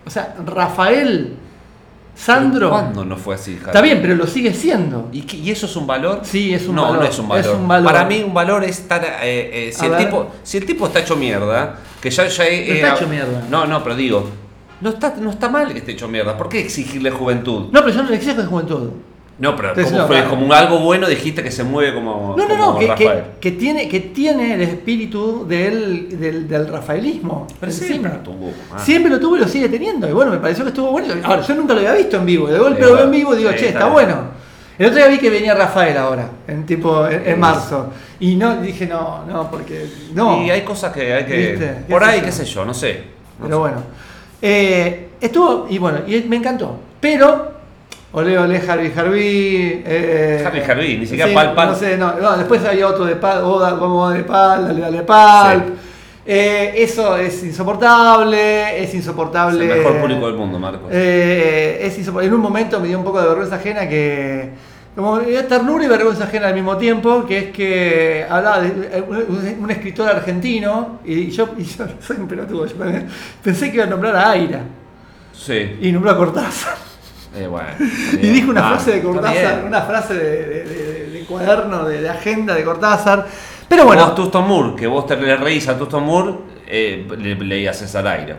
o 0.07 0.11
sea, 0.11 0.35
Rafael, 0.45 1.37
Sandro, 2.17 2.71
¿Cuándo 2.71 3.05
no 3.05 3.17
fue 3.17 3.35
así, 3.35 3.55
Javi? 3.57 3.67
está 3.67 3.81
bien, 3.81 3.99
pero 4.01 4.15
lo 4.15 4.27
sigue 4.29 4.55
siendo. 4.55 5.09
¿Y, 5.13 5.23
qué- 5.23 5.37
y 5.37 5.51
eso 5.51 5.67
es 5.67 5.75
un 5.75 5.85
valor? 5.87 6.21
Sí, 6.23 6.55
es 6.55 6.69
un 6.69 6.77
no, 6.77 6.83
valor, 6.83 6.99
No, 7.03 7.05
es 7.09 7.19
un 7.19 7.29
valor. 7.29 7.45
es 7.45 7.59
un 7.61 7.67
valor. 7.69 7.93
Para 7.93 8.05
mí 8.05 8.23
un 8.23 8.33
valor 8.33 8.63
es 8.63 8.79
estar... 8.79 9.03
eh, 9.05 9.11
eh, 9.23 9.73
si, 9.73 9.83
A 9.83 9.87
el 9.87 9.91
ver. 9.93 10.05
tipo, 10.05 10.27
si 10.45 10.57
el 10.59 10.65
tipo 10.67 10.87
está 10.87 11.01
hecho 11.01 11.17
mierda, 11.17 11.77
que 12.01 12.11
ya... 12.11 12.29
ya 12.29 12.45
No 12.45 12.45
está 12.45 12.95
hecho 12.95 13.09
mierda. 13.09 13.45
No, 13.51 13.67
no, 13.67 13.83
pero 13.83 13.97
digo, 13.97 14.29
no 14.81 14.91
está, 14.91 15.15
no 15.19 15.31
está 15.31 15.49
mal 15.49 15.73
que 15.73 15.79
esté 15.81 15.93
hecho 15.93 16.07
mierda. 16.07 16.37
¿Por 16.39 16.49
qué 16.49 16.61
exigirle 16.61 17.11
juventud? 17.11 17.71
No, 17.73 17.81
pero 17.81 17.89
yo 17.91 18.03
no 18.05 18.11
le 18.11 18.17
exijo 18.17 18.41
de 18.41 18.47
juventud. 18.47 18.91
No, 19.37 19.57
pero 19.57 19.71
Entonces, 19.71 19.91
como, 19.93 20.03
no, 20.03 20.07
fue, 20.07 20.17
claro. 20.17 20.31
como 20.31 20.47
un 20.47 20.53
algo 20.53 20.79
bueno 20.79 21.09
dijiste 21.09 21.43
que 21.43 21.51
se 21.51 21.65
mueve 21.65 21.93
como, 21.93 22.35
No, 22.39 22.47
no, 22.47 22.57
como 22.57 22.73
no, 22.73 22.79
que, 22.79 22.87
que, 22.95 23.05
Rafael. 23.05 23.25
que 23.41 23.51
tiene, 23.53 23.89
que 23.89 24.01
tiene 24.01 24.55
el 24.55 24.63
espíritu 24.63 25.45
del, 25.47 26.21
del, 26.21 26.47
del 26.47 26.69
rafaelismo. 26.69 27.47
Pero 27.59 27.73
siempre 27.73 28.13
lo 28.13 28.19
tuvo, 28.19 28.53
ah. 28.73 28.79
Siempre 28.79 29.11
lo 29.11 29.19
tuvo 29.19 29.37
y 29.37 29.41
lo 29.41 29.49
sigue 29.49 29.69
teniendo. 29.69 30.09
Y 30.09 30.13
bueno, 30.13 30.31
me 30.31 30.39
pareció 30.39 30.65
que 30.65 30.69
estuvo 30.69 30.91
bueno. 30.93 31.15
Ahora, 31.25 31.43
yo 31.43 31.55
nunca 31.55 31.75
lo 31.75 31.81
había 31.81 31.95
visto 31.95 32.17
en 32.17 32.27
vivo. 32.27 32.47
De 32.49 32.59
golpe 32.59 32.81
lo 32.83 32.95
veo 32.95 33.05
en 33.05 33.11
vivo 33.11 33.35
y 33.35 33.39
digo, 33.39 33.51
che, 33.53 33.69
está 33.69 33.87
bueno. 33.87 34.45
El 34.79 34.87
otro 34.87 34.99
día 34.99 35.09
vi 35.09 35.19
que 35.19 35.31
venía 35.31 35.55
Rafael 35.55 35.97
ahora, 35.97 36.29
en 36.49 36.67
tipo 36.67 37.07
en, 37.07 37.39
marzo. 37.39 37.91
Y 38.19 38.35
no 38.35 38.61
dije, 38.61 38.87
no, 38.87 39.25
no, 39.25 39.51
porque. 39.51 39.87
No. 40.15 40.45
Y 40.45 40.51
hay 40.51 40.63
cosas 40.63 40.93
que 40.93 41.13
hay 41.13 41.25
que... 41.25 41.51
¿Viste? 41.51 41.67
Por 41.89 42.01
¿Qué 42.03 42.07
sé 42.07 42.13
ahí, 42.13 42.21
qué 42.23 42.33
sé 42.33 42.45
yo, 42.45 42.65
no 42.65 42.75
sé. 42.75 43.03
No 43.39 43.45
Pero 43.45 43.57
sé. 43.57 43.61
bueno. 43.61 43.83
Eh, 44.43 45.09
estuvo, 45.21 45.67
y 45.71 45.79
bueno, 45.79 46.01
y 46.07 46.21
me 46.23 46.37
encantó. 46.37 46.77
Pero, 47.01 47.54
ole, 48.15 48.39
ole, 48.39 48.57
Harvey, 48.69 48.93
Harvey. 48.97 49.83
Eh, 49.87 50.43
Harvey, 50.45 50.63
Harvey, 50.63 50.99
ni 50.99 51.07
siquiera 51.07 51.29
sí, 51.29 51.35
Pal, 51.35 51.55
Pal. 51.55 51.69
No 51.69 51.75
sé, 51.75 51.97
no, 51.99 52.15
no, 52.21 52.37
después 52.37 52.65
había 52.65 52.89
otro 52.89 53.05
de 53.05 53.17
Pal, 53.17 53.43
Oda, 53.45 53.79
como 53.79 54.09
de 54.11 54.23
Pal, 54.25 54.67
dale, 54.67 54.81
dale, 54.81 55.03
Pal. 55.03 55.65
Sí. 55.67 55.73
Eh, 56.27 56.73
eso 56.79 57.17
es 57.19 57.45
insoportable, 57.45 58.83
es 58.83 58.89
Es 58.89 58.95
insoportable. 58.95 59.71
el 59.71 59.79
mejor 59.79 60.01
público 60.01 60.27
del 60.27 60.37
mundo, 60.37 60.59
Marcos. 60.59 60.89
Eh, 60.91 61.81
es 61.83 61.99
insopor- 61.99 62.23
en 62.25 62.33
un 62.33 62.41
momento 62.41 62.81
me 62.81 62.89
dio 62.89 62.99
un 62.99 63.05
poco 63.05 63.21
de 63.21 63.29
vergüenza 63.29 63.57
ajena 63.57 63.89
que. 63.89 64.51
Como 64.95 65.19
eh, 65.19 65.43
ternura 65.49 65.85
y 65.85 65.89
vergüenza 65.89 66.23
ajena 66.25 66.47
al 66.47 66.55
mismo 66.55 66.77
tiempo, 66.77 67.27
que 67.27 67.39
es 67.39 67.45
que 67.51 68.25
hablaba 68.31 68.61
de 68.61 68.69
eh, 68.97 69.05
un, 69.07 69.65
un 69.65 69.71
escritor 69.73 70.09
argentino, 70.09 71.01
y 71.05 71.31
yo, 71.31 71.49
y 71.59 71.65
yo 71.65 71.85
soy 72.01 72.17
un 72.19 72.29
pelotudo, 72.29 72.65
yo 72.67 72.75
pensé 73.43 73.71
que 73.71 73.77
iba 73.79 73.85
a 73.85 73.89
nombrar 73.89 74.15
a 74.15 74.31
Aira, 74.31 74.61
Sí. 75.33 75.79
y 75.83 75.91
nombró 75.91 76.13
a 76.13 76.17
Cortázar. 76.17 76.77
Eh, 77.37 77.47
bueno, 77.47 77.69
Y 78.13 78.29
dijo 78.29 78.51
una 78.51 78.63
frase 78.71 78.93
de 78.93 79.03
Cortázar, 79.03 79.65
una 79.67 79.83
frase 79.83 80.15
de, 80.15 80.25
de- 80.47 80.65
de- 80.65 81.07
de 81.11 81.21
cuaderno, 81.27 81.85
de, 81.85 82.09
agenda 82.09 82.55
de 82.55 82.65
Cortázar. 82.65 83.27
Pero 83.69 83.85
Bueno, 83.87 84.05
vos, 84.07 84.15
Tuston 84.15 84.47
Moore, 84.47 84.75
que 84.77 84.87
vos 84.87 85.07
te 85.07 85.17
le 85.17 85.37
reís 85.37 85.67
a 85.69 85.77
Tuston 85.79 86.05
Moore, 86.05 86.35
eh, 86.67 87.07
le 87.19 87.35
leías 87.37 87.77
César 87.79 88.07
Aire. 88.07 88.37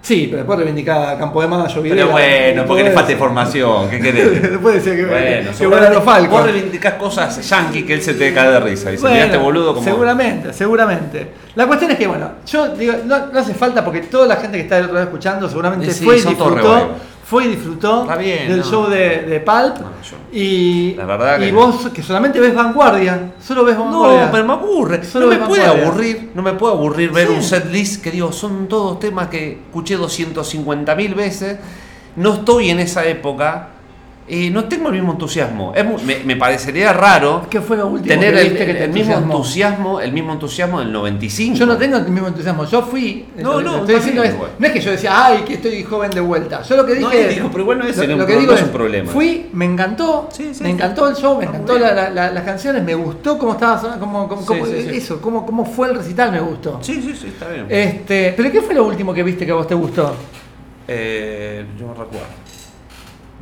sí, 0.00 0.26
pero 0.26 0.38
después 0.38 0.58
reivindicaba 0.58 1.18
Campo 1.18 1.40
de 1.42 1.48
Mayo, 1.48 1.82
Videla, 1.82 2.02
Pero 2.02 2.12
bueno, 2.12 2.64
porque 2.66 2.82
le 2.84 2.90
falta 2.92 3.12
información, 3.12 3.88
¿qué 3.90 4.00
querés? 4.00 4.42
Después 4.52 4.74
decía 4.76 4.96
que, 4.96 5.04
Bueno, 5.04 5.50
que 5.56 5.66
bueno 5.66 5.90
los 5.90 6.02
Falcons. 6.02 6.30
vos 6.30 6.42
reivindicás 6.44 6.94
cosas 6.94 7.48
yankee 7.48 7.84
que 7.84 7.94
él 7.94 8.02
se 8.02 8.14
te 8.14 8.32
cae 8.34 8.50
de 8.50 8.60
risa. 8.60 8.90
Dice, 8.90 9.02
Bueno, 9.02 9.16
este 9.24 9.36
boludo 9.38 9.74
como. 9.74 9.84
Seguramente, 9.84 10.52
seguramente. 10.52 11.28
La 11.54 11.66
cuestión 11.66 11.90
es 11.92 11.98
que, 11.98 12.06
bueno, 12.06 12.30
yo 12.46 12.68
digo, 12.74 12.94
no, 13.04 13.26
no 13.26 13.38
hace 13.38 13.54
falta 13.54 13.84
porque 13.84 14.00
toda 14.00 14.26
la 14.26 14.36
gente 14.36 14.56
que 14.56 14.62
está 14.64 14.76
del 14.76 14.84
otro 14.86 14.94
lado 14.94 15.06
escuchando 15.06 15.48
seguramente 15.48 15.86
Y 15.86 15.90
sí, 15.90 16.04
fue 16.04 16.16
y 16.18 16.22
disfrutó. 16.22 16.88
Fue 17.24 17.44
y 17.46 17.48
disfrutó 17.48 18.06
bien, 18.18 18.48
del 18.48 18.58
no. 18.60 18.64
show 18.64 18.86
de, 18.88 19.22
de 19.22 19.40
Pulp. 19.40 19.78
No, 19.78 19.90
yo- 20.02 20.16
y 20.32 20.94
La 20.94 21.06
verdad 21.06 21.38
y 21.40 21.46
que- 21.46 21.52
vos 21.52 21.88
que 21.94 22.02
solamente 22.02 22.38
ves 22.40 22.54
Vanguardia, 22.54 23.32
solo 23.40 23.64
ves 23.64 23.78
Vanguardia. 23.78 24.26
No, 24.26 24.32
pero 24.32 24.44
me 24.46 24.52
aburre. 24.52 25.04
Solo 25.04 25.26
no 25.26 25.32
me 25.32 25.38
de 25.38 25.46
puede 25.46 25.64
aburrir, 25.66 26.30
no 26.34 26.42
me 26.42 26.52
puede 26.52 26.74
aburrir 26.74 27.10
ver 27.12 27.28
Sí. 27.28 27.34
un 27.34 27.42
set 27.42 27.70
list 27.72 28.02
que 28.02 28.10
digo, 28.10 28.30
son 28.32 28.68
todos 28.68 28.98
temas 28.98 29.28
que 29.28 29.52
escuché 29.66 29.96
250 29.96 30.94
mil 30.94 31.14
veces. 31.14 31.58
No 32.16 32.34
estoy 32.34 32.70
en 32.70 32.80
esa 32.80 33.04
época. 33.06 33.68
Y 34.26 34.48
no 34.48 34.64
tengo 34.64 34.88
el 34.88 34.94
mismo 34.94 35.12
entusiasmo. 35.12 35.74
Es 35.76 35.84
me, 36.02 36.20
me 36.24 36.36
parecería 36.36 36.94
raro 36.94 37.42
¿Qué 37.50 37.60
fue 37.60 37.76
lo 37.76 37.88
último 37.88 38.08
tener 38.08 38.32
que 38.32 38.40
el, 38.40 38.48
viste 38.50 38.66
que 38.66 38.72
te 38.74 38.84
el 38.84 38.90
mismo 38.90 39.14
entusiasmo, 39.18 40.00
el 40.00 40.12
mismo 40.12 40.32
entusiasmo 40.32 40.80
del 40.80 40.90
95. 40.92 41.56
Yo 41.58 41.66
no 41.66 41.76
tengo 41.76 41.98
el 41.98 42.08
mismo 42.08 42.28
entusiasmo. 42.28 42.64
Yo 42.64 42.80
fui. 42.82 43.26
No, 43.36 43.60
no, 43.60 43.80
estoy 43.80 43.80
está 43.80 43.92
diciendo 43.96 44.22
bien, 44.22 44.32
es, 44.32 44.36
igual. 44.38 44.50
no 44.58 44.66
es 44.66 44.72
que 44.72 44.80
yo 44.80 44.90
decía, 44.92 45.26
ay, 45.26 45.42
que 45.46 45.54
estoy 45.54 45.82
joven 45.84 46.10
de 46.10 46.20
vuelta. 46.20 46.62
Yo 46.62 46.76
lo 46.76 46.86
que 46.86 46.94
No, 47.00 47.10
dije. 47.10 47.28
es, 47.28 47.34
digo, 47.34 47.48
pero 47.50 47.62
igual 47.64 47.78
no 47.80 47.84
es 47.84 47.96
lo, 47.98 48.16
lo 48.16 48.26
que 48.26 48.32
no 48.34 48.40
digo 48.40 48.52
es 48.54 48.60
es, 48.60 48.66
un 48.66 48.72
problema. 48.72 49.10
Fui, 49.12 49.46
me 49.52 49.66
encantó. 49.66 50.28
Sí, 50.32 50.54
sí, 50.54 50.62
me 50.62 50.68
sí. 50.70 50.74
encantó 50.74 51.06
el 51.08 51.16
show, 51.16 51.36
me 51.38 51.44
encantó 51.44 51.72
muy 51.74 51.82
la- 51.82 51.92
bien. 51.92 52.04
la- 52.04 52.10
la- 52.10 52.30
las 52.32 52.44
canciones, 52.44 52.82
me 52.82 52.94
gustó 52.94 53.36
cómo 53.38 53.52
estaba 53.52 53.78
sonando, 53.78 54.00
cómo, 54.06 54.26
cómo- 54.26 54.40
Sí, 54.40 54.46
cómo- 54.46 54.64
sí, 54.64 54.86
sí. 54.88 54.96
eso, 54.96 55.20
cómo, 55.20 55.44
cómo 55.44 55.66
fue 55.66 55.88
el 55.90 55.96
recital, 55.96 56.32
me 56.32 56.40
gustó. 56.40 56.78
Sí, 56.80 56.94
sí, 57.02 57.14
sí, 57.14 57.26
está 57.26 57.48
bien. 57.50 57.66
Este, 57.68 58.32
pero 58.34 58.50
¿qué 58.50 58.62
fue 58.62 58.74
lo 58.74 58.84
último 58.84 59.12
que 59.12 59.22
viste 59.22 59.44
que 59.44 59.52
a 59.52 59.56
vos 59.56 59.66
te 59.66 59.74
gustó? 59.74 60.14
Eh, 60.88 61.66
yo 61.78 61.86
no 61.88 61.92
recuerdo. 61.92 62.26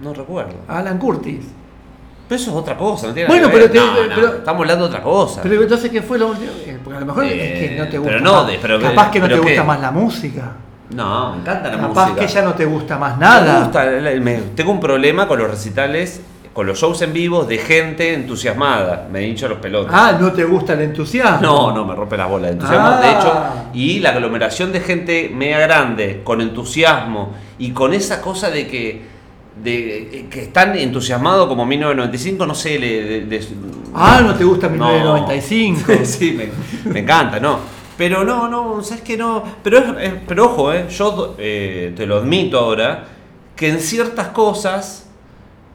No 0.01 0.13
recuerdo. 0.15 0.55
Alan 0.69 0.99
Curtis. 0.99 1.45
Pero 2.29 2.41
eso 2.41 2.51
es 2.51 2.57
otra 2.57 2.77
cosa, 2.77 3.09
no 3.09 3.13
tiene 3.15 3.29
Bueno, 3.29 3.49
nada 3.49 3.61
que 3.61 3.69
pero 3.69 3.73
ver. 3.85 3.95
te- 3.95 4.01
No, 4.01 4.09
no, 4.09 4.15
pero- 4.15 4.39
estamos 4.39 4.61
hablando 4.63 4.85
de 4.85 4.91
otra 4.91 5.03
cosa. 5.03 5.43
Pero 5.43 5.63
entonces, 5.63 5.91
¿qué 5.91 6.03
fue 6.03 6.19
lo 6.19 6.29
último? 6.29 6.51
Eh, 6.65 6.79
Porque 6.83 6.97
a 6.97 7.01
lo 7.01 7.07
mejor 7.07 7.25
es 7.25 7.33
que 7.33 7.77
no 7.79 7.89
te 7.89 7.97
Eh, 7.97 7.99
gusta. 7.99 8.13
pero 8.15 8.25
no, 8.25 8.33
más. 8.45 8.53
pero 8.63 8.81
Capaz 8.81 9.11
que 9.11 9.21
no 9.21 9.29
te 9.29 9.37
gusta 9.37 9.53
que- 9.53 9.63
más 9.63 9.81
la 9.81 9.91
música. 9.91 10.53
No, 10.95 11.33
me 11.33 11.41
encanta 11.41 11.71
la 11.71 11.77
Capaz 11.81 12.05
música. 12.07 12.27
que 12.27 12.33
ya 12.33 12.43
no 12.43 12.55
te 12.55 12.65
gusta 12.65 12.99
más 12.99 13.17
Me 13.19 13.25
nada. 13.25 13.61
gusta, 13.61 13.85
la- 13.85 14.21
me- 14.21 14.39
tengo 14.55 14.71
un 14.73 14.81
problema 14.81 15.27
con 15.29 15.39
los 15.39 15.51
recitales, 15.51 16.21
con 16.53 16.67
los 16.67 16.79
shows 16.79 17.01
en 17.03 17.13
vivo 17.13 17.45
de 17.45 17.59
gente 17.59 18.13
entusiasmada. 18.15 19.09
Me 19.11 19.27
hincho 19.27 19.49
los 19.49 19.59
pelotas. 19.59 19.93
Ah, 19.95 20.17
no 20.21 20.33
te 20.33 20.45
gusta 20.45 20.73
el 20.75 20.83
entusiasmo. 20.83 21.41
No, 21.41 21.73
no, 21.73 21.85
me 21.85 21.95
rompe 21.95 22.17
las 22.17 22.29
bolas 22.29 22.49
de 22.49 22.53
entusiasmo. 22.55 22.87
Ah. 22.89 23.01
De 23.01 23.11
hecho, 23.11 23.43
y 23.75 24.01
la 24.01 24.11
aglomeración 24.11 24.71
de 24.73 24.81
gente 24.81 25.31
media 25.35 25.59
grande, 25.61 26.21
con 26.25 26.41
entusiasmo 26.43 27.33
y 27.59 27.71
con 27.73 27.95
esa 27.95 28.21
cosa 28.21 28.51
de 28.51 28.67
que, 28.69 29.12
de, 29.63 29.99
eh, 30.21 30.27
que 30.31 30.43
están 30.43 30.77
entusiasmados 30.77 31.47
como 31.49 31.65
1995, 31.67 32.47
no 32.47 32.55
sé, 32.55 32.79
le, 32.79 33.03
de- 33.05 33.21
de- 33.27 33.47
Ah, 33.95 34.23
no 34.25 34.35
te 34.35 34.45
gusta 34.45 34.69
No. 34.69 34.87
1995. 34.89 35.93
sí, 36.05 36.33
me, 36.33 36.91
me 36.93 37.01
encanta, 37.01 37.39
¿no? 37.41 37.59
Pero 37.97 38.25
no, 38.25 38.49
no, 38.49 38.83
sabes 38.83 39.03
que 39.03 39.17
no. 39.17 39.43
Pero, 39.63 39.99
es- 39.99 40.13
pero 40.27 40.47
ojo, 40.47 40.73
¿eh? 40.73 40.87
yo 40.91 41.35
eh, 41.39 41.93
te 41.97 42.07
lo 42.07 42.17
admito 42.17 42.59
ahora, 42.59 43.05
que 43.55 43.69
en 43.69 43.81
ciertas 43.81 44.29
cosas 44.29 45.07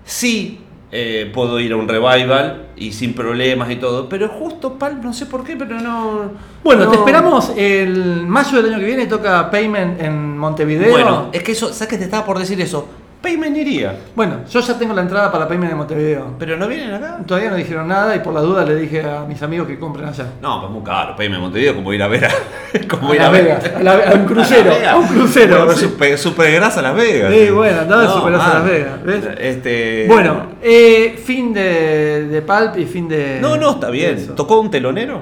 sí 0.03 0.61
eh, 0.91 1.29
puedo 1.33 1.59
ir 1.59 1.73
a 1.73 1.75
un 1.75 1.87
revival 1.87 2.67
y 2.75 2.91
sin 2.93 3.13
problemas 3.13 3.69
y 3.69 3.75
todo. 3.75 4.09
Pero 4.09 4.29
justo, 4.29 4.73
Pal, 4.79 4.99
no 5.01 5.13
sé 5.13 5.25
por 5.27 5.43
qué, 5.43 5.55
pero 5.55 5.79
no. 5.79 6.31
Bueno, 6.63 6.85
no. 6.85 6.91
te 6.91 6.97
esperamos 6.97 7.51
el 7.55 8.25
mayo 8.25 8.61
del 8.61 8.73
año 8.73 8.79
que 8.79 8.85
viene, 8.85 9.05
toca 9.05 9.51
Payment 9.51 10.01
en 10.01 10.37
Montevideo. 10.37 10.89
Bueno, 10.91 11.29
es 11.31 11.43
que 11.43 11.51
eso, 11.51 11.71
¿sabes 11.71 11.89
que 11.89 11.97
te 11.97 12.05
estaba 12.05 12.25
por 12.25 12.39
decir 12.39 12.59
eso? 12.61 12.87
Payment 13.27 13.57
iría, 13.57 13.93
Bueno, 14.15 14.37
yo 14.49 14.61
ya 14.61 14.79
tengo 14.79 14.93
la 14.93 15.01
entrada 15.01 15.29
para 15.29 15.47
Payment 15.49 15.71
en 15.73 15.77
Montevideo. 15.77 16.35
pero 16.39 16.55
no 16.55 16.65
vienen 16.67 16.93
acá. 16.93 17.17
Todavía 17.27 17.49
no 17.49 17.57
dijeron 17.57 17.85
nada 17.87 18.15
y 18.15 18.19
por 18.19 18.33
la 18.33 18.39
duda 18.39 18.63
le 18.63 18.75
dije 18.75 19.01
a 19.03 19.25
mis 19.27 19.41
amigos 19.43 19.67
que 19.67 19.77
compren 19.77 20.07
allá. 20.07 20.27
No, 20.41 20.61
pues 20.61 20.71
muy 20.71 20.81
caro. 20.83 21.13
Payment 21.17 21.41
Montevideo, 21.41 21.75
como 21.75 21.91
ir 21.93 22.01
a 22.03 22.07
ver 22.07 22.23
a. 22.25 22.29
como 22.89 23.11
A 23.11 23.15
ir 23.15 23.21
a 23.21 23.29
ver. 23.29 23.43
Vegas, 23.43 23.63
a, 23.75 23.83
la- 23.83 24.11
a 24.11 24.13
un 24.15 24.25
crucero, 24.31 24.71
A 24.71 24.91
a 24.91 24.95
un 24.97 25.07
crucero. 25.07 25.57
Bueno, 25.65 25.73
sí. 25.73 25.85
super, 25.85 26.17
super 26.17 26.51
grasa 26.53 26.81
Las 26.81 26.95
Vegas. 26.95 27.33
Sí, 27.33 27.49
bueno, 27.49 27.81
andaba 27.81 28.01
de 28.03 28.07
super 28.07 28.31
grasa 28.31 28.47
mal. 28.47 28.53
Las 28.59 28.65
Vegas, 28.71 29.03
¿ves? 29.03 29.25
Este... 29.39 30.05
Bueno, 30.07 30.43
eh, 30.61 31.19
fin 31.21 31.53
de, 31.53 32.27
de 32.27 32.41
Pulp 32.41 32.77
y 32.77 32.85
fin 32.85 33.09
de. 33.09 33.39
No, 33.41 33.57
no, 33.57 33.71
está 33.71 33.89
bien. 33.89 34.15
de 34.15 34.23
eso. 34.23 34.33
¿Tocó 34.35 34.61
un 34.61 34.71
telonero? 34.71 35.21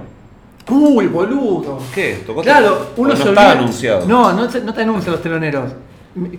Uy, 0.69 1.07
boludo. 1.07 1.79
¿Qué? 1.93 2.21
¿Tocó 2.25 2.41
Claro, 2.43 2.91
uno 2.97 3.13
¿O 3.13 3.15
se 3.15 3.23
no 3.25 3.29
olvida. 3.31 3.51
anunciado. 3.51 4.05
No, 4.07 4.31
no, 4.33 4.43
no 4.47 4.73
te 4.75 4.81
anuncian 4.83 5.11
los 5.11 5.21
teloneros. 5.23 5.71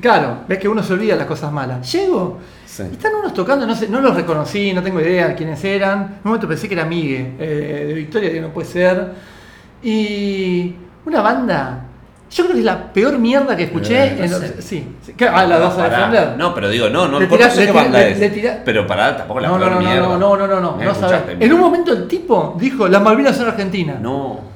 Claro, 0.00 0.38
ves 0.48 0.58
que 0.58 0.68
uno 0.68 0.82
se 0.82 0.94
olvida 0.94 1.16
las 1.16 1.26
cosas 1.26 1.52
malas. 1.52 1.90
Llego, 1.92 2.38
Sí. 2.64 2.82
y 2.90 2.94
están 2.94 3.14
unos 3.14 3.34
tocando, 3.34 3.66
no 3.66 3.74
sé, 3.74 3.88
no 3.88 4.00
los 4.00 4.14
reconocí, 4.16 4.72
no 4.72 4.82
tengo 4.82 5.00
idea 5.00 5.28
de 5.28 5.34
quiénes 5.34 5.62
eran. 5.64 5.98
En 6.00 6.04
un 6.04 6.20
momento 6.24 6.48
pensé 6.48 6.66
que 6.66 6.74
era 6.74 6.84
Migue, 6.86 7.34
eh, 7.38 7.84
de 7.88 7.92
Victoria, 7.94 8.30
que 8.32 8.40
no 8.40 8.48
puede 8.48 8.66
ser. 8.68 9.12
Y 9.82 10.74
una 11.04 11.20
banda. 11.20 11.82
Yo 12.30 12.42
creo 12.44 12.54
que 12.54 12.58
es 12.60 12.64
la 12.64 12.92
peor 12.92 13.18
mierda 13.18 13.56
que 13.56 13.64
escuché. 13.64 14.04
Eh, 14.06 14.14
no 14.18 14.24
en 14.24 14.30
los- 14.32 14.40
sé. 14.40 14.62
sí, 14.62 14.88
sí. 15.02 15.12
¿Qué? 15.16 15.28
Ah, 15.28 15.46
la 15.46 15.58
vas 15.58 15.78
a 15.78 15.88
defender. 15.88 16.34
No, 16.36 16.52
pero 16.54 16.68
digo, 16.68 16.88
no, 16.88 17.06
no, 17.06 17.12
no 17.12 17.20
le 17.20 17.28
qué 17.28 17.72
banda 17.72 17.98
le- 18.00 18.10
es. 18.12 18.18
le 18.18 18.30
tirás- 18.30 18.58
Pero 18.64 18.86
pará, 18.86 19.16
tampoco 19.16 19.40
la 19.40 19.48
No, 19.48 19.54
no, 19.54 19.60
peor 19.60 19.70
no, 19.74 19.80
no, 19.80 19.86
mierda. 19.88 20.06
no, 20.08 20.18
no, 20.18 20.36
no, 20.36 20.46
no, 20.46 20.60
no, 20.60 20.76
no 20.76 20.82
escuchaste, 20.90 21.32
sabes. 21.32 21.36
En 21.40 21.52
un 21.52 21.60
momento 21.60 21.92
el 21.92 22.08
tipo 22.08 22.56
dijo, 22.58 22.88
las 22.88 23.00
Malvinas 23.00 23.36
son 23.36 23.46
Argentina. 23.48 23.96
No. 24.00 24.55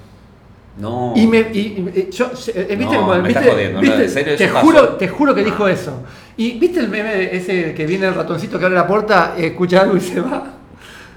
No. 0.80 1.12
Y 1.14 1.26
me 1.26 1.38
y, 1.52 1.58
y- 1.58 2.08
yo 2.10 2.30
eh, 2.54 2.76
viste 2.78 2.94
No, 2.94 3.00
como 3.00 3.14
me 3.14 3.20
viste, 3.22 3.38
estás 3.38 3.52
jodiendo, 3.54 3.74
no, 3.76 3.80
viste? 3.82 4.02
en 4.04 4.10
serio, 4.10 4.36
te 4.36 4.48
juro, 4.48 4.88
te 4.96 5.08
juro 5.08 5.34
que 5.34 5.40
No. 5.42 5.46
dijo 5.46 5.68
eso. 5.68 6.02
Y 6.36 6.58
viste 6.58 6.80
el 6.80 6.88
meme 6.88 7.36
ese 7.36 7.74
que 7.74 7.86
viene 7.86 8.06
el 8.06 8.14
ratoncito 8.14 8.58
que 8.58 8.64
abre 8.64 8.76
la 8.78 8.86
puerta, 8.86 9.34
eh, 9.36 9.48
escucha 9.48 9.82
algo 9.82 9.96
y 9.96 10.00
se 10.00 10.20
va. 10.20 10.44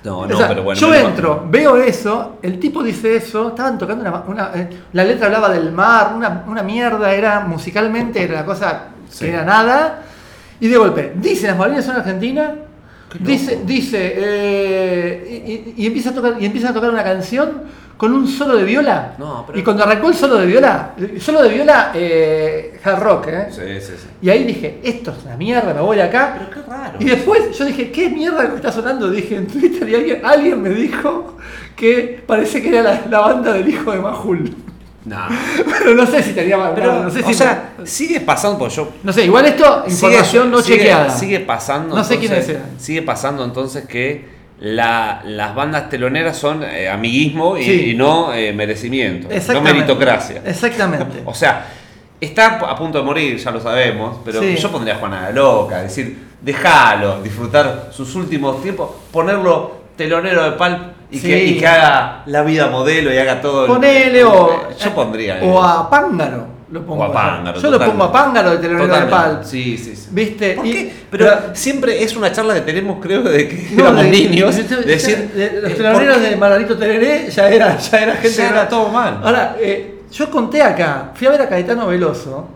No, 0.03 0.28
no, 0.28 0.36
O 0.36 0.38
sea, 0.38 0.49
pero 0.49 0.64
bueno. 0.64 0.78
yo 0.82 0.93
entro, 0.93 1.47
veo 1.49 1.78
eso, 1.78 2.38
el 2.41 2.59
tipo 2.59 2.84
dice 2.84 3.16
eso, 3.16 3.49
estaban 3.49 3.78
tocando 3.78 4.01
una, 4.03 4.24
una- 4.28 4.51
eh, 4.53 4.70
la 4.91 5.05
letra 5.05 5.28
hablaba 5.28 5.47
del 5.49 5.72
mar, 5.72 6.11
una, 6.14 6.43
una 6.45 6.61
mierda, 6.61 7.14
era 7.14 7.39
musicalmente 7.39 8.22
era 8.22 8.34
la 8.41 8.45
cosa 8.45 8.88
Sí. 9.09 9.24
que 9.26 9.32
era 9.32 9.45
nada. 9.45 10.01
Y 10.59 10.68
de 10.68 10.76
golpe, 10.78 11.14
dice 11.16 11.47
las 11.47 11.57
Malvinas 11.57 11.86
son 11.86 11.95
Argentina, 11.95 12.53
Qué 13.09 13.20
loco. 13.20 13.32
dice, 13.32 13.59
dice, 13.66 14.14
eh, 14.18 15.43
y, 15.45 15.51
y- 15.51 15.74
y 15.84 15.88
empieza 15.88 16.09
a 16.09 16.14
tocar, 16.14 16.36
y 16.38 16.45
empieza 16.47 16.70
a 16.70 16.74
tocar 16.74 16.89
una 16.89 17.03
canción 17.03 17.61
con 17.98 18.12
un 18.14 18.28
solo 18.28 18.58
de 18.58 18.64
viola. 18.64 19.14
No, 19.18 19.44
pero- 19.48 19.58
Y 19.60 19.64
cuando 19.64 19.84
arrancó 19.84 20.10
el 20.10 20.16
solo 20.16 20.36
de 20.38 20.46
viola, 20.46 20.94
el 20.98 21.22
solo 21.22 21.41
de 21.44 21.50
viola 21.50 21.91
eh, 21.94 22.80
hard 22.84 23.00
rock, 23.04 23.28
¿eh? 23.28 23.48
Sí, 23.50 23.62
sí, 23.80 23.94
sí. 23.98 24.08
Y 24.22 24.30
ahí 24.30 24.44
dije, 24.44 24.80
esto 24.84 25.12
es 25.18 25.24
una 25.26 25.38
mierda, 25.38 25.74
me 25.74 25.82
voy 25.82 25.98
de 25.98 26.04
acá. 26.04 26.36
Pero 26.38 26.50
qué 26.66 26.70
raro. 26.72 26.98
Y 27.00 27.06
después 27.06 27.58
yo 27.58 27.66
dije, 27.66 27.91
¿qué 27.91 28.10
mierda 28.10 28.50
que 28.50 28.56
está 28.56 28.72
sonando? 28.72 29.10
Dije 29.10 29.36
en 29.38 29.48
Twitter 29.48 29.88
y 29.88 29.96
alguien, 29.96 30.22
alguien 30.26 30.62
me 30.62 30.70
dijo 30.70 31.38
que 31.76 32.22
parece 32.26 32.62
que 32.62 32.70
era 32.70 32.82
la, 32.84 33.02
la 33.10 33.20
banda 33.20 33.54
del 33.54 33.68
hijo 33.70 33.91
de 33.91 34.00
Majul. 34.00 34.56
No. 35.06 35.18
Pero 35.80 35.94
no 35.96 36.06
sé 36.06 36.24
si 36.24 36.32
tenía. 36.34 36.74
Pero, 36.74 37.04
no 37.04 37.10
sé 37.10 37.20
o 37.22 37.28
si. 37.28 37.34
sea, 37.34 37.74
sigue 37.84 38.22
pasando, 38.22 38.58
pues 38.58 38.74
yo 38.76 38.89
no 39.04 39.12
sé, 39.12 39.26
igual 39.26 39.46
esto, 39.46 39.84
información 39.86 40.50
no 40.50 40.62
sigue- 40.62 40.78
chequeada. 40.78 41.10
Sigue 41.10 41.39
pasando. 41.41 41.96
No 41.96 42.04
sé 42.06 42.14
entonces- 42.16 42.46
quiénes 42.46 42.50
eran. 42.64 42.80
Sigue 42.80 43.02
pasando 43.02 43.44
entonces 43.44 43.86
que 43.86 44.26
la- 44.64 45.22
las 45.26 45.53
bandas 45.53 45.89
teloneras 45.89 46.38
son 46.38 46.64
eh, 46.64 46.88
amiguismo 46.88 47.57
y, 47.57 47.64
Sí. 47.66 47.89
y 47.91 47.95
no 47.95 48.34
eh, 48.34 48.53
merecimiento. 48.53 49.28
No 49.53 49.61
meritocracia. 49.61 50.41
Exactamente. 50.45 51.22
O 51.26 51.34
sea, 51.34 51.66
está 52.22 52.55
a 52.59 52.76
punto 52.78 52.97
de 52.99 53.03
morir, 53.03 53.38
ya 53.38 53.51
lo 53.51 53.59
sabemos, 53.59 54.20
pero 54.24 54.39
Sí. 54.41 54.55
yo 54.55 54.72
pondría 54.72 54.95
a 54.95 54.97
Juana 54.99 55.22
la 55.24 55.32
Loca, 55.32 55.78
es 55.84 55.89
decir, 55.95 56.18
déjalo 56.39 57.22
disfrutar 57.22 57.89
sus 57.91 58.16
últimos 58.16 58.61
tiempos, 58.64 58.89
ponerlo 59.11 59.84
telonero 59.97 60.43
de 60.45 60.51
Palp 60.51 60.93
y, 61.11 61.20
Sí. 61.20 61.28
que, 61.28 61.43
y 61.43 61.57
que 61.59 61.68
haga 61.68 62.24
la 62.26 62.41
vida 62.43 62.68
modelo 62.68 63.14
y 63.14 63.18
haga 63.18 63.41
todo. 63.41 63.66
el- 63.66 63.72
Ponele 63.72 64.24
o. 64.24 64.70
Yo 64.80 64.95
pondría. 64.95 65.39
O 65.43 65.61
a 65.61 65.89
Pángaro. 65.89 66.47
Lo 66.74 66.82
pongo 66.84 67.03
O 67.03 67.05
a. 67.05 67.13
Pángaro, 67.13 67.59
Yo 67.61 67.69
lo 67.69 67.80
pongo 67.80 68.03
a 68.05 68.11
Pángaro 68.11 68.49
de 68.51 68.57
telonero 68.57 68.95
de. 68.95 69.05
Pal. 69.05 69.41
Sí, 69.43 69.78
sí, 69.78 69.95
sí. 69.95 70.07
¿Viste? 70.11 70.53
¿Por 70.55 70.65
Y- 70.65 70.71
qué? 70.71 70.93
Pero 71.11 71.30
siempre 71.53 72.03
es 72.03 72.15
una 72.15 72.32
charla 72.32 72.55
que 72.55 72.61
tenemos, 72.61 72.97
creo, 72.99 73.21
de 73.21 73.47
que 73.47 73.67
No, 73.76 73.84
éramos 73.84 74.03
de- 74.05 74.09
niños. 74.09 74.55
de- 74.57 74.63
De, 74.63 74.76
de- 74.78 74.84
decir, 74.84 75.17
de- 75.34 75.61
los 75.61 75.71
eh, 75.71 75.76
teloneros 75.76 76.15
¿por 76.15 76.24
qué? 76.24 76.30
de 76.32 76.36
Margarito 76.36 76.76
Tereré 76.78 77.30
ya 77.30 77.47
era, 77.47 77.78
ya 77.78 77.97
era 77.99 78.13
gente. 78.15 78.38
Ya 78.38 78.49
era 78.49 78.67
todo 78.67 78.89
mal. 78.89 79.19
Ahora, 79.24 79.55
eh, 79.59 79.99
yo 80.11 80.30
conté 80.32 80.63
acá, 80.63 81.11
fui 81.13 81.28
a 81.28 81.30
ver 81.30 81.41
a 81.43 81.47
Caetano 81.49 81.86
Veloso. 81.88 82.47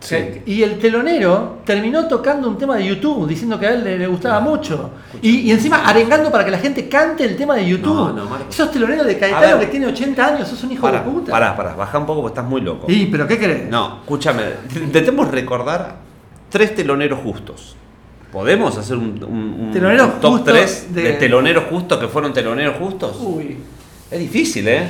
Sí. 0.00 0.16
Y 0.46 0.62
el 0.62 0.78
telonero 0.78 1.58
terminó 1.64 2.06
tocando 2.06 2.48
un 2.48 2.56
tema 2.58 2.76
de 2.76 2.86
YouTube, 2.86 3.26
diciendo 3.26 3.58
que 3.58 3.66
a 3.66 3.72
él 3.74 3.82
le, 3.82 3.98
le 3.98 4.06
gustaba 4.06 4.38
mucho. 4.40 4.90
Y, 5.22 5.40
y 5.40 5.50
encima 5.50 5.84
arengando 5.88 6.30
para 6.30 6.44
que 6.44 6.50
la 6.50 6.58
gente 6.58 6.88
cante 6.88 7.24
el 7.24 7.36
tema 7.36 7.56
de 7.56 7.66
YouTube. 7.66 7.94
No, 7.94 8.12
no, 8.12 8.24
Marco. 8.26 8.46
Esos 8.50 8.70
teloneros 8.70 9.06
de 9.06 9.18
Caetano 9.18 9.58
que 9.58 9.66
tiene 9.66 9.86
80 9.86 10.26
años, 10.26 10.48
sos 10.48 10.62
un 10.64 10.72
hijo 10.72 10.82
Pará, 10.82 11.00
de 11.02 11.10
puta. 11.10 11.32
pará, 11.32 11.56
pará, 11.56 11.74
baja 11.74 11.98
un 11.98 12.06
poco 12.06 12.20
porque 12.22 12.34
estás 12.38 12.48
muy 12.48 12.60
loco. 12.60 12.86
Y, 12.90 13.06
pero 13.06 13.26
¿qué 13.26 13.38
querés? 13.38 13.68
No, 13.68 13.98
escúchame, 14.02 14.42
intentemos 14.76 15.28
recordar 15.30 15.96
tres 16.50 16.74
teloneros 16.74 17.18
justos. 17.20 17.74
¿Podemos 18.30 18.76
hacer 18.76 18.96
un, 18.98 19.24
un- 19.24 19.66
un 19.68 19.70
Teloneros 19.72 20.20
top 20.20 20.32
justos 20.32 20.52
3 20.54 20.94
de... 20.94 21.02
de- 21.02 21.12
teloneros 21.14 21.64
justos 21.70 21.98
que 21.98 22.06
fueron 22.08 22.32
teloneros 22.32 22.76
justos? 22.76 23.16
Uy. 23.20 23.56
Es 24.10 24.20
difícil, 24.20 24.68
¿eh? 24.68 24.86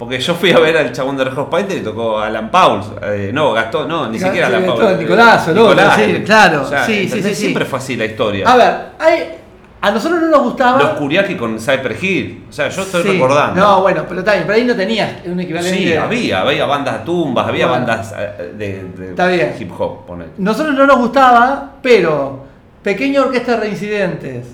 Porque 0.00 0.18
yo 0.18 0.34
fui 0.34 0.50
a 0.50 0.58
ver 0.58 0.78
al 0.78 0.92
chabón 0.92 1.14
de 1.18 1.24
Red 1.24 1.34
Hot 1.34 1.70
y 1.72 1.80
tocó 1.80 2.18
Alan 2.18 2.50
Pauls. 2.50 2.86
eh, 3.02 3.30
no, 3.34 3.52
Gastón, 3.52 3.86
no, 3.86 4.08
ni 4.08 4.18
siquiera 4.18 4.46
Alan 4.46 4.64
Pauls. 4.64 4.98
Nicolás, 4.98 5.44
sí, 5.44 6.22
claro, 6.24 6.62
O 6.62 6.64
sea, 6.64 6.86
sí, 6.86 6.94
sí, 6.94 7.02
¿entendés? 7.02 7.28
sí, 7.28 7.34
sí. 7.34 7.40
Siempre 7.42 7.66
fue 7.66 7.78
así 7.78 7.96
la 7.96 8.06
historia. 8.06 8.48
A 8.50 8.56
ver, 8.56 8.74
hay- 8.98 9.34
a 9.82 9.90
nosotros 9.90 10.22
no 10.22 10.28
nos 10.28 10.42
gustaba. 10.42 10.78
Los 10.78 10.90
Kuriaki 10.92 11.34
con 11.36 11.58
Cyper 11.60 11.96
Hill. 12.02 12.44
O 12.48 12.52
sea, 12.52 12.70
yo 12.70 12.80
estoy 12.80 13.02
Sí. 13.02 13.08
recordando. 13.12 13.60
No, 13.60 13.82
bueno, 13.82 14.04
pero 14.08 14.22
bien, 14.22 14.42
pero 14.46 14.54
ahí 14.54 14.64
no 14.64 14.74
tenías 14.74 15.10
un 15.26 15.38
equivalente. 15.38 15.76
Sí, 15.78 15.92
había, 15.94 16.40
había 16.40 16.64
bandas 16.64 17.04
tumbas, 17.04 17.46
había 17.48 17.66
Bueno. 17.66 17.86
bandas 17.86 18.14
eh, 18.18 18.52
de, 18.56 18.84
de 18.96 19.10
Está 19.10 19.26
bien. 19.26 19.54
hip 19.60 19.70
hop, 19.78 20.06
poner. 20.06 20.28
Nosotros 20.38 20.74
no 20.74 20.86
nos 20.86 20.96
gustaba, 20.96 21.72
pero 21.82 22.44
Pequeña 22.82 23.20
Orquesta 23.20 23.52
de 23.52 23.60
Reincidentes, 23.60 24.46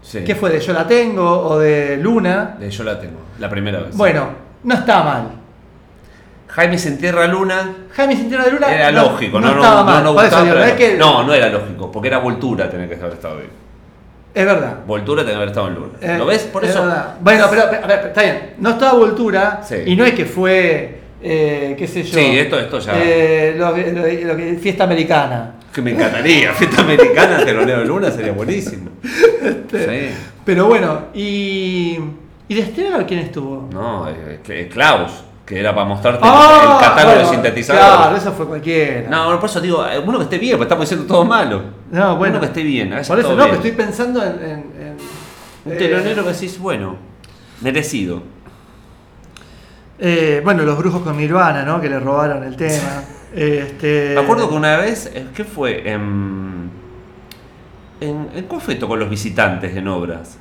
Sí. 0.00 0.22
¿qué 0.24 0.36
fue? 0.36 0.50
¿De 0.50 0.60
Yo 0.60 0.72
la 0.72 0.86
tengo 0.86 1.28
o 1.28 1.58
de 1.58 1.96
Luna? 1.96 2.54
De 2.60 2.70
Yo 2.70 2.84
la 2.84 3.00
tengo, 3.00 3.18
la 3.40 3.50
primera 3.50 3.80
vez. 3.80 3.96
Bueno, 3.96 4.45
no 4.64 4.74
está 4.74 5.02
mal. 5.02 5.30
Jaime 6.48 6.78
se 6.78 6.88
entierra 6.88 7.26
luna. 7.26 7.74
Jaime 7.92 8.16
Sin 8.16 8.28
Tierra 8.28 8.44
de 8.44 8.52
Luna 8.52 8.72
Era 8.74 8.92
no, 8.92 9.02
lógico, 9.10 9.40
no, 9.40 9.48
no, 9.48 9.56
estaba 9.56 9.80
no, 9.80 9.84
mal. 9.86 10.04
no 10.04 10.12
gustaba, 10.12 10.42
digo, 10.42 10.54
pero- 10.54 10.66
no 10.66 10.70
es 10.72 10.76
que- 10.78 10.96
no, 10.96 11.22
no 11.24 11.34
era 11.34 11.48
lógico, 11.48 11.90
porque 11.92 12.08
era 12.08 12.18
Voltura 12.18 12.70
tener 12.70 12.88
que 12.88 12.94
haber 12.94 13.12
estado 13.12 13.38
ahí. 13.38 13.48
Es 14.34 14.44
verdad. 14.46 14.76
Voltura 14.86 15.22
tenía 15.22 15.32
que 15.34 15.36
haber 15.36 15.48
estado 15.48 15.68
en 15.68 15.74
Luna. 15.74 15.92
Eh, 16.00 16.14
¿Lo 16.18 16.26
ves? 16.26 16.42
Por 16.44 16.64
es 16.64 16.70
eso. 16.70 16.82
verdad. 16.82 17.14
Bueno, 17.20 17.46
pero, 17.50 17.62
ver, 17.86 18.06
está 18.08 18.22
bien. 18.22 18.54
No 18.58 18.70
estaba 18.70 18.92
Voltura 18.98 19.60
Sí. 19.66 19.76
y 19.86 19.96
no 19.96 20.04
es 20.04 20.12
que 20.12 20.24
fue, 20.26 20.98
eh, 21.22 21.74
qué 21.78 21.86
sé 21.86 22.02
yo. 22.02 22.18
Sí, 22.18 22.38
esto- 22.38 22.58
esto 22.60 22.78
ya- 22.78 22.92
eh, 23.02 23.54
lo 23.56 23.70
lo 23.76 24.34
lo 24.34 24.58
fiesta 24.60 24.84
americana. 24.84 25.54
Que 25.74 25.82
me 25.82 25.90
encantaría. 25.92 26.52
Fiesta 26.54 26.82
americana, 26.82 27.44
telonero 27.44 27.80
de 27.80 27.84
Luna 27.86 28.10
sería 28.10 28.32
buenísimo. 28.32 28.90
Sí. 29.70 30.10
Pero 30.44 30.66
bueno, 30.66 31.06
y. 31.14 31.98
¿Y 32.48 32.54
de 32.54 32.60
Esteban 32.62 33.04
quién 33.04 33.20
estuvo? 33.20 33.68
No, 33.72 34.08
eh, 34.08 34.40
eh, 34.48 34.68
Klaus, 34.72 35.10
que 35.44 35.58
era 35.60 35.74
para 35.74 35.86
mostrarte 35.86 36.20
Ah, 36.22 36.60
el 36.80 36.86
catálogo 36.88 37.14
bueno, 37.16 37.28
de 37.28 37.34
sintetizadores. 37.34 37.96
Claro, 37.96 38.16
eso 38.16 38.32
fue 38.32 38.46
cualquiera. 38.46 39.08
No, 39.10 39.24
bueno, 39.24 39.40
por 39.40 39.48
eso 39.50 39.60
digo, 39.60 39.86
eh, 39.86 39.98
uno 39.98 40.18
que 40.18 40.24
esté 40.24 40.38
bien, 40.38 40.52
porque 40.56 40.64
estamos 40.64 40.88
diciendo 40.88 41.06
todo 41.12 41.24
malo. 41.24 41.62
No, 41.90 42.16
bueno. 42.16 42.34
Uno 42.34 42.40
que 42.40 42.46
esté 42.46 42.62
bien, 42.62 42.90
Por 43.06 43.18
eso 43.18 43.34
no, 43.34 43.44
que 43.46 43.52
estoy 43.52 43.72
pensando 43.72 44.22
en. 44.22 44.32
en- 44.32 44.42
en- 44.80 44.96
Un 45.64 45.72
eh, 45.72 45.76
telonero 45.76 46.22
que 46.24 46.32
decís, 46.32 46.58
bueno, 46.60 46.96
merecido. 47.60 48.22
eh, 49.98 50.40
bueno, 50.44 50.62
los 50.62 50.76
brujos 50.78 51.02
con 51.02 51.16
Nirvana, 51.16 51.64
¿no? 51.64 51.80
Que 51.80 51.88
le 51.88 51.98
robaron 52.00 52.44
el 52.44 52.56
tema. 52.56 53.02
Este, 53.34 54.12
Me 54.14 54.20
acuerdo 54.22 54.48
que 54.48 54.54
una 54.54 54.76
vez, 54.78 55.10
eh, 55.12 55.26
¿qué 55.34 55.44
fue? 55.44 55.86
En, 55.90 56.70
en, 58.00 58.28
¿en 58.34 58.44
¿Cuál 58.46 58.62
fue 58.62 58.76
tocó 58.76 58.96
los 58.96 59.10
visitantes 59.10 59.76
en 59.76 59.88
obras? 59.88 60.38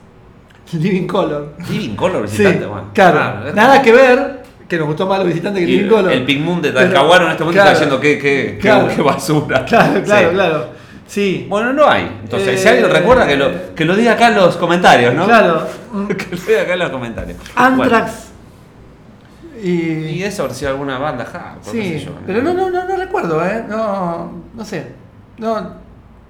Living 0.74 1.08
Color. 1.08 1.54
Living 1.70 1.96
Color 1.96 2.28
Sí, 2.28 2.38
visitantes, 2.38 2.68
bueno. 2.68 2.90
claro. 2.94 3.48
es- 3.48 3.56
Nada 3.56 3.82
que 3.82 3.92
ver, 3.92 4.44
que 4.68 4.78
nos 4.78 4.88
gustó 4.88 5.06
más 5.08 5.20
los 5.20 5.28
visitantes 5.28 5.62
que 5.62 5.68
Living 5.68 5.90
Color. 5.90 6.12
el 6.12 6.24
Pink 6.26 6.42
Moon 6.42 6.62
de 6.62 6.72
Talcahuano 6.72 7.26
en 7.26 7.32
este 7.32 7.44
momento 7.44 7.62
claro, 7.64 7.72
está 7.78 7.86
diciendo 7.86 8.00
que, 8.00 8.18
que, 8.20 8.58
Claro. 8.60 8.88
que 8.88 9.02
basura. 9.02 9.66
Claro, 9.66 10.02
claro, 10.04 10.30
Sí. 10.30 10.34
claro. 10.36 10.68
Sí. 11.08 11.46
Bueno, 11.48 11.72
no 11.72 11.88
hay. 11.88 12.10
Entonces, 12.24 12.60
si 12.60 12.68
Eh, 12.68 12.72
alguien 12.72 12.90
recuerda, 12.90 13.28
que 13.28 13.36
lo, 13.38 13.76
que 13.76 13.86
lo 13.86 13.96
diga 13.96 14.14
acá 14.14 14.30
en 14.30 14.36
los 14.38 14.58
comentarios, 14.58 15.14
¿no? 15.14 15.26
Claro. 15.26 15.68
que 16.18 16.36
lo 16.36 16.42
diga 16.42 16.62
acá 16.64 16.74
en 16.74 16.80
los 16.80 16.90
comentarios. 16.90 17.38
Anthrax. 17.56 18.12
Bueno, 19.54 19.64
Y. 19.64 19.70
y 20.18 20.24
eso 20.24 20.44
habrá 20.44 20.54
sido 20.56 20.72
alguna 20.72 20.98
banda, 20.98 21.26
ja, 21.26 21.58
qué 21.64 21.70
sé 21.72 22.00
sí, 22.00 22.06
yo, 22.06 22.12
pero 22.26 22.42
no, 22.42 22.54
no, 22.54 22.70
no, 22.70 22.86
no 22.88 22.98
recuerdo, 22.98 23.44
¿eh? 23.46 23.64
No, 23.70 24.32
no 24.54 24.66
sé. 24.66 24.88
No, 25.38 25.74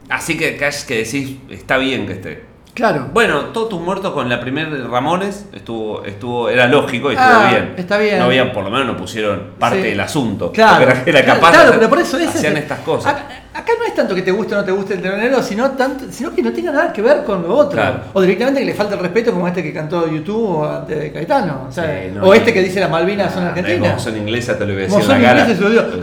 Así 0.10 0.38
que 0.38 0.56
Cash 0.58 0.84
que 0.86 0.98
decís, 0.98 1.38
está 1.50 1.78
bien 1.78 2.06
que 2.06 2.14
esté. 2.14 2.46
Claro. 2.76 3.08
Bueno, 3.12 3.40
todo 3.46 3.68
tu 3.68 3.80
muerto 3.80 4.14
con 4.14 4.30
la 4.30 4.40
primer 4.40 4.70
Ramones 4.90 5.48
estuvo, 5.54 6.04
estuvo, 6.06 6.50
era 6.50 6.68
lógico 6.68 7.12
y 7.12 7.16
estuvo 7.16 7.32
Ah, 7.32 7.48
bien. 7.50 7.74
está 7.78 7.98
bien. 7.98 8.20
No 8.20 8.26
habían, 8.26 8.52
por 8.52 8.64
lo 8.64 8.70
menos 8.70 8.86
no 8.86 8.96
pusieron 8.98 9.52
parte 9.58 9.82
Sí. 9.82 9.90
del 9.90 10.00
asunto. 10.00 10.52
Claro, 10.52 10.84
era, 10.84 11.04
era 11.06 11.26
capaz 11.26 11.50
claro, 11.52 11.72
de 11.72 11.78
pero 11.78 11.90
por 11.90 12.00
eso 12.00 12.18
es 12.20 12.28
hacían 12.30 12.58
estas 12.58 12.80
cosas. 12.82 13.14
Acá, 13.14 13.26
acá 13.54 13.72
no 13.80 13.86
es 13.86 13.96
tanto 13.96 14.14
que 14.14 14.22
te 14.22 14.32
guste 14.32 14.54
o 14.54 14.58
no 14.60 14.64
te 14.64 14.72
guste 14.72 14.94
el 14.96 15.02
telonero, 15.02 15.42
sino, 15.42 15.72
tanto, 15.72 16.06
sino 16.12 16.34
que 16.36 16.44
no 16.44 16.52
tenga 16.54 16.72
nada 16.72 16.94
que 16.94 17.02
ver 17.02 17.24
con 17.24 17.42
lo 17.44 17.56
otro. 17.56 17.80
Claro. 17.82 18.00
O 18.14 18.22
directamente 18.22 18.60
que 18.60 18.66
le 18.68 18.74
falta 18.74 18.94
el 18.96 19.00
respeto 19.00 19.32
como 19.32 19.48
este 19.48 19.64
que 19.64 19.74
cantó 19.74 20.08
YouTube 20.08 20.66
antes 20.66 21.00
de 21.00 21.12
Caetano. 21.12 21.66
O, 21.70 21.72
sea, 21.72 21.86
Sí, 21.86 22.12
no, 22.14 22.24
o 22.24 22.26
no. 22.28 22.34
este 22.34 22.54
que 22.54 22.62
dice 22.62 22.80
las 22.80 22.90
Malvinas 22.92 23.34
son 23.34 23.46
Ah, 23.46 23.50
argentinas. 23.50 23.90
Como 23.90 24.00
son 24.00 24.18
inglesas, 24.18 24.58
te 24.60 24.66
lo 24.66 24.74
voy 24.74 24.84
a 24.84 24.86
decir 24.86 25.02
en 25.02 25.08
la 25.08 25.22
cara. 25.22 25.48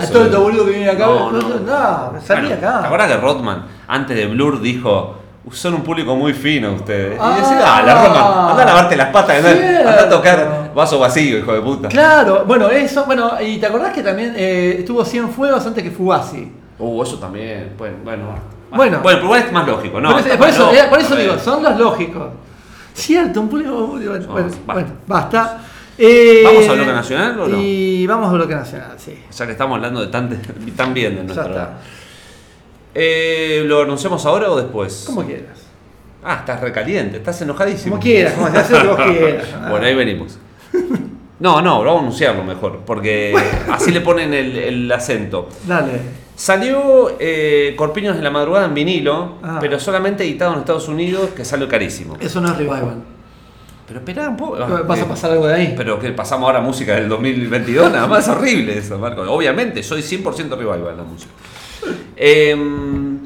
A 0.01 0.07
todo 0.07 0.25
el 0.25 0.31
boludo 0.37 0.65
que 0.67 0.71
viene 0.73 0.89
acá. 0.91 1.07
No, 1.07 1.31
No, 1.33 1.41
no. 1.41 2.13
no, 2.13 2.21
salí 2.25 2.51
acá. 2.51 2.81
¿Te 2.81 2.87
acuerdas 2.87 3.09
que 3.09 3.17
Rodman, 3.19 3.65
antes 3.89 4.17
de 4.17 4.27
Blur, 4.27 4.61
dijo. 4.63 5.19
Son 5.51 5.75
un 5.75 5.83
público 5.83 6.15
muy 6.15 6.33
fino 6.33 6.73
ustedes. 6.73 7.19
Ah, 7.21 7.35
y 7.37 7.41
decía, 7.41 7.63
ah, 7.65 7.83
la 7.83 7.95
Rodman, 7.95 8.51
anda 8.51 8.63
a 8.63 8.67
lavarte 8.67 8.97
las 8.97 9.09
patas, 9.09 9.39
anda, 9.39 9.51
anda 9.81 10.03
a 10.03 10.09
tocar 10.09 10.73
vaso 10.75 10.99
vacío, 10.99 11.39
hijo 11.39 11.53
de 11.53 11.61
puta. 11.61 11.89
Claro, 11.89 12.45
bueno, 12.47 12.69
eso, 12.71 13.05
bueno, 13.05 13.33
y 13.41 13.59
te 13.59 13.67
acordás 13.67 13.93
que 13.93 14.03
también 14.03 14.35
eh, 14.37 14.77
estuvo 14.79 15.05
100 15.05 15.31
fuegos 15.31 15.67
antes 15.67 15.83
que 15.83 15.91
Fugazi. 15.91 16.53
Uh, 16.79 17.03
eso 17.03 17.19
también. 17.19 17.73
Bueno, 17.77 17.97
bueno. 18.05 18.23
Bueno. 18.71 19.01
bueno 19.01 19.01
pero 19.03 19.25
igual 19.25 19.43
es 19.43 19.53
más 19.53 19.67
lógico, 19.67 20.01
¿no? 20.01 20.11
por 20.11 20.21
eso, 20.21 20.29
está 20.29 20.39
por 20.39 20.47
más 20.47 20.57
eso, 20.57 20.67
lógico, 20.67 20.85
eh, 20.85 20.89
por 20.89 21.01
eso 21.01 21.17
digo, 21.17 21.39
son 21.39 21.63
los 21.63 21.77
lógicos. 21.77 22.29
Cierto, 22.95 23.41
un 23.41 23.49
público. 23.49 23.87
Bueno, 23.87 24.19
No, 24.19 24.33
bueno, 24.33 24.49
basta. 24.49 24.73
bueno, 24.73 24.89
basta. 25.07 25.59
Eh, 25.99 26.43
¿Vamos 26.45 26.69
a 26.69 26.73
bloque 26.73 26.93
nacional 26.93 27.41
o 27.41 27.49
no? 27.49 27.59
Y 27.61 28.07
vamos 28.07 28.29
a 28.29 28.33
bloque 28.33 28.55
nacional, 28.55 28.95
sí. 28.97 29.23
Ya 29.31 29.47
que 29.47 29.53
estamos 29.53 29.77
hablando 29.77 30.01
de 30.01 30.07
tan, 30.07 30.29
tan 30.77 30.95
bien 30.95 31.27
de 31.27 31.33
está. 31.33 31.79
Eh, 32.95 33.63
¿Lo 33.67 33.83
anunciamos 33.83 34.25
ahora 34.27 34.51
o 34.51 34.57
después? 34.57 35.05
Como 35.07 35.25
quieras. 35.25 35.59
Ah, 36.25 36.37
estás 36.41 36.61
recaliente, 36.61 37.17
estás 37.17 37.41
enojadísimo. 37.43 37.93
Como 37.95 38.03
quieras, 38.03 38.35
como 38.35 38.47
haces 38.47 38.85
lo 38.85 38.97
que 38.97 39.41
bueno, 39.71 39.87
ahí 39.87 39.95
venimos. 39.95 40.39
No, 41.41 41.61
no, 41.61 41.79
vamos 41.81 41.97
a 41.97 42.01
anunciarlo 42.01 42.45
mejor, 42.45 42.81
porque 42.87 43.35
así 43.71 43.91
le 43.91 44.01
ponen 44.01 44.33
el, 44.33 44.57
el 44.57 44.93
acento. 44.93 45.49
Dale. 45.67 46.23
Salió 46.37 47.17
eh, 47.19 47.75
Corpiños 47.77 48.17
de 48.17 48.23
la 48.23 48.31
Madrugada 48.31 48.67
en 48.67 48.75
vinilo, 48.75 49.37
Ah. 49.43 49.59
pero 49.61 49.79
solamente 49.81 50.23
editado 50.25 50.53
en 50.55 50.61
Estados 50.61 50.87
Unidos, 50.89 51.31
que 51.37 51.45
salió 51.45 51.69
carísimo. 51.69 52.17
Eso 52.21 52.41
no 52.41 52.49
es 52.53 52.57
revival. 52.57 53.03
Pero 53.93 53.99
espera 54.01 54.29
un 54.31 54.37
poco. 54.39 54.57
Vas 54.87 55.01
a 55.01 55.07
pasar 55.07 55.33
algo 55.33 55.47
de 55.47 55.55
ahí. 55.55 55.75
Pero 55.77 55.99
que 55.99 56.11
pasamos 56.13 56.47
ahora 56.47 56.61
música 56.61 56.95
del 56.95 57.09
2022, 57.11 57.93
nada 57.93 58.07
más 58.07 58.27
horrible 58.29 58.79
eso, 58.79 58.99
Marco. 58.99 59.21
Obviamente, 59.23 59.83
soy 59.83 60.01
100% 60.03 60.57
revival 60.57 60.79
en 60.93 60.97
la 60.97 61.03
música. 61.03 61.31
Em, 62.17 63.19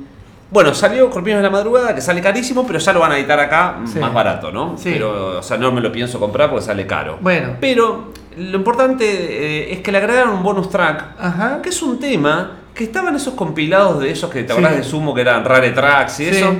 bueno, 0.50 0.74
salió 0.74 1.08
Corpiños 1.10 1.38
de 1.38 1.42
la 1.44 1.50
Madrugada, 1.50 1.94
que 1.94 2.00
sale 2.00 2.20
carísimo, 2.20 2.66
pero 2.66 2.78
ya 2.78 2.92
lo 2.92 3.00
van 3.00 3.12
a 3.12 3.18
editar 3.18 3.38
acá 3.38 3.76
Sí. 3.84 3.98
más 3.98 4.12
barato, 4.12 4.50
¿no? 4.50 4.76
Sí. 4.76 4.90
Pero, 4.92 5.38
o 5.38 5.42
sea, 5.42 5.56
no 5.56 5.70
me 5.70 5.80
lo 5.80 5.92
pienso 5.92 6.18
comprar 6.18 6.50
porque 6.50 6.64
sale 6.64 6.86
caro. 6.86 7.18
Bueno. 7.20 7.56
Pero 7.60 8.12
lo 8.36 8.56
importante 8.56 9.04
eh, 9.06 9.72
es 9.72 9.80
que 9.80 9.92
le 9.92 9.98
agregaron 9.98 10.34
un 10.36 10.42
bonus 10.42 10.68
track, 10.68 11.04
Ajá. 11.18 11.60
que 11.62 11.68
es 11.68 11.82
un 11.82 11.98
tema 12.00 12.52
que 12.74 12.84
estaba 12.84 13.08
en 13.10 13.16
esos 13.16 13.34
compilados 13.34 14.00
de 14.00 14.10
esos 14.10 14.30
que 14.30 14.42
te 14.42 14.52
hablas 14.52 14.72
Sí. 14.72 14.78
de 14.78 14.84
Sumo, 14.84 15.14
que 15.14 15.20
eran 15.22 15.44
Rare 15.44 15.70
Tracks 15.70 16.20
y 16.20 16.24
Sí. 16.24 16.30
eso. 16.36 16.54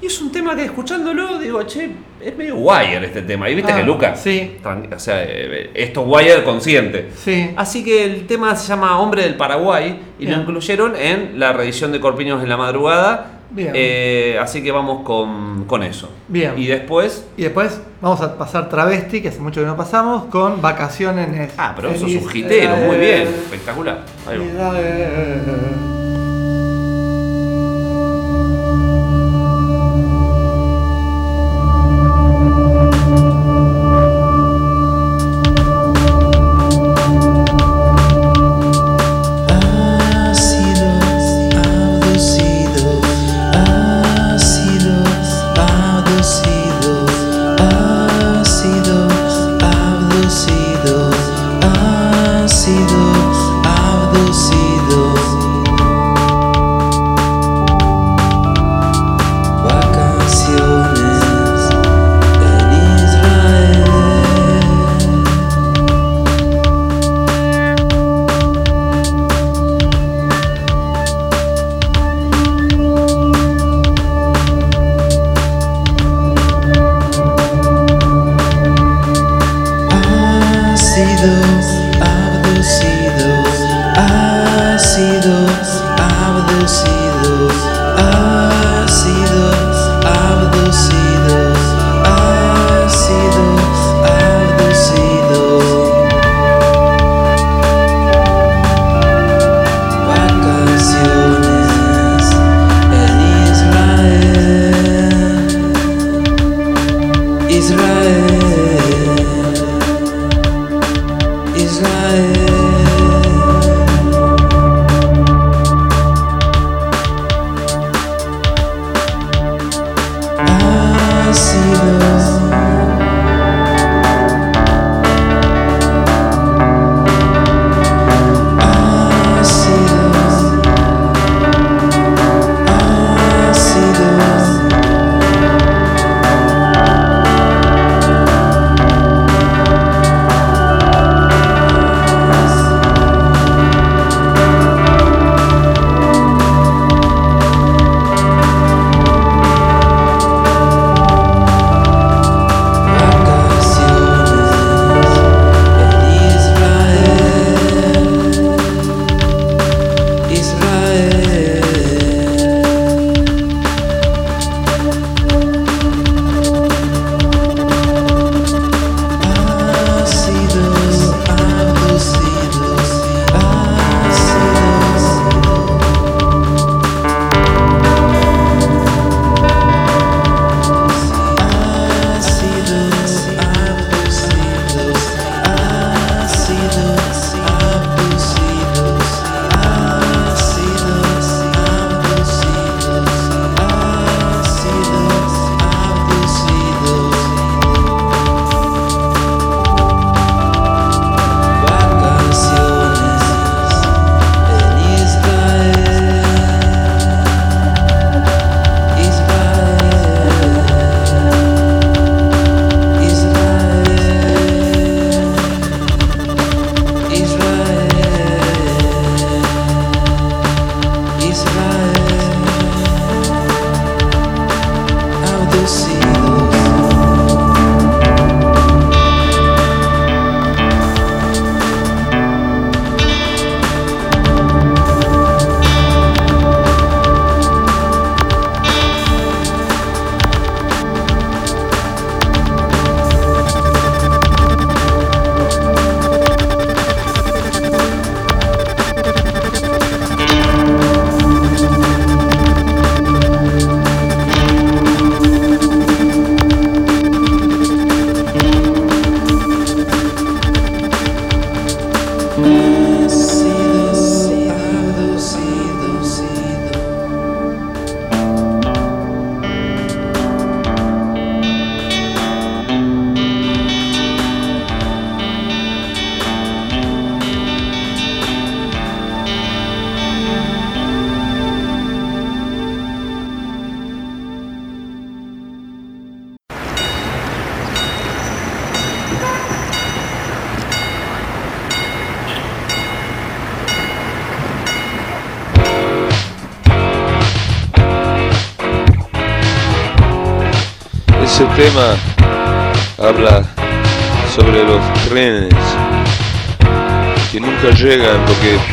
Y 0.00 0.06
es 0.06 0.20
un 0.20 0.30
tema 0.30 0.54
que 0.54 0.64
escuchándolo 0.64 1.38
digo, 1.38 1.60
che, 1.64 1.90
es 2.20 2.36
medio 2.36 2.54
wire 2.56 3.04
este 3.04 3.22
tema. 3.22 3.50
Y 3.50 3.56
viste 3.56 3.72
Ah, 3.72 3.76
que 3.78 3.82
Lucas, 3.82 4.20
sí. 4.20 4.56
o 4.94 4.98
sea, 4.98 5.24
eh, 5.24 5.70
esto 5.74 6.02
es 6.02 6.06
wire 6.08 6.44
consciente. 6.44 7.08
Sí. 7.16 7.50
Así 7.56 7.82
que 7.84 8.04
el 8.04 8.26
tema 8.26 8.54
se 8.54 8.68
llama 8.68 9.00
Hombre 9.00 9.22
del 9.22 9.34
Paraguay 9.34 9.98
y 10.18 10.26
Bien. 10.26 10.36
lo 10.36 10.42
incluyeron 10.42 10.94
en 10.94 11.38
la 11.40 11.52
reedición 11.52 11.90
de 11.90 11.98
Corpiños 12.00 12.42
en 12.42 12.48
la 12.48 12.56
madrugada. 12.56 13.32
Bien. 13.50 13.72
Eh, 13.74 14.38
así 14.40 14.62
que 14.62 14.70
vamos 14.70 15.02
con, 15.04 15.64
con 15.64 15.82
eso. 15.82 16.10
Bien. 16.28 16.52
Y 16.56 16.66
después. 16.66 17.26
Y 17.36 17.42
después 17.42 17.80
vamos 18.00 18.20
a 18.20 18.36
pasar 18.38 18.68
travesti, 18.68 19.20
que 19.22 19.28
hace 19.30 19.40
mucho 19.40 19.60
que 19.62 19.66
no 19.66 19.76
pasamos, 19.76 20.26
con 20.26 20.60
vacaciones. 20.62 21.52
Ah, 21.58 21.72
pero 21.74 21.90
eso 21.90 22.06
es 22.06 22.22
un 22.22 22.36
hitero, 22.36 22.74
Eh, 22.76 22.86
muy 22.86 22.96
bien, 22.98 23.22
espectacular. 23.22 24.04
Ahí 24.28 24.38
va. 24.56 25.97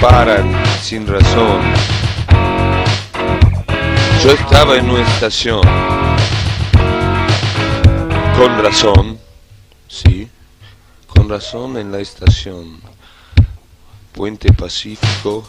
Paran 0.10 0.46
sin 0.84 1.08
razón. 1.08 1.62
Yo 4.24 4.32
estaba 4.32 4.76
en 4.78 4.88
una 4.88 5.02
estación, 5.02 5.62
con 8.38 8.64
razón, 8.64 9.18
sí, 9.88 10.30
con 11.08 11.28
razón 11.28 11.78
en 11.78 11.92
la 11.92 12.00
estación. 12.00 12.80
Puente 14.12 14.54
Pacífico. 14.54 15.44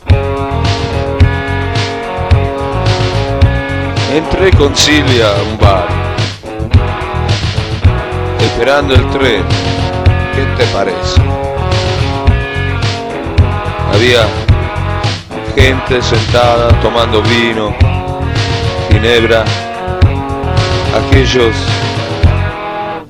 Entré 4.11 4.51
con 4.53 4.75
Silvia 4.75 5.37
a 5.37 5.43
un 5.43 5.59
bar, 5.59 5.89
esperando 8.41 8.95
el 8.95 9.11
tren. 9.11 9.45
¿Qué 10.35 10.45
te 10.57 10.67
parece? 10.73 11.21
Había 13.93 14.46
gente 15.67 16.01
sentada 16.01 16.69
tomando 16.81 17.21
vino, 17.23 17.75
ginebra, 18.89 19.45
aquellos 20.95 21.57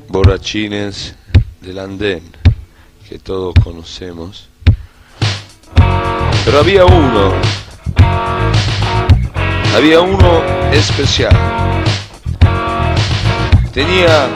borrachines 0.09 1.15
del 1.61 1.79
andén 1.79 2.23
que 3.07 3.19
todos 3.19 3.53
conocemos. 3.63 4.49
Pero 6.47 6.61
había 6.61 6.87
uno, 6.87 7.35
había 9.77 10.01
uno 10.01 10.43
especial. 10.73 11.37
Tenía 13.75 14.29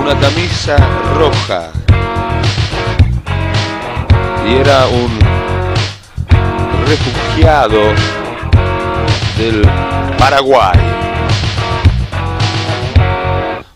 una 0.00 0.18
camisa 0.18 0.78
roja 1.14 1.72
y 4.48 4.54
era 4.54 4.86
un 4.86 5.49
refugiado 6.90 7.80
del 9.38 9.62
Paraguay. 10.18 10.76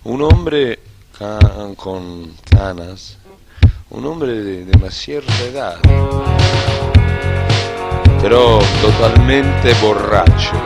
Un 0.03 0.23
hombre 0.23 0.81
con 1.77 2.33
canas, 2.51 3.17
un 3.91 4.05
hombre 4.07 4.33
de, 4.33 4.65
de 4.65 4.79
más 4.79 4.95
cierta 4.95 5.33
edad, 5.45 5.77
pero 8.21 8.59
totalmente 8.83 9.75
borracho. 9.75 10.57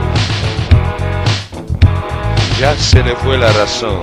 Ya 2.59 2.75
se 2.77 3.03
le 3.03 3.15
fue 3.17 3.37
la 3.37 3.53
razón. 3.53 4.01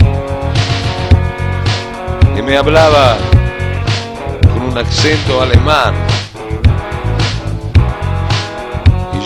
Y 2.37 2.43
me 2.43 2.57
hablaba 2.57 3.17
con 4.53 4.69
un 4.69 4.77
acento 4.77 5.41
alemán. 5.41 6.04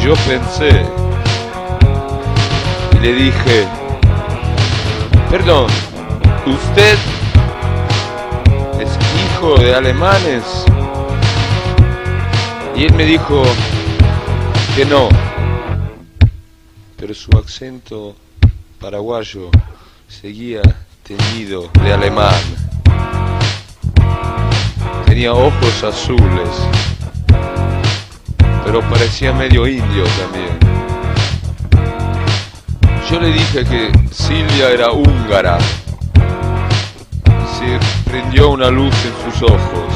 Yo 0.10 0.16
pensé 0.28 0.72
y 2.94 2.98
le 2.98 3.14
dije, 3.14 3.68
perdón, 5.30 5.68
¿usted 6.48 6.98
es 8.80 8.90
hijo 9.22 9.56
de 9.58 9.76
alemanes? 9.76 10.66
Y 12.76 12.86
él 12.86 12.94
me 12.96 13.06
dijo 13.06 13.44
que 14.76 14.84
no, 14.86 15.10
pero 16.98 17.14
su 17.14 17.30
acento 17.38 18.16
paraguayo 18.80 19.52
seguía 20.08 20.64
teñido 21.04 21.70
de 21.84 21.94
alemán. 21.94 22.42
Tenía 25.06 25.34
ojos 25.34 25.84
azules, 25.84 26.50
pero 28.72 28.88
parecía 28.88 29.34
medio 29.34 29.68
indio 29.68 30.04
también. 30.20 30.60
Yo 33.10 33.20
le 33.20 33.32
dije 33.32 33.66
que 33.66 33.92
Silvia 34.12 34.70
era 34.70 34.92
húngara. 34.92 35.58
Se 37.58 37.80
prendió 38.08 38.52
una 38.52 38.70
luz 38.70 38.94
en 39.06 39.32
sus 39.32 39.42
ojos 39.42 39.92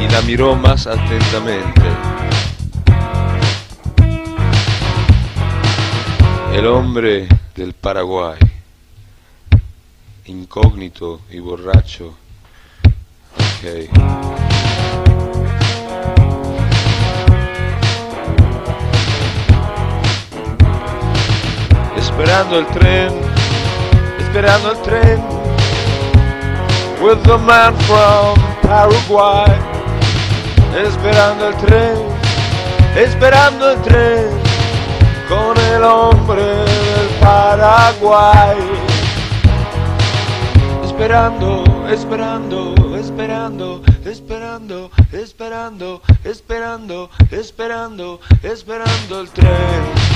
y 0.00 0.08
la 0.12 0.22
miró 0.22 0.54
más 0.54 0.86
atentamente. 0.86 1.82
El 6.52 6.68
hombre 6.68 7.26
del 7.56 7.72
Paraguay, 7.72 8.38
incógnito 10.26 11.20
y 11.32 11.40
borracho. 11.40 12.14
Ok. 13.34 14.53
Esperando 22.16 22.60
el 22.60 22.66
tren, 22.66 23.12
esperando 24.20 24.70
el 24.70 24.82
tren. 24.82 25.20
With 27.02 27.20
the 27.24 27.36
man 27.36 27.74
from 27.88 28.38
Paraguay. 28.62 29.50
Esperando 30.76 31.48
el 31.48 31.56
tren, 31.56 31.98
esperando 32.94 33.72
el 33.72 33.82
tren 33.82 34.28
con 35.28 35.58
el 35.58 35.82
hombre 35.82 36.44
del 36.44 37.08
Paraguay. 37.20 38.58
Esperando, 40.84 41.64
esperando, 41.90 42.96
esperando, 42.96 43.82
esperando, 44.04 44.90
esperando, 45.12 46.00
esperando, 46.22 47.10
esperando, 47.32 48.20
esperando 48.44 49.20
el 49.20 49.30
tren. 49.30 50.14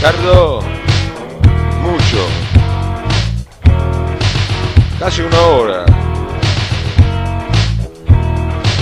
Tardó 0.00 0.60
mucho, 1.82 2.26
casi 4.98 5.20
una 5.20 5.40
hora. 5.40 5.84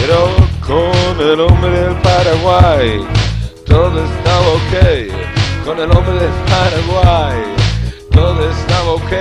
Pero 0.01 0.29
con 0.65 1.21
el 1.21 1.41
hombre 1.41 1.71
del 1.71 1.97
Paraguay 1.97 3.05
todo 3.67 4.05
estaba 4.05 4.49
ok. 4.49 5.65
Con 5.65 5.79
el 5.81 5.91
hombre 5.91 6.15
del 6.15 6.33
Paraguay 6.49 7.43
todo 8.13 8.49
estaba 8.49 8.93
ok. 8.93 9.13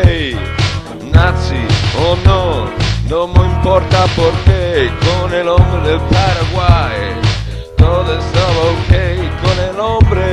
Nazi 1.12 1.66
o 2.00 2.16
no, 2.26 2.70
no 3.10 3.28
me 3.28 3.46
importa 3.46 4.06
por 4.16 4.32
qué. 4.46 4.92
Con 5.00 5.34
el 5.34 5.48
hombre 5.48 5.92
del 5.92 6.00
Paraguay 6.02 7.18
todo 7.78 8.18
estaba 8.18 8.62
ok. 8.74 8.94
Con 9.42 9.58
el 9.70 9.80
hombre. 9.80 10.24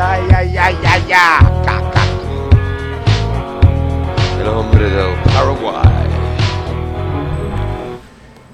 Ay, 0.00 0.22
ay, 0.34 0.56
ay, 0.56 0.76
ay, 0.84 1.12
ay. 1.12 1.46
El 4.40 4.48
hombre 4.48 4.90
del 4.90 5.14
Paraguay. 5.24 5.84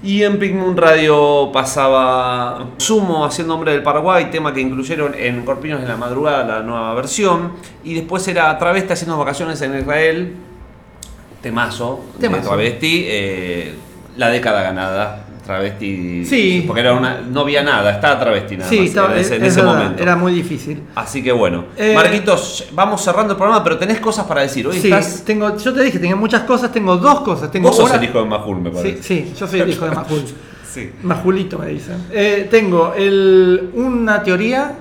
Y 0.03 0.23
en 0.23 0.39
Pink 0.39 0.77
Radio 0.77 1.51
pasaba 1.53 2.69
Sumo 2.77 3.23
haciendo 3.23 3.53
Hombre 3.53 3.73
del 3.73 3.83
Paraguay, 3.83 4.31
tema 4.31 4.51
que 4.51 4.59
incluyeron 4.59 5.13
en 5.13 5.45
Corpiños 5.45 5.79
de 5.79 5.87
la 5.87 5.95
Madrugada, 5.95 6.43
la 6.43 6.63
nueva 6.63 6.95
versión. 6.95 7.51
Y 7.83 7.93
después 7.93 8.27
era 8.27 8.57
Travesti 8.57 8.93
haciendo 8.93 9.17
vacaciones 9.17 9.61
en 9.61 9.77
Israel, 9.77 10.35
temazo, 11.41 12.05
Temazo. 12.19 12.41
de 12.41 12.47
Travesti, 12.47 13.03
eh, 13.07 13.75
la 14.17 14.29
década 14.29 14.61
ganada. 14.63 15.25
Travesti, 15.45 16.23
Sí. 16.23 16.63
porque 16.67 16.81
era 16.81 16.93
una, 16.93 17.19
no 17.21 17.41
había 17.41 17.63
nada, 17.63 17.91
estaba 17.93 18.19
Travesti 18.19 18.57
nada 18.57 18.69
Sí, 18.69 18.77
más 18.79 18.87
estaba- 18.89 19.13
en 19.13 19.19
ese, 19.19 19.35
en 19.37 19.41
es 19.43 19.47
ese 19.49 19.61
verdad, 19.61 19.73
momento. 19.79 20.03
era 20.03 20.15
muy 20.15 20.33
difícil. 20.33 20.83
Así 20.95 21.23
que 21.23 21.31
bueno, 21.31 21.65
Eh, 21.77 21.93
Marquitos, 21.95 22.67
vamos 22.73 23.01
cerrando 23.03 23.33
el 23.33 23.37
programa, 23.37 23.63
pero 23.63 23.77
tenés 23.77 23.99
cosas 23.99 24.25
para 24.27 24.41
decir. 24.41 24.67
Hoy 24.67 24.79
Sí, 24.79 24.87
estás. 24.91 25.23
tengo, 25.25 25.57
yo 25.57 25.73
te 25.73 25.83
dije, 25.83 25.97
tenía 25.97 26.15
muchas 26.15 26.43
cosas, 26.43 26.71
tengo 26.71 26.95
dos 26.97 27.21
cosas. 27.21 27.51
Tengo 27.51 27.69
Vos 27.69 27.75
sos 27.77 27.91
el 27.91 28.03
hijo 28.03 28.19
de 28.19 28.25
Majul, 28.25 28.61
me 28.61 28.69
Sí, 28.69 28.75
parece. 28.75 29.03
sí, 29.03 29.33
yo 29.37 29.47
soy 29.47 29.59
el 29.61 29.69
hijo 29.71 29.85
de 29.85 29.91
Majul. 29.91 30.23
Sí. 30.71 30.89
Majulito 31.03 31.57
me 31.59 31.67
dicen. 31.67 31.97
Eh, 32.13 32.47
tengo 32.49 32.93
el- 32.95 33.71
una 33.73 34.23
teoría 34.23 34.71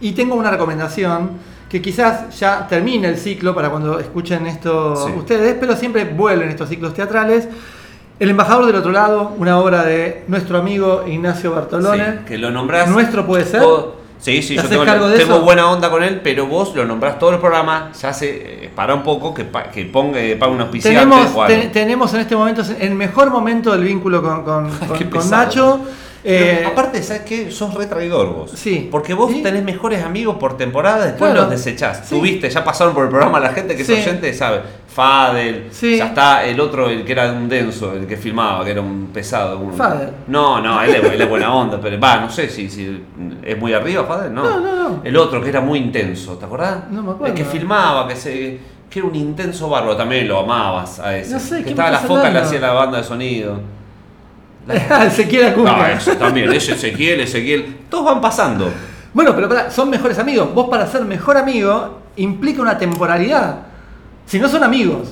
y 0.00 0.12
tengo 0.12 0.36
una 0.36 0.50
recomendación 0.52 1.30
que 1.72 1.80
quizás 1.80 2.38
ya 2.38 2.66
termine 2.68 3.08
el 3.08 3.16
ciclo 3.16 3.54
para 3.54 3.70
cuando 3.70 3.98
escuchen 3.98 4.46
esto 4.46 4.94
Sí. 5.06 5.12
ustedes, 5.16 5.56
pero 5.58 5.74
siempre 5.74 6.04
vuelven 6.04 6.50
estos 6.50 6.68
ciclos 6.68 6.92
teatrales. 6.92 7.48
El 8.20 8.28
embajador 8.28 8.66
del 8.66 8.76
otro 8.76 8.92
lado, 8.92 9.32
una 9.38 9.58
obra 9.58 9.82
de 9.82 10.22
nuestro 10.28 10.58
amigo 10.58 11.04
Ignacio 11.08 11.50
Bartolone. 11.52 12.04
Sí, 12.04 12.18
que 12.26 12.36
lo 12.36 12.50
nombrás. 12.50 12.90
¿Nuestro 12.90 13.26
puede 13.26 13.46
ser? 13.46 13.62
Sí, 14.18 14.42
sí, 14.42 14.54
¿Te 14.54 14.62
yo 14.64 14.68
tengo, 14.68 14.84
cargo 14.84 15.08
de 15.08 15.16
tengo 15.18 15.36
eso? 15.36 15.42
buena 15.42 15.68
onda 15.70 15.90
con 15.90 16.02
él, 16.04 16.20
pero 16.22 16.46
vos 16.46 16.76
lo 16.76 16.84
nombrás 16.84 17.18
todo 17.18 17.30
el 17.30 17.38
programa, 17.38 17.90
ya 17.98 18.12
se 18.12 18.66
eh, 18.66 18.70
para 18.76 18.94
un 18.94 19.02
poco, 19.02 19.32
que, 19.32 19.44
pa- 19.44 19.64
que 19.70 19.86
ponga, 19.86 20.20
eh, 20.20 20.38
auspiciante 20.40 21.00
Tenemos, 21.00 21.72
tenemos 21.72 22.14
en 22.14 22.20
este 22.20 22.36
momento 22.36 22.62
el 22.78 22.94
mejor 22.94 23.30
momento 23.30 23.72
del 23.72 23.82
vínculo 23.84 24.22
con, 24.22 24.44
con- 24.44 24.70
con-. 25.10 25.30
Nacho. 25.30 25.80
Eh, 26.24 26.64
Aparte, 26.64 27.02
¿sabes 27.02 27.22
qué? 27.22 27.50
Sos 27.50 27.74
re 27.74 27.86
traidor 27.86 28.32
vos. 28.32 28.50
Sí. 28.54 28.88
Porque 28.90 29.12
vos 29.12 29.32
¿Sí? 29.32 29.42
tenés 29.42 29.64
mejores 29.64 30.04
amigos 30.04 30.36
por 30.36 30.56
temporada, 30.56 31.04
después 31.06 31.32
Claro. 31.32 31.48
los 31.48 31.50
desechás. 31.50 32.02
Sí. 32.06 32.14
Tuviste, 32.16 32.48
ya 32.48 32.62
pasaron 32.62 32.94
por 32.94 33.02
el 33.04 33.10
programa 33.10 33.40
la 33.40 33.48
gente 33.52 33.74
que 33.76 33.84
Sí. 33.84 33.94
es 33.94 34.06
oyente, 34.06 34.32
sabe. 34.32 34.60
Fadel, 34.86 35.70
ya 35.70 36.06
está 36.06 36.44
el 36.44 36.60
otro, 36.60 36.88
el 36.90 37.02
que 37.04 37.12
era 37.12 37.32
un 37.32 37.48
denso, 37.48 37.94
el 37.94 38.06
que 38.06 38.16
filmaba, 38.16 38.62
que 38.64 38.70
era 38.72 38.82
un 38.82 39.06
pesado. 39.12 39.58
un- 39.58 39.72
Fadel. 39.72 40.10
No, 40.28 40.60
no, 40.60 40.80
él 40.82 40.94
es, 40.94 41.04
él 41.12 41.20
es 41.22 41.28
buena 41.28 41.52
onda, 41.54 41.80
pero 41.80 41.98
va, 41.98 42.18
no 42.18 42.30
sé 42.30 42.48
si, 42.48 42.68
si 42.68 43.02
es 43.42 43.58
muy 43.58 43.72
arriba 43.72 44.04
Fadel, 44.04 44.32
no. 44.34 44.42
No, 44.44 44.60
no, 44.60 44.88
no. 44.90 45.00
El 45.02 45.16
otro 45.16 45.42
que 45.42 45.48
era 45.48 45.60
muy 45.62 45.78
intenso, 45.78 46.34
¿te 46.36 46.44
acordás? 46.44 46.90
No 46.90 47.02
me 47.02 47.12
acuerdo. 47.12 47.34
El 47.34 47.38
que 47.38 47.44
filmaba, 47.44 48.06
que 48.06 48.14
se 48.16 48.58
que 48.90 48.98
era 48.98 49.08
un 49.08 49.14
intenso 49.14 49.70
bárbaro, 49.70 49.96
también 49.96 50.28
lo 50.28 50.40
amabas 50.40 51.00
a 51.00 51.16
ese. 51.16 51.32
No 51.32 51.40
sé, 51.40 51.58
que 51.58 51.64
¿qué 51.64 51.70
estaba 51.70 51.88
me 51.88 51.92
la 51.96 51.98
foca, 52.00 52.28
le 52.30 52.38
hacía 52.40 52.60
la 52.60 52.72
banda 52.72 52.98
de 52.98 53.04
sonido. 53.04 53.58
Ezequiel 55.06 55.46
Acuña. 55.48 55.76
No, 55.76 55.86
eso 55.86 56.12
también, 56.12 56.52
ese 56.52 56.72
Ezequiel, 56.72 57.20
Ezequiel, 57.20 57.78
todos 57.90 58.04
van 58.06 58.20
pasando. 58.20 58.70
Bueno, 59.12 59.34
pero 59.34 59.48
pará, 59.48 59.70
son 59.70 59.90
mejores 59.90 60.18
amigos. 60.18 60.54
Vos 60.54 60.68
para 60.70 60.86
ser 60.86 61.02
mejor 61.04 61.36
amigo 61.36 61.98
implica 62.16 62.62
una 62.62 62.78
temporalidad. 62.78 63.56
Si 64.26 64.38
no 64.38 64.48
son 64.48 64.62
amigos. 64.64 65.08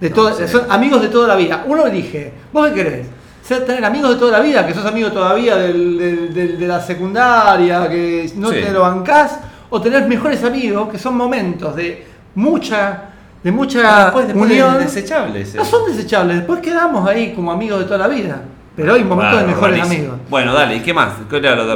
De 0.00 0.08
No, 0.08 0.14
todo- 0.16 0.34
sí. 0.34 0.48
Son 0.48 0.62
amigos 0.70 1.02
de 1.02 1.08
toda 1.08 1.28
la 1.28 1.36
vida. 1.36 1.64
Uno 1.66 1.86
elige, 1.86 2.32
¿vos 2.52 2.68
qué 2.68 2.74
querés? 2.74 3.06
Ser, 3.44 3.64
tener 3.66 3.84
amigos 3.84 4.10
de 4.10 4.16
toda 4.16 4.32
la 4.38 4.40
vida, 4.40 4.66
que 4.66 4.72
sos 4.72 4.86
amigo 4.86 5.10
todavía 5.12 5.56
del- 5.56 5.98
del- 5.98 6.34
del- 6.34 6.58
de 6.58 6.66
la 6.66 6.80
secundaria, 6.80 7.88
que 7.88 8.30
no 8.36 8.48
Sí. 8.50 8.56
te 8.62 8.70
lo 8.72 8.80
bancás, 8.80 9.38
o 9.68 9.80
tener 9.80 10.06
mejores 10.08 10.42
amigos, 10.44 10.88
que 10.88 10.98
son 10.98 11.16
momentos 11.16 11.76
de 11.76 12.06
mucha, 12.34 13.02
de 13.42 13.52
mucha 13.52 14.04
Después, 14.04 14.26
después 14.28 14.50
unión. 14.50 14.74
de 14.78 14.84
desechables. 14.84 15.54
no 15.54 15.64
son 15.64 15.84
desechables, 15.94 16.36
después 16.38 16.60
quedamos 16.60 17.08
ahí 17.08 17.32
como 17.34 17.52
amigos 17.52 17.80
de 17.80 17.84
toda 17.84 17.98
la 17.98 18.08
vida. 18.08 18.42
Pero 18.80 18.94
hay 18.94 19.04
momentos 19.04 19.40
de 19.40 19.46
mejores 19.46 19.78
rarísimo. 19.78 20.02
amigos. 20.02 20.18
Bueno, 20.30 20.52
dale, 20.54 20.76
¿y 20.76 20.80
qué 20.80 20.94
más? 20.94 21.12
¿Qué 21.28 21.36
era 21.36 21.54
lo 21.56 21.66
de- 21.66 21.74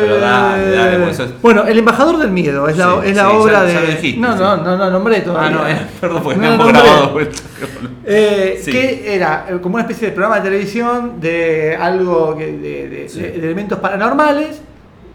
Pero 0.00 0.18
dale, 0.20 0.70
dale, 0.70 0.98
pues 1.04 1.18
es- 1.20 1.42
Bueno, 1.42 1.64
El 1.66 1.78
embajador 1.78 2.18
del 2.18 2.30
miedo 2.30 2.68
es 2.68 2.76
la, 2.76 2.84
Sí, 3.02 3.08
es 3.10 3.16
la 3.16 3.22
sí, 3.30 3.36
obra 3.36 3.52
ya- 3.52 3.62
de. 3.64 3.72
ya 3.74 3.80
lo 3.80 3.86
dijiste, 3.86 4.20
no, 4.20 4.32
sí. 4.34 4.38
no, 4.38 4.56
no, 4.58 4.76
no 4.76 4.90
nombré 4.90 5.16
Ah, 5.18 5.24
todavía. 5.24 5.50
no, 5.50 5.68
eh, 5.68 5.76
perdón, 6.00 6.22
porque 6.22 6.38
No 6.38 6.42
me 6.50 6.56
nombré. 6.56 6.72
grabado. 6.80 7.18
Eh. 8.08 8.62
Que 8.64 9.16
era 9.16 9.46
eh, 9.48 9.58
como 9.60 9.74
una 9.74 9.82
especie 9.82 10.08
de 10.08 10.12
programa 10.14 10.36
de 10.36 10.42
televisión 10.42 11.20
de 11.20 11.76
algo 11.80 12.36
que- 12.36 12.52
de, 12.52 12.88
de- 12.88 13.08
de- 13.08 13.30
de 13.32 13.46
elementos 13.46 13.78
paranormales. 13.80 14.60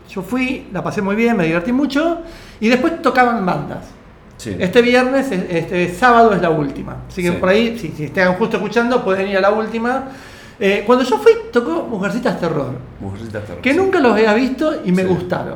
Yo 0.09 0.21
fui, 0.21 0.67
la 0.73 0.83
pasé 0.83 1.01
muy 1.01 1.15
bien, 1.15 1.37
me 1.37 1.45
divertí 1.45 1.71
mucho. 1.71 2.19
Y 2.59 2.67
después 2.67 3.01
tocaban 3.01 3.45
bandas. 3.45 3.85
Sí. 4.35 4.55
Este 4.59 4.81
viernes, 4.81 5.31
es- 5.31 5.45
este 5.49 5.93
sábado 5.93 6.33
es 6.33 6.41
la 6.41 6.49
última. 6.49 6.97
Así 7.07 7.21
que 7.21 7.29
Sí. 7.29 7.35
por 7.39 7.47
ahí, 7.47 7.77
si, 7.79 7.89
si 7.95 8.05
están 8.05 8.33
justo 8.33 8.57
escuchando, 8.57 9.03
pueden 9.05 9.27
ir 9.29 9.37
a 9.37 9.41
la 9.41 9.51
última. 9.51 10.09
Eh, 10.63 10.83
cuando 10.85 11.03
yo 11.03 11.17
fui, 11.17 11.31
tocó 11.51 11.87
Mujercitas 11.89 12.39
Terror. 12.39 12.73
Mujercitas 12.99 13.43
terror, 13.43 13.61
Que 13.63 13.71
sí. 13.71 13.77
nunca 13.77 13.99
los 13.99 14.11
había 14.13 14.31
visto 14.35 14.71
y 14.85 14.91
me 14.91 15.01
Sí. 15.01 15.07
gustaron. 15.07 15.55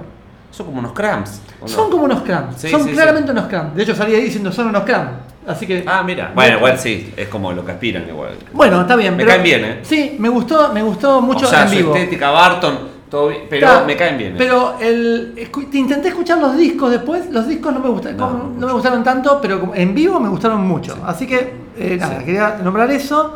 Son 0.50 0.66
como 0.66 0.80
unos 0.80 0.94
cramps. 0.94 1.42
Son 1.66 1.92
como 1.92 2.06
unos 2.06 2.24
cramps. 2.24 2.62
Sí, 2.62 2.70
son 2.70 2.88
claramente 2.88 3.32
unos 3.32 3.46
cramps. 3.48 3.76
De 3.76 3.84
hecho, 3.84 3.94
salí 3.94 4.16
ahí 4.16 4.24
diciendo 4.24 4.52
son 4.52 4.68
unos 4.70 4.84
cramps. 4.84 5.12
Así 5.46 5.68
que. 5.68 5.84
Ah, 5.86 6.02
mira. 6.04 6.32
Bueno, 6.34 6.58
igual 6.58 6.80
sí, 6.80 7.14
es 7.16 7.28
como 7.28 7.52
lo 7.52 7.64
que 7.64 7.74
aspiran 7.74 8.08
igual. 8.10 8.32
Bueno, 8.52 8.82
está 8.82 8.96
bien. 8.96 9.16
Me 9.16 9.26
caen 9.26 9.44
bien, 9.44 9.64
¿eh? 9.64 9.80
Sí, 9.84 10.16
me 10.18 10.30
gustó, 10.30 10.74
me 10.74 10.82
gustó 10.82 11.22
mucho 11.22 11.46
o 11.46 11.50
sea, 11.50 11.64
en 11.64 11.70
su 11.70 11.76
vivo. 11.76 11.96
estética, 11.96 12.32
Barton, 12.32 12.80
todo 13.10 13.28
bien, 13.28 13.44
pero 13.48 13.86
me 13.86 13.96
caen 13.96 14.18
bien. 14.18 14.32
¿eh? 14.34 14.36
Pero 14.40 14.78
el, 14.82 15.48
intenté 15.74 16.08
escuchar 16.08 16.40
los 16.40 16.58
discos 16.58 16.90
después. 16.90 17.30
Los 17.30 17.48
discos 17.48 17.72
no 17.74 17.80
me 17.80 17.90
gustaron, 17.90 18.18
No, 18.18 18.28
como- 18.28 18.38
no 18.40 18.44
no, 18.46 18.50
mucho. 18.56 18.66
me 18.68 18.74
gustaron 18.74 19.04
tanto, 19.04 19.40
pero 19.40 19.72
en 19.76 19.94
vivo 19.94 20.20
me 20.20 20.30
gustaron 20.30 20.66
mucho. 20.66 20.98
Así 21.06 21.28
que, 21.28 21.54
eh, 21.78 21.98
nada, 22.00 22.20
Sí. 22.20 22.26
quería 22.26 22.58
nombrar 22.64 22.90
eso. 22.90 23.36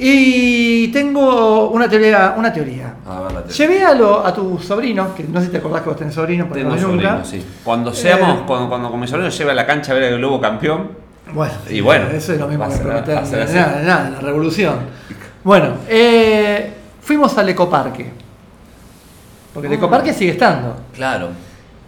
Y 0.00 0.88
tengo 0.88 1.70
una 1.70 1.88
teoría. 1.88 2.34
Una 2.36 2.52
teoría. 2.52 2.94
A 3.06 3.20
ver, 3.22 3.32
la 3.32 3.42
tele. 3.42 3.54
Llevé 3.54 3.84
a, 3.84 3.94
lo- 3.94 4.24
a 4.24 4.32
tus 4.34 4.64
sobrinos, 4.64 5.08
que 5.14 5.24
no 5.24 5.40
sé 5.40 5.46
si 5.46 5.52
te 5.52 5.58
acordás 5.58 5.82
que 5.82 5.88
vos 5.88 5.98
tenés 5.98 6.14
sobrinos, 6.14 6.46
porque 6.48 6.62
Tengo 6.64 6.76
no 6.76 6.88
nunca. 6.88 7.24
sí. 7.24 7.44
Cuando 7.64 7.92
seamos, 7.92 8.38
Eh, 8.40 8.42
cuando, 8.46 8.68
cuando 8.68 8.90
con 8.90 9.00
mi 9.00 9.06
sobrino 9.06 9.28
lleve 9.30 9.50
a 9.50 9.54
la 9.54 9.66
cancha 9.66 9.92
a 9.92 9.94
ver 9.96 10.04
el 10.04 10.18
globo 10.18 10.40
campeón, 10.40 10.90
Bueno, 11.32 11.52
Y 11.68 11.80
bueno, 11.82 12.06
eso 12.08 12.32
es 12.32 12.40
lo 12.40 12.48
mismo 12.48 12.64
a 12.64 12.68
que 12.68 12.74
ser- 12.74 12.82
prometer 12.84 13.18
a 13.18 13.20
nada, 13.22 13.82
nada, 13.82 14.10
la 14.10 14.20
revolución. 14.20 14.76
Bueno, 15.44 15.74
eh, 15.88 16.72
fuimos 17.02 17.36
al 17.36 17.48
ecoparque. 17.50 18.10
Porque 19.52 19.66
el 19.66 19.74
Ah. 19.74 19.76
ecoparque 19.76 20.12
sigue 20.14 20.30
estando. 20.32 20.76
claro. 20.94 21.28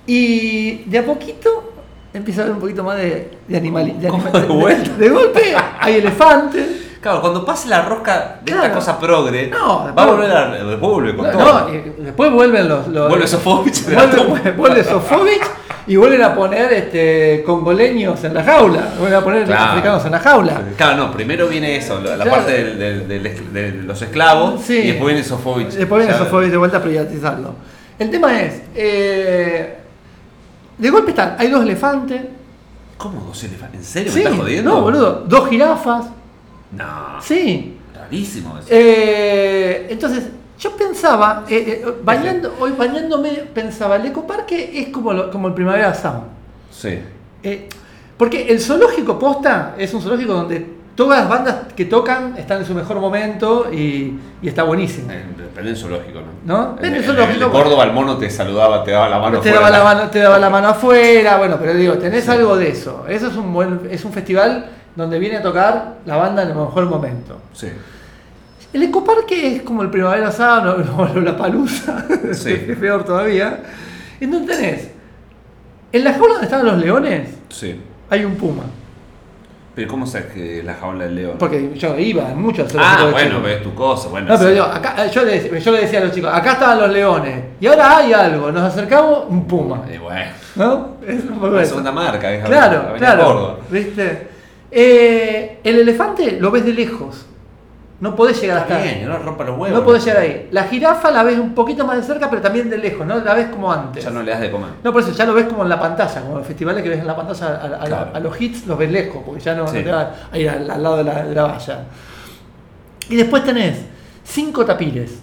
Y 0.06 0.78
de 0.86 0.98
a 0.98 1.06
poquito 1.06 1.72
empieza 2.12 2.40
a 2.40 2.44
haber 2.44 2.54
un 2.56 2.61
poquito 2.61 2.82
más 2.82 2.96
de, 2.96 3.38
de 3.46 3.61
de, 3.61 4.08
¿Cómo 4.08 4.26
anima- 4.26 4.98
de 4.98 5.08
golpe 5.08 5.54
hay 5.78 5.94
elefantes. 5.96 6.66
Claro, 7.01 7.22
cuando 7.22 7.44
pase 7.46 7.68
la 7.68 7.80
rosca 7.82 8.40
de 8.44 8.51
esta 8.53 8.61
Claro. 8.64 8.74
cosa 8.74 8.98
progre, 9.01 9.48
No, 9.48 9.90
va 9.96 10.03
a 10.03 10.07
volver 10.07 10.30
a. 10.30 10.51
Después 10.51 10.92
vuelve 10.92 11.16
con 11.16 11.26
No, 11.26 11.32
todo. 11.38 11.74
y 11.74 11.78
después 12.03 12.30
vuelven 12.30 12.68
los. 12.68 12.88
los 12.88 13.09
Vuelve 13.09 13.26
Sofovich. 13.26 13.84
Vuelve, 13.86 14.53
vuelve 14.53 14.84
Sofovich 14.84 15.42
y 15.86 15.96
vuelven 15.96 16.22
a 16.22 16.34
poner 16.34 16.70
este, 16.74 17.42
congoleños 17.46 18.22
en 18.24 18.34
la 18.34 18.44
jaula. 18.44 18.88
Vuelven 18.98 19.18
a 19.18 19.24
poner 19.24 19.44
Claro. 19.46 19.64
africanos 19.72 20.05
en 20.05 20.12
la 20.12 20.18
jaula. 20.18 20.61
Claro, 20.76 20.96
no, 20.98 21.11
primero 21.12 21.48
viene 21.48 21.74
eso, 21.76 22.01
la 22.01 22.16
Claro. 22.16 22.30
parte 22.32 22.53
del- 22.64 22.78
del- 22.78 23.09
del- 23.22 23.53
de 23.55 23.72
los 23.84 24.03
esclavos, 24.03 24.61
Sí. 24.62 24.74
y 24.78 24.86
después 24.88 25.14
viene 25.14 25.26
Sofovich. 25.26 25.70
Después 25.70 26.05
viene 26.07 26.18
Sofovich 26.18 26.51
de 26.51 26.57
vuelta 26.59 26.76
a 26.76 26.82
privatizarlo. 26.82 27.55
El 27.98 28.11
tema 28.11 28.40
es. 28.42 28.61
eh, 28.74 29.76
de 30.76 30.90
golpe 30.90 31.11
están. 31.12 31.36
Hay 31.38 31.48
dos 31.48 31.62
elefantes. 31.62 32.22
¿Cómo 32.98 33.22
dos 33.24 33.42
elefantes? 33.44 33.80
¿En 33.80 33.84
serio 33.86 34.12
Sí, 34.12 34.18
me 34.18 34.24
estás 34.24 34.38
jodiendo? 34.38 34.70
no, 34.70 34.80
boludo. 34.82 35.24
Dos 35.26 35.48
jirafas. 35.48 36.07
No, 36.72 37.20
Sí. 37.20 37.76
rarísimo 37.94 38.58
eso. 38.58 38.68
Eh, 38.70 39.86
entonces, 39.90 40.24
yo 40.58 40.76
pensaba, 40.76 41.44
eh, 41.48 41.82
eh, 41.84 41.94
bañando, 42.02 42.54
hoy 42.60 42.72
bañándome, 42.78 43.30
pensaba, 43.54 43.96
el 43.96 44.06
ecoparque 44.06 44.78
es 44.80 44.88
como, 44.88 45.12
lo- 45.12 45.30
como 45.30 45.48
el 45.48 45.54
Primavera 45.54 45.92
Sound. 45.94 46.22
Sí. 46.70 46.98
Eh, 47.42 47.68
porque 48.16 48.48
el 48.48 48.60
zoológico 48.60 49.18
posta 49.18 49.74
es 49.78 49.92
un 49.94 50.02
zoológico 50.02 50.34
donde 50.34 50.78
todas 50.94 51.20
las 51.20 51.28
bandas 51.30 51.56
que 51.74 51.86
tocan 51.86 52.36
están 52.36 52.58
en 52.58 52.66
su 52.66 52.74
mejor 52.74 53.00
momento 53.00 53.68
y, 53.72 54.18
y 54.42 54.48
está 54.48 54.62
buenísimo. 54.64 55.10
En, 55.10 55.34
en 55.58 55.66
el 55.66 55.76
zoológico, 55.76 56.20
¿no? 56.44 56.76
¿No? 56.76 56.78
En, 56.82 56.94
el 56.94 57.02
zoológico, 57.02 57.36
en 57.36 57.42
el. 57.44 57.50
Córdoba 57.50 57.84
el 57.84 57.92
mono 57.92 58.18
te 58.18 58.28
saludaba, 58.28 58.84
te 58.84 58.90
daba 58.90 59.08
la 59.08 59.18
mano. 59.18 59.40
te 59.40 59.50
daba, 59.50 59.70
la 59.70 59.82
mano, 59.82 60.10
te 60.10 60.18
daba 60.18 60.38
la 60.38 60.50
mano 60.50 60.68
afuera, 60.68 61.38
bueno, 61.38 61.56
pero 61.58 61.72
digo, 61.74 61.94
tenés 61.94 62.24
Sí. 62.24 62.30
algo 62.30 62.56
de 62.58 62.68
eso. 62.68 63.06
Eso 63.08 63.28
es 63.28 63.36
un 63.36 63.50
buen, 63.54 63.88
es 63.90 64.04
un 64.04 64.12
festival 64.12 64.66
donde 64.97 65.18
viene 65.18 65.36
a 65.38 65.43
tocar 65.43 65.95
la 66.07 66.16
banda 66.16 66.43
en 66.43 66.49
el 66.51 66.55
mejor 66.55 66.86
momento. 66.86 67.38
Sí. 67.53 67.68
El 68.72 68.82
ecoparque 68.84 69.57
es 69.57 69.62
como 69.62 69.82
el 69.82 69.91
Primavera 69.91 70.30
Sound 70.30 70.88
o 70.97 71.09
la 71.20 71.36
palusa, 71.36 72.07
Sí. 72.32 72.53
es 72.68 72.76
peor 72.78 73.05
todavía. 73.05 73.61
En 74.20 74.30
donde 74.30 74.55
tenés, 74.55 74.91
en 75.93 76.05
la 76.05 76.12
jaula 76.12 76.32
donde 76.34 76.45
estaban 76.47 76.66
los 76.66 76.78
leones, 76.78 77.28
Sí. 77.49 77.80
hay 78.09 78.24
un 78.24 78.36
puma. 78.36 78.62
Pero 79.74 79.88
¿cómo 79.88 80.05
sabes 80.05 80.26
que 80.32 80.59
es 80.59 80.64
la 80.64 80.74
jaula 80.74 81.05
del 81.05 81.14
león? 81.14 81.36
Porque 81.38 81.72
yo 81.76 81.97
iba 81.99 82.24
mucho 82.34 82.62
al 82.62 82.68
ah, 82.78 83.09
bueno, 83.12 83.41
ves 83.41 83.62
tu 83.62 83.72
cosa. 83.74 84.09
Bueno, 84.09 84.26
No, 84.28 84.34
pero 84.36 84.49
sí. 84.49 84.55
digo, 84.55 84.66
acá, 84.66 85.07
yo, 85.07 85.24
le, 85.24 85.61
yo 85.61 85.72
le 85.72 85.80
decía 85.82 86.01
a 86.01 86.05
los 86.05 86.12
chicos, 86.12 86.30
acá 86.32 86.53
estaban 86.53 86.80
los 86.80 86.91
leones, 86.91 87.45
y 87.61 87.66
ahora 87.68 87.97
hay 87.99 88.12
algo, 88.12 88.51
nos 88.53 88.62
acercamos, 88.64 89.24
un 89.28 89.47
puma. 89.47 89.82
Eh, 89.88 89.99
bueno, 89.99 90.30
¿No? 90.57 90.97
Es 91.07 91.22
un 91.24 91.38
poco 91.38 91.51
la 91.51 91.62
eso. 91.62 91.70
segunda 91.70 91.93
marca, 91.93 92.30
es 92.32 92.45
Claro, 92.45 92.80
Avenida 92.88 92.97
claro. 93.16 93.61
¿Viste? 93.70 94.28
Eh, 94.70 95.58
el 95.64 95.78
elefante 95.80 96.32
lo 96.40 96.50
ves 96.50 96.64
de 96.64 96.72
lejos. 96.72 97.26
No 98.00 98.16
podés 98.16 98.40
llegar 98.40 98.58
hasta 98.58 98.78
Bien, 98.78 99.06
no 99.06 99.18
rompa 99.18 99.44
los 99.44 99.58
huevos. 99.58 99.78
No 99.78 99.84
podés 99.84 100.02
llegar 100.06 100.22
ahí. 100.22 100.48
La 100.52 100.64
jirafa 100.64 101.10
la 101.10 101.22
ves 101.22 101.38
un 101.38 101.54
poquito 101.54 101.84
más 101.84 101.98
de 101.98 102.02
cerca, 102.02 102.30
pero 102.30 102.40
también 102.40 102.70
de 102.70 102.78
lejos, 102.78 103.06
¿no? 103.06 103.18
La 103.18 103.34
ves 103.34 103.48
como 103.48 103.70
antes. 103.70 104.02
Ya 104.02 104.08
no 104.10 104.22
le 104.22 104.30
das 104.30 104.40
de 104.40 104.50
comer. 104.50 104.70
No, 104.82 104.90
por 104.90 105.02
eso 105.02 105.12
ya 105.12 105.26
lo 105.26 105.34
ves 105.34 105.44
como 105.44 105.64
en 105.64 105.68
la 105.68 105.78
pantalla, 105.78 106.22
como 106.22 106.38
los 106.38 106.46
festivales 106.46 106.82
que 106.82 106.88
ves 106.88 107.00
en 107.00 107.06
la 107.06 107.14
pantalla, 107.14 107.46
a, 107.48 107.82
a- 107.82 107.84
Claro. 107.86 108.10
a 108.14 108.20
los 108.20 108.40
hits 108.40 108.66
los 108.66 108.78
ves 108.78 108.90
lejos, 108.90 109.22
porque 109.26 109.40
ya 109.42 109.54
no, 109.54 109.66
te 109.66 109.82
va 109.84 110.14
a 110.32 110.38
ir 110.38 110.48
al, 110.48 110.70
al 110.70 110.82
lado 110.82 110.96
de 110.96 111.04
la, 111.04 111.24
de 111.24 111.34
la 111.34 111.42
valla. 111.42 111.80
Y 113.10 113.16
después 113.16 113.44
tenés 113.44 113.76
cinco 114.24 114.64
tapires 114.64 115.18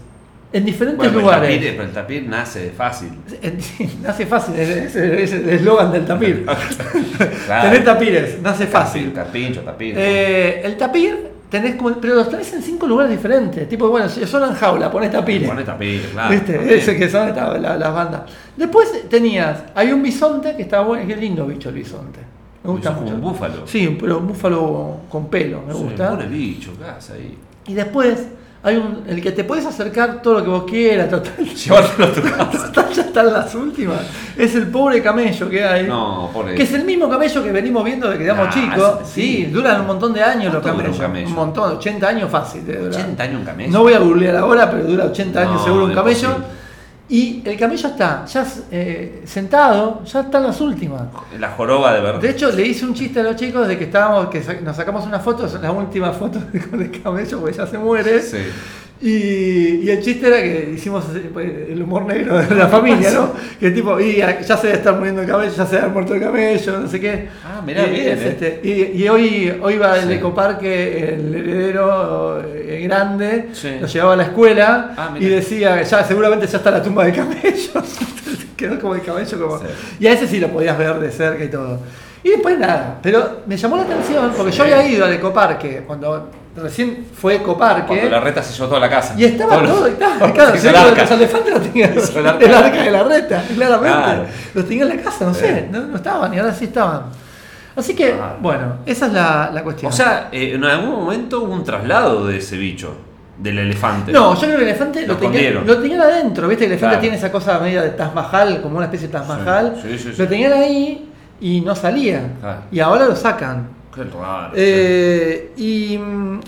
en 0.54 0.64
diferentes 0.66 0.98
Bueno, 0.98 1.12
pero 1.14 1.20
el 1.20 1.26
lugares. 1.26 1.56
tapir, 1.58 1.72
pero 1.78 1.84
el 1.90 1.94
tapir 1.94 2.24
nace 2.30 2.72
fácil. 2.72 3.10
Nace 4.02 4.26
fácil, 4.26 4.56
es, 4.56 4.96
es 4.96 5.32
el 5.34 5.50
eslogan 5.50 5.92
del 5.92 6.06
tapir. 6.06 6.46
Claro. 7.46 7.70
Tener 7.70 7.84
tapires, 7.86 8.42
nace 8.42 8.68
fácil. 8.68 9.12
Tapincho, 9.14 9.62
tapir. 9.62 9.96
Eh, 9.98 10.62
el 10.64 10.78
tapir, 10.78 11.30
tenés 11.50 11.76
como, 11.76 11.94
pero 11.96 12.14
los 12.16 12.30
tenés 12.30 12.52
en 12.54 12.62
cinco 12.62 12.86
lugares 12.88 13.12
diferentes. 13.12 13.68
Tipo, 13.68 13.90
bueno, 13.90 14.08
si 14.10 14.26
son 14.26 14.44
en 14.50 14.54
jaula, 14.56 14.92
ponés 14.92 15.12
tapires. 15.12 15.50
Pone 15.50 15.64
tapir, 15.64 16.02
claro. 16.12 16.32
¿Viste? 16.32 16.76
Ese 16.78 16.96
que 16.98 17.10
son 17.10 17.34
la- 17.36 17.78
las 17.78 17.94
bandas. 17.94 18.22
Después 18.56 19.10
tenías, 19.10 19.64
hay 19.74 19.92
un 19.92 20.04
bisonte 20.04 20.56
que 20.56 20.64
está 20.64 20.82
bueno, 20.82 21.08
qué 21.08 21.16
lindo 21.16 21.46
bicho 21.48 21.70
el 21.70 21.76
bisonte. 21.76 22.20
Me 22.64 22.72
gusta 22.72 22.90
es 22.90 22.96
mucho. 22.98 23.06
como 23.14 23.16
un 23.28 23.34
búfalo. 23.34 23.66
Sí, 23.68 23.98
pero 24.00 24.18
un 24.20 24.28
búfalo 24.28 24.98
con 25.10 25.28
pelo, 25.30 25.64
me 25.66 25.74
gusta. 25.74 26.10
Pone 26.12 26.28
bicho, 26.28 26.72
¿qué 26.78 26.86
hace 26.86 27.14
ahí? 27.14 27.38
Y 27.68 27.74
después 27.74 28.28
hay 28.68 28.76
un, 28.78 29.04
el 29.08 29.22
que 29.22 29.32
te 29.32 29.44
puedes 29.44 29.66
acercar 29.66 30.22
todo 30.22 30.36
lo 30.36 30.44
que 30.44 30.50
vos 30.50 30.64
quieras, 30.66 31.10
total, 31.10 31.34
Llevártelo 31.56 32.06
a 32.06 32.12
tu 32.12 32.22
casa. 32.22 32.52
total, 32.74 32.94
ya 32.94 33.02
están 33.02 33.34
las 33.34 33.56
últimas. 33.56 34.00
Es 34.38 34.54
el 34.56 34.68
pobre 34.68 35.02
camello 35.02 35.50
que 35.50 35.64
hay. 35.66 35.88
No, 35.88 36.30
pobre. 36.34 36.54
Que 36.56 36.64
es 36.64 36.74
el 36.74 36.84
mismo 36.84 37.10
camello 37.10 37.44
que 37.44 37.52
venimos 37.52 37.84
viendo 37.84 38.08
desde 38.08 38.20
que 38.20 38.26
éramos 38.26 38.48
Ah, 38.50 38.54
chicos. 38.54 39.00
Sí, 39.06 39.22
sí. 39.38 39.46
duran 39.46 39.82
un 39.82 39.88
montón 39.88 40.14
de 40.14 40.22
años 40.22 40.54
los 40.54 40.62
¿Cuánto 40.62 40.82
dura 40.84 40.84
camellos. 40.84 40.96
un 41.00 41.02
camello? 41.06 41.28
Un 41.28 41.34
montón, 41.36 41.72
80 41.78 42.08
años 42.08 42.30
fácil. 42.30 42.66
debe 42.66 42.80
durar. 42.86 43.00
80 43.02 43.24
años 43.24 43.40
un 43.40 43.46
camello. 43.46 43.72
No 43.72 43.82
voy 43.84 43.94
a 43.94 44.00
googlear 44.00 44.36
ahora, 44.36 44.70
pero 44.70 44.84
dura 44.84 45.06
80 45.06 45.42
años 45.42 45.64
seguro 45.64 45.86
un 45.86 45.94
camello. 45.94 46.28
posible. 46.30 46.57
Y 47.10 47.42
el 47.46 47.58
camello 47.58 47.88
está 47.88 48.26
ya 48.26 48.46
eh, 48.70 49.22
sentado, 49.26 50.04
ya 50.04 50.22
están 50.22 50.44
las 50.44 50.60
últimas. 50.60 51.04
La 51.40 51.52
joroba 51.52 51.94
de 51.94 52.02
verdad. 52.02 52.20
De 52.20 52.30
hecho, 52.30 52.52
le 52.52 52.68
hice 52.68 52.86
un 52.86 52.94
chiste 52.94 53.22
a 53.22 53.24
los 53.24 53.38
chicos 53.38 53.66
de 53.66 53.78
que 53.78 53.86
estábamos, 53.86 54.28
que 54.28 54.42
nos 54.62 54.76
sacamos 54.76 55.06
una 55.06 55.20
foto, 55.20 55.48
son 55.48 55.62
las 55.62 55.74
últimas 55.74 56.18
fotos 56.18 56.44
con 56.70 56.82
el 56.82 57.02
camello, 57.02 57.40
porque 57.40 57.56
ya 57.56 57.66
se 57.66 57.78
muere. 57.78 58.22
Sí. 58.22 58.40
Y, 59.00 59.82
y 59.86 59.90
el 59.92 60.02
chiste 60.02 60.28
era 60.28 60.42
que 60.42 60.72
hicimos 60.76 61.06
pues, 61.32 61.48
el 61.70 61.82
humor 61.84 62.06
negro 62.06 62.40
de 62.40 62.56
la 62.56 62.68
familia, 62.68 63.12
¿no? 63.12 63.32
Que 63.60 63.70
tipo, 63.70 64.00
y 64.00 64.18
ya 64.18 64.58
se 64.58 64.68
debe 64.68 64.80
estar 64.80 64.96
muriendo 64.96 65.22
el 65.22 65.28
camello, 65.28 65.54
ya 65.56 65.66
se 65.68 65.78
ha 65.78 65.88
muerto 65.88 66.16
el 66.16 66.22
camello, 66.22 66.80
no 66.80 66.88
sé 66.88 67.00
qué. 67.00 67.28
Ah, 67.46 67.62
mirá, 67.64 67.86
y, 67.86 67.92
bien, 67.92 68.08
es 68.08 68.20
eh. 68.24 68.28
este, 68.30 68.60
y, 68.64 69.04
y 69.04 69.08
hoy, 69.10 69.54
hoy 69.62 69.78
va 69.78 69.98
el 70.00 70.08
Sí. 70.08 70.14
ecoparque, 70.16 71.14
el 71.14 71.36
heredero 71.36 72.42
eh, 72.44 72.82
grande, 72.84 73.50
Sí. 73.54 73.70
lo 73.80 73.86
llevaba 73.88 74.14
a 74.14 74.18
la 74.18 74.24
escuela 74.24 74.94
Ah, 74.98 75.16
y 75.20 75.26
decía, 75.26 75.82
ya 75.84 76.04
seguramente 76.04 76.48
ya 76.48 76.58
está 76.58 76.72
la 76.72 76.82
tumba 76.82 77.06
del 77.06 77.14
camello. 77.16 77.72
Quedó 78.58 78.80
como 78.80 78.96
el 78.96 79.04
camello 79.04 79.40
como. 79.40 79.60
Sí. 79.60 79.66
Y 80.00 80.08
a 80.08 80.14
ese 80.14 80.28
sí 80.28 80.40
lo 80.40 80.48
podías 80.48 80.76
ver 80.76 80.96
de 81.00 81.12
cerca 81.12 81.44
y 81.44 81.50
todo. 81.50 81.80
Y 82.24 82.30
después 82.30 82.58
nada, 82.58 82.98
pero 83.04 83.42
me 83.46 83.56
llamó 83.56 83.78
la 83.78 83.84
atención 83.84 84.32
porque 84.36 84.52
yo 84.52 84.64
había 84.64 84.88
ido 84.88 85.06
al 85.06 85.14
ecoparque 85.14 85.84
cuando 85.86 86.32
recién 86.58 87.06
fue 87.14 87.36
ecoparque. 87.36 87.88
Cuando 87.88 88.10
la 88.10 88.20
reta 88.20 88.42
toda 88.42 88.80
la 88.80 88.90
casa. 88.90 89.14
Y 89.18 89.24
estaba 89.26 89.58
Todo- 89.58 89.68
todo, 89.76 89.88
y 89.88 89.92
estaba, 89.92 90.16
claro, 90.34 90.54
el 90.56 90.76
arca. 90.76 91.02
los 91.02 91.12
elefantes 91.12 91.54
los 91.54 91.62
tenían 91.64 91.92
el 91.94 92.28
arca. 92.28 92.46
el 92.46 92.54
arca 92.54 92.84
de 92.84 92.92
la 92.92 93.04
reta, 93.04 93.44
claramente. 93.56 93.98
Claro. 94.04 94.26
Los 94.54 94.68
tenía 94.68 94.84
en 94.84 94.90
la 94.90 95.04
casa, 95.04 95.26
no 95.26 95.34
sé, 95.34 95.68
no, 95.72 95.82
no 95.82 95.96
estaban 95.96 96.34
y 96.34 96.40
ahora 96.40 96.54
sí 96.54 96.66
estaban. 96.66 97.04
Así 97.76 97.96
que, 97.96 98.12
Claro. 98.12 98.38
bueno, 98.42 98.76
esa 98.86 99.06
es 99.08 99.14
la, 99.14 99.52
la 99.54 99.64
cuestión. 99.64 99.92
O 99.92 99.96
sea, 99.96 100.30
eh, 100.32 100.54
en 100.56 100.64
algún 100.66 100.90
momento 100.90 101.44
hubo 101.44 101.54
un 101.54 101.64
traslado 101.64 102.26
de 102.26 102.38
ese 102.38 102.58
bicho, 102.58 102.98
del 103.38 103.60
elefante. 103.60 104.12
no, 104.12 104.34
yo 104.34 104.40
creo 104.42 104.58
que 104.58 104.64
el 104.64 104.70
elefante 104.70 105.02
Lo 105.02 105.14
lo, 105.14 105.20
tenía, 105.20 105.40
escondieron. 105.42 105.68
lo 105.68 105.78
tenían 105.82 106.02
adentro, 106.02 106.48
¿viste? 106.48 106.66
El 106.66 106.72
elefante 106.72 106.98
tiene 106.98 107.18
esa 107.18 107.32
cosa 107.32 107.60
media 107.60 107.84
de 107.84 107.92
Taj 107.92 108.16
Mahal, 108.16 108.62
como 108.64 108.78
una 108.78 108.86
especie 108.86 109.08
de 109.08 109.14
Taj 109.14 109.28
Mahal. 109.28 109.80
Sí, 109.80 109.96
sí. 110.00 110.14
Lo 110.18 110.28
tenían 110.28 110.54
ahí 110.54 111.08
y 111.40 111.62
no 111.62 111.76
salía. 111.76 112.22
Y 112.72 112.80
ahora 112.80 113.06
lo 113.06 113.16
sacan. 113.16 113.77
Qué 113.98 114.04
raro. 114.18 114.54
Eh, 114.56 115.54
y 115.58 116.00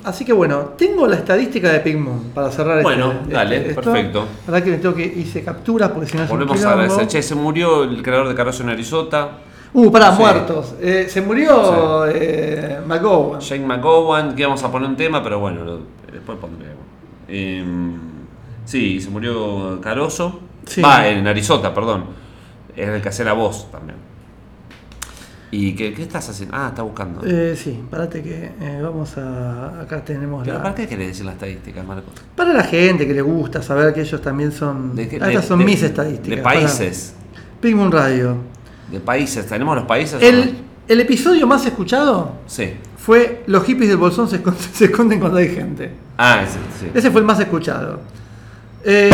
así 0.03 0.23
que 0.23 0.31
bueno, 0.34 0.59
tengo 0.77 1.07
la 1.07 1.15
estadística 1.15 1.69
de 1.71 1.80
Pigmon 1.80 2.26
para 2.34 2.51
cerrar 2.51 2.81
Bueno, 2.84 3.11
este- 3.23 3.34
dale, 3.34 3.57
este- 3.57 3.69
esto. 3.71 3.81
perfecto. 3.81 4.26
La 4.45 4.51
verdad 4.53 4.65
que 4.65 4.71
me 4.71 4.77
tengo 4.77 4.95
que 4.95 5.05
hice 5.05 5.43
capturas 5.43 5.89
porque 5.89 6.07
si 6.11 6.17
no 6.17 6.27
Volvemos 6.27 6.63
a 6.63 6.71
agradecer. 6.73 7.07
Che, 7.07 7.21
se 7.23 7.35
murió 7.35 7.84
el 7.84 8.01
creador 8.03 8.27
de 8.27 8.35
Caroso 8.35 8.63
en 8.63 8.69
Arizota, 8.69 9.30
Uh, 9.71 9.91
pará, 9.91 10.11
Sí. 10.15 10.19
muertos. 10.23 10.73
Eh, 10.81 11.05
se 11.07 11.21
murió 11.21 12.07
eh, 12.07 12.80
McGowan. 12.88 13.39
Jane 13.39 13.67
McGowan, 13.67 14.34
que 14.35 14.41
íbamos 14.41 14.63
a 14.63 14.71
poner 14.71 14.89
un 14.89 14.95
tema, 14.95 15.21
pero 15.21 15.38
bueno, 15.39 15.63
lo- 15.63 15.80
después 16.11 16.39
pondremos. 16.39 16.77
Eh, 17.27 17.63
sí, 18.65 18.99
se 18.99 19.11
murió 19.11 19.80
Caroso. 19.80 20.39
Sí. 20.65 20.81
Va, 20.81 21.07
en 21.07 21.27
Arizota, 21.27 21.71
perdón. 21.71 22.05
Es 22.76 22.88
el 22.89 22.99
que 22.99 23.09
hacía 23.09 23.26
la 23.26 23.34
voz 23.34 23.69
también. 23.71 23.97
¿Y 25.51 25.73
qué, 25.76 25.93
qué 25.93 26.03
estás 26.03 26.30
haciendo? 26.30 26.55
Ah, 26.55 26.67
está 26.69 26.84
buscando. 26.84 27.21
Eh, 27.26 27.55
sí, 27.57 27.81
parate 27.89 28.21
que 28.21 28.51
eh, 28.61 28.80
vamos 28.84 29.17
a. 29.17 29.81
Acá 29.81 30.03
tenemos 30.05 30.43
¿Pero 30.43 30.57
la. 30.57 30.63
¿Para 30.63 30.76
qué 30.76 30.88
querés 30.88 31.07
decir 31.07 31.26
la 31.26 31.31
estadística, 31.31 31.81
Marco? 31.84 32.11
Para 32.35 32.53
la 32.53 32.63
gente 32.63 33.07
que 33.07 33.13
le 33.15 33.21
gusta 33.21 33.61
saber 33.63 33.93
que 33.93 34.01
ellos 34.01 34.21
también 34.21 34.51
son. 34.51 34.95
¿De 34.95 35.07
qué- 35.07 35.17
Ah, 35.21 35.27
estas 35.27 35.41
de- 35.43 35.47
son 35.47 35.59
de- 35.59 35.65
mis 35.65 35.81
estadísticas. 35.81 36.38
De 36.38 36.43
países. 36.43 37.13
Pigmon 37.61 37.91
Radio. 37.91 38.35
De 38.91 38.99
países. 38.99 39.45
¿Tenemos 39.47 39.76
los 39.76 39.85
países? 39.85 40.21
El, 40.21 40.45
no? 40.45 40.51
el 40.88 40.99
episodio 41.01 41.47
más 41.47 41.65
escuchado 41.65 42.34
Sí. 42.45 42.73
fue 42.97 43.43
Los 43.47 43.63
hippies 43.65 43.89
del 43.89 43.97
bolsón 43.97 44.27
se 44.30 44.35
esconden, 44.38 44.61
se 44.73 44.85
esconden 44.85 45.19
cuando 45.19 45.39
hay 45.39 45.49
gente. 45.49 45.91
Ah, 46.17 46.41
ese, 46.43 46.59
sí. 46.80 46.91
Ese 46.93 47.09
fue 47.09 47.21
el 47.21 47.26
más 47.27 47.39
escuchado. 47.39 48.01
Eh, 48.85 49.09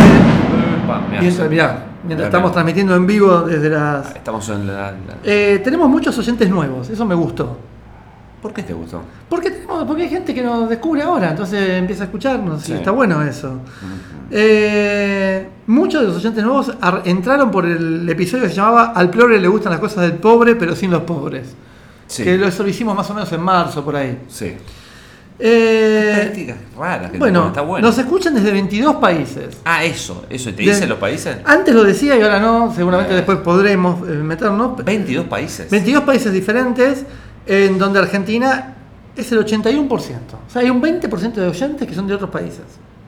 mirá. 1.09 1.21
mientras, 1.21 1.49
mirá, 1.49 1.85
mientras 2.05 2.27
estamos 2.27 2.51
transmitiendo 2.51 2.95
en 2.95 3.05
vivo 3.07 3.41
desde 3.41 3.69
las. 3.69 4.15
Estamos 4.15 4.47
en 4.49 4.67
la, 4.67 4.91
la- 4.91 4.97
Eh, 5.23 5.61
tenemos 5.63 5.89
muchos 5.89 6.17
oyentes 6.17 6.49
nuevos, 6.49 6.89
eso 6.89 7.05
me 7.05 7.15
gustó. 7.15 7.57
¿Por 8.41 8.53
qué 8.53 8.61
te 8.61 8.73
gustó? 8.73 9.01
Porque, 9.27 9.49
tenemos, 9.49 9.85
porque 9.85 10.03
hay 10.03 10.09
gente 10.09 10.33
que 10.33 10.43
nos 10.43 10.69
descubre 10.69 11.01
ahora, 11.01 11.31
entonces 11.31 11.67
empieza 11.79 12.03
a 12.03 12.05
escucharnos 12.05 12.61
Sí. 12.61 12.73
y 12.73 12.75
está 12.75 12.91
bueno 12.91 13.23
eso. 13.23 13.59
Eh, 14.29 15.47
muchos 15.67 16.01
de 16.01 16.07
los 16.07 16.17
oyentes 16.17 16.43
nuevos 16.43 16.71
ar- 16.81 17.01
entraron 17.05 17.49
por 17.51 17.65
el 17.65 18.07
episodio 18.09 18.43
que 18.43 18.49
se 18.49 18.55
llamaba 18.55 18.91
Al 18.95 19.09
pobre 19.09 19.39
le 19.39 19.47
gustan 19.47 19.71
las 19.71 19.79
cosas 19.79 20.03
del 20.03 20.13
pobre, 20.19 20.55
pero 20.55 20.75
sin 20.75 20.91
los 20.91 21.01
pobres. 21.01 21.55
Sí. 22.07 22.23
Que 22.23 22.35
eso 22.45 22.61
lo 22.63 22.69
hicimos 22.69 22.95
más 22.95 23.09
o 23.09 23.13
menos 23.15 23.31
en 23.31 23.41
marzo, 23.41 23.83
por 23.83 23.95
ahí. 23.95 24.19
Sí. 24.27 24.53
Eh, 25.37 26.11
Estadísticas 26.13 26.57
raras 26.77 27.11
que 27.11 27.17
bueno, 27.17 27.33
tenemos, 27.39 27.47
está 27.49 27.61
bueno. 27.61 27.87
nos 27.87 27.97
escuchan 27.97 28.33
desde 28.35 28.51
22 28.51 28.95
países. 28.95 29.57
Ah, 29.65 29.83
eso, 29.83 30.25
eso. 30.29 30.53
¿Te 30.53 30.61
dicen 30.63 30.87
los 30.87 30.97
países? 30.97 31.37
Antes 31.45 31.75
lo 31.75 31.83
decía 31.83 32.15
y 32.17 32.21
ahora 32.21 32.39
no, 32.39 32.73
seguramente 32.73 33.11
Eh. 33.13 33.17
después 33.17 33.39
podremos 33.39 34.07
eh, 34.07 34.13
meternos. 34.13 34.83
22 34.83 35.25
países. 35.25 35.69
22 35.69 36.03
países 36.03 36.31
diferentes, 36.31 37.05
en 37.45 37.77
donde 37.77 37.99
Argentina 37.99 38.75
es 39.15 39.31
el 39.31 39.39
81%. 39.39 39.89
O 40.47 40.49
sea, 40.49 40.61
hay 40.61 40.69
un 40.69 40.81
20% 40.81 41.33
de 41.33 41.47
oyentes 41.47 41.87
que 41.87 41.93
son 41.93 42.07
de 42.07 42.13
otros 42.13 42.29
países. 42.29 42.61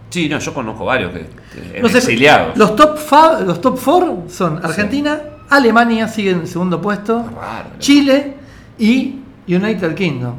Sí, 0.09 0.27
no, 0.29 0.39
yo 0.39 0.53
conozco 0.53 0.85
varios 0.85 1.11
que, 1.11 1.25
que 1.73 1.81
No 1.81 1.89
sé, 1.89 1.97
exiliados. 1.99 2.57
Los 2.57 2.75
top, 2.75 2.97
fa- 2.97 3.39
los 3.41 3.59
top 3.61 3.79
4 3.83 4.23
son 4.29 4.59
Argentina, 4.65 5.19
Alemania 5.49 6.07
sigue 6.07 6.31
en 6.31 6.47
segundo 6.47 6.81
puesto, 6.81 7.19
Raro. 7.35 7.69
Chile 7.79 8.33
y 8.79 9.19
United 9.47 9.95
Kingdom. 9.95 10.33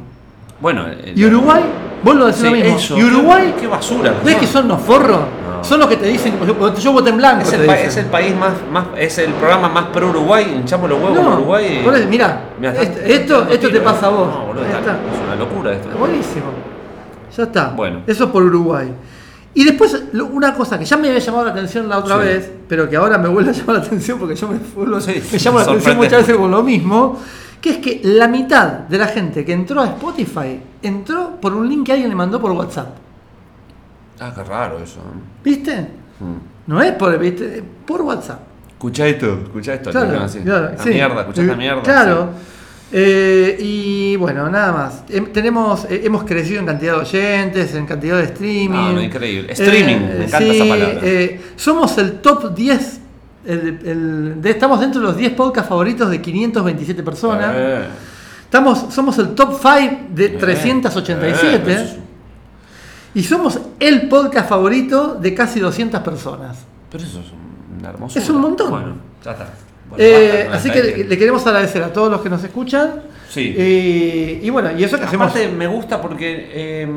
Bueno, 0.61 0.87
Y 1.15 1.25
Uruguay, 1.25 1.63
vuelvo 2.03 2.25
a 2.25 2.27
decir 2.29 2.47
Sí, 2.47 2.51
lo 2.51 2.57
mismo. 2.65 2.79
eso. 2.79 2.99
y 2.99 3.05
Uruguay, 3.05 3.55
Qué, 3.61 3.67
basura. 3.67 4.15
¿ves 4.25 4.37
que 4.37 4.47
son 4.47 4.67
los 4.69 4.81
forros? 4.81 5.21
No. 5.21 5.65
Son 5.65 5.79
los 5.81 5.89
que 5.89 5.97
te 5.97 6.07
dicen, 6.07 6.35
yo, 6.47 6.75
yo 6.77 6.93
voté 6.93 7.11
en 7.11 7.17
blanco. 7.17 7.43
Es 7.43 7.53
el, 7.53 7.67
pa- 7.67 7.79
es 7.81 7.97
el 7.97 8.07
país 8.07 8.35
más, 8.37 8.53
más. 8.73 8.87
Es 8.97 9.19
el 9.19 9.33
programa 9.35 9.69
más 9.69 9.87
pro 9.87 10.09
Uruguay. 10.09 10.55
Hinchamos 10.61 10.89
los 10.91 11.01
huevos 11.01 11.21
No, 11.23 11.35
Uruguay. 11.35 11.79
y- 11.81 11.85
por 11.85 11.99
mirá, 12.07 12.43
Mirá, 12.59 12.73
esto, 12.81 13.47
esto, 13.49 13.71
te 13.71 13.81
pasa 13.81 14.07
a 14.07 14.11
eh. 14.11 14.15
vos. 14.15 14.29
No, 14.29 14.47
boludo, 14.47 14.65
está- 14.65 14.79
es 14.79 15.27
una 15.27 15.37
locura 15.37 15.73
esto. 15.73 15.89
Buenísimo. 15.99 16.47
Ya 17.37 17.43
está. 17.45 17.69
Bueno. 17.71 18.01
Eso 18.07 18.25
es 18.25 18.31
por 18.31 18.43
Uruguay. 18.43 18.93
Y 19.55 19.65
después, 19.65 20.01
lo- 20.13 20.27
una 20.27 20.55
cosa 20.55 20.79
que 20.79 20.85
ya 20.85 20.97
me 20.97 21.09
había 21.09 21.21
llamado 21.21 21.45
la 21.47 21.51
atención 21.53 21.89
la 21.89 21.99
otra 21.99 22.17
Sí. 22.21 22.23
vez, 22.27 22.53
pero 22.69 22.89
que 22.89 22.97
ahora 22.97 23.19
me 23.19 23.29
vuelve 23.29 23.51
a 23.51 23.55
llamar 23.55 23.77
la 23.77 23.83
atención 23.83 24.19
porque 24.19 24.37
yo 24.37 24.47
me, 24.49 24.59
vuelvo- 24.77 25.01
Sí, 25.01 25.21
me 25.33 25.39
llamo 25.39 25.59
la 25.59 25.65
atención 25.65 25.97
muchas 25.97 26.21
veces 26.21 26.37
con 26.37 26.51
lo 26.51 26.63
mismo, 26.63 27.19
que 27.61 27.71
es 27.71 27.77
que 27.79 28.01
la 28.05 28.29
mitad 28.29 28.67
de 28.89 28.99
la 28.99 29.07
gente 29.07 29.45
que 29.45 29.53
entró 29.53 29.81
a 29.81 29.87
Spotify 29.87 30.61
entró 30.83 31.41
por 31.41 31.55
un 31.55 31.69
link 31.69 31.87
que 31.87 31.93
alguien 31.93 32.11
le 32.11 32.17
mandó 32.17 32.41
por 32.41 32.53
WhatsApp. 32.53 32.97
Ah, 34.21 34.33
qué 34.35 34.43
raro 34.45 34.79
eso. 34.83 34.99
¿eh? 35.01 35.21
¿Viste? 35.45 35.81
Mm. 36.21 36.71
No 36.71 36.83
es 36.83 36.93
por, 36.93 37.19
¿viste? 37.19 37.63
por 37.87 38.03
WhatsApp. 38.03 38.41
Escucha 38.71 39.07
esto, 39.07 39.41
escucha 39.45 39.75
esto. 39.75 39.91
así. 39.91 39.99
claro, 40.41 40.71
la 40.77 40.79
sí. 40.79 40.91
mierda, 40.91 41.21
escuchá 41.21 41.43
esta 41.43 41.57
mierda. 41.57 41.83
Claro. 41.83 42.31
Eh, 42.91 43.57
y 43.61 44.17
bueno, 44.17 44.49
nada 44.49 44.73
más. 44.73 45.05
Em- 45.11 45.33
tenemos, 45.33 45.85
eh, 45.91 46.03
hemos 46.05 46.25
crecido 46.25 46.61
en 46.61 46.67
cantidad 46.67 46.95
de 46.95 47.01
oyentes, 47.01 47.75
en 47.75 47.87
cantidad 47.87 48.17
de 48.19 48.25
streaming. 48.25 48.69
No, 48.69 48.93
no, 48.95 49.03
increíble. 49.03 49.53
Streaming, 49.53 49.97
me 49.97 50.25
encanta 50.25 50.39
sí, 50.39 50.51
esa 50.51 50.65
palabra. 50.65 51.01
eh, 51.03 51.41
somos 51.57 51.99
el 51.99 52.21
top 52.21 52.55
10. 52.55 52.98
El- 53.49 53.81
el- 53.87 54.43
de- 54.43 54.51
estamos 54.51 54.79
dentro 54.81 55.01
de 55.01 55.07
los 55.09 55.17
10 55.17 55.33
podcasts 55.33 55.69
favoritos 55.69 56.11
de 56.11 56.21
527 56.23 57.03
personas. 57.03 57.53
Eh, 57.55 57.87
Estamos, 58.45 58.87
somos 58.95 59.19
el 59.19 59.35
top 59.35 59.59
5 59.61 59.97
de 60.15 60.25
eh, 60.27 60.29
387. 60.41 61.71
eh, 61.73 61.75
es- 61.83 61.97
Y 63.15 63.23
somos 63.25 63.59
el 63.81 64.09
podcast 64.09 64.49
favorito 64.49 65.15
de 65.21 65.35
casi 65.35 65.61
200 65.61 66.01
personas. 66.03 66.57
Pero 66.91 67.05
eso 67.05 67.21
es 67.21 67.27
un 67.31 67.85
hermoso. 67.85 68.19
Es 68.19 68.29
un 68.31 68.41
montón. 68.41 68.71
Bueno, 68.71 68.95
ya 69.25 69.33
está. 69.33 69.49
Bueno, 69.91 70.05
Eh, 70.05 70.49
así 70.53 70.71
que 70.71 70.83
le, 70.83 71.05
le 71.05 71.19
queremos 71.19 71.47
agradecer 71.47 71.83
a 71.83 71.93
todos 71.93 72.11
los 72.11 72.21
que 72.21 72.29
nos 72.31 72.43
escuchan. 72.45 73.03
Sí. 73.29 73.55
Eh, 73.57 74.41
y 74.43 74.51
bueno, 74.51 74.71
y 74.77 74.83
eso 74.85 74.99
que 74.99 75.05
hacemos. 75.05 75.29
Aparte 75.29 75.49
me 75.49 75.67
gusta 75.67 76.01
porque 76.01 76.49
eh, 76.51 76.89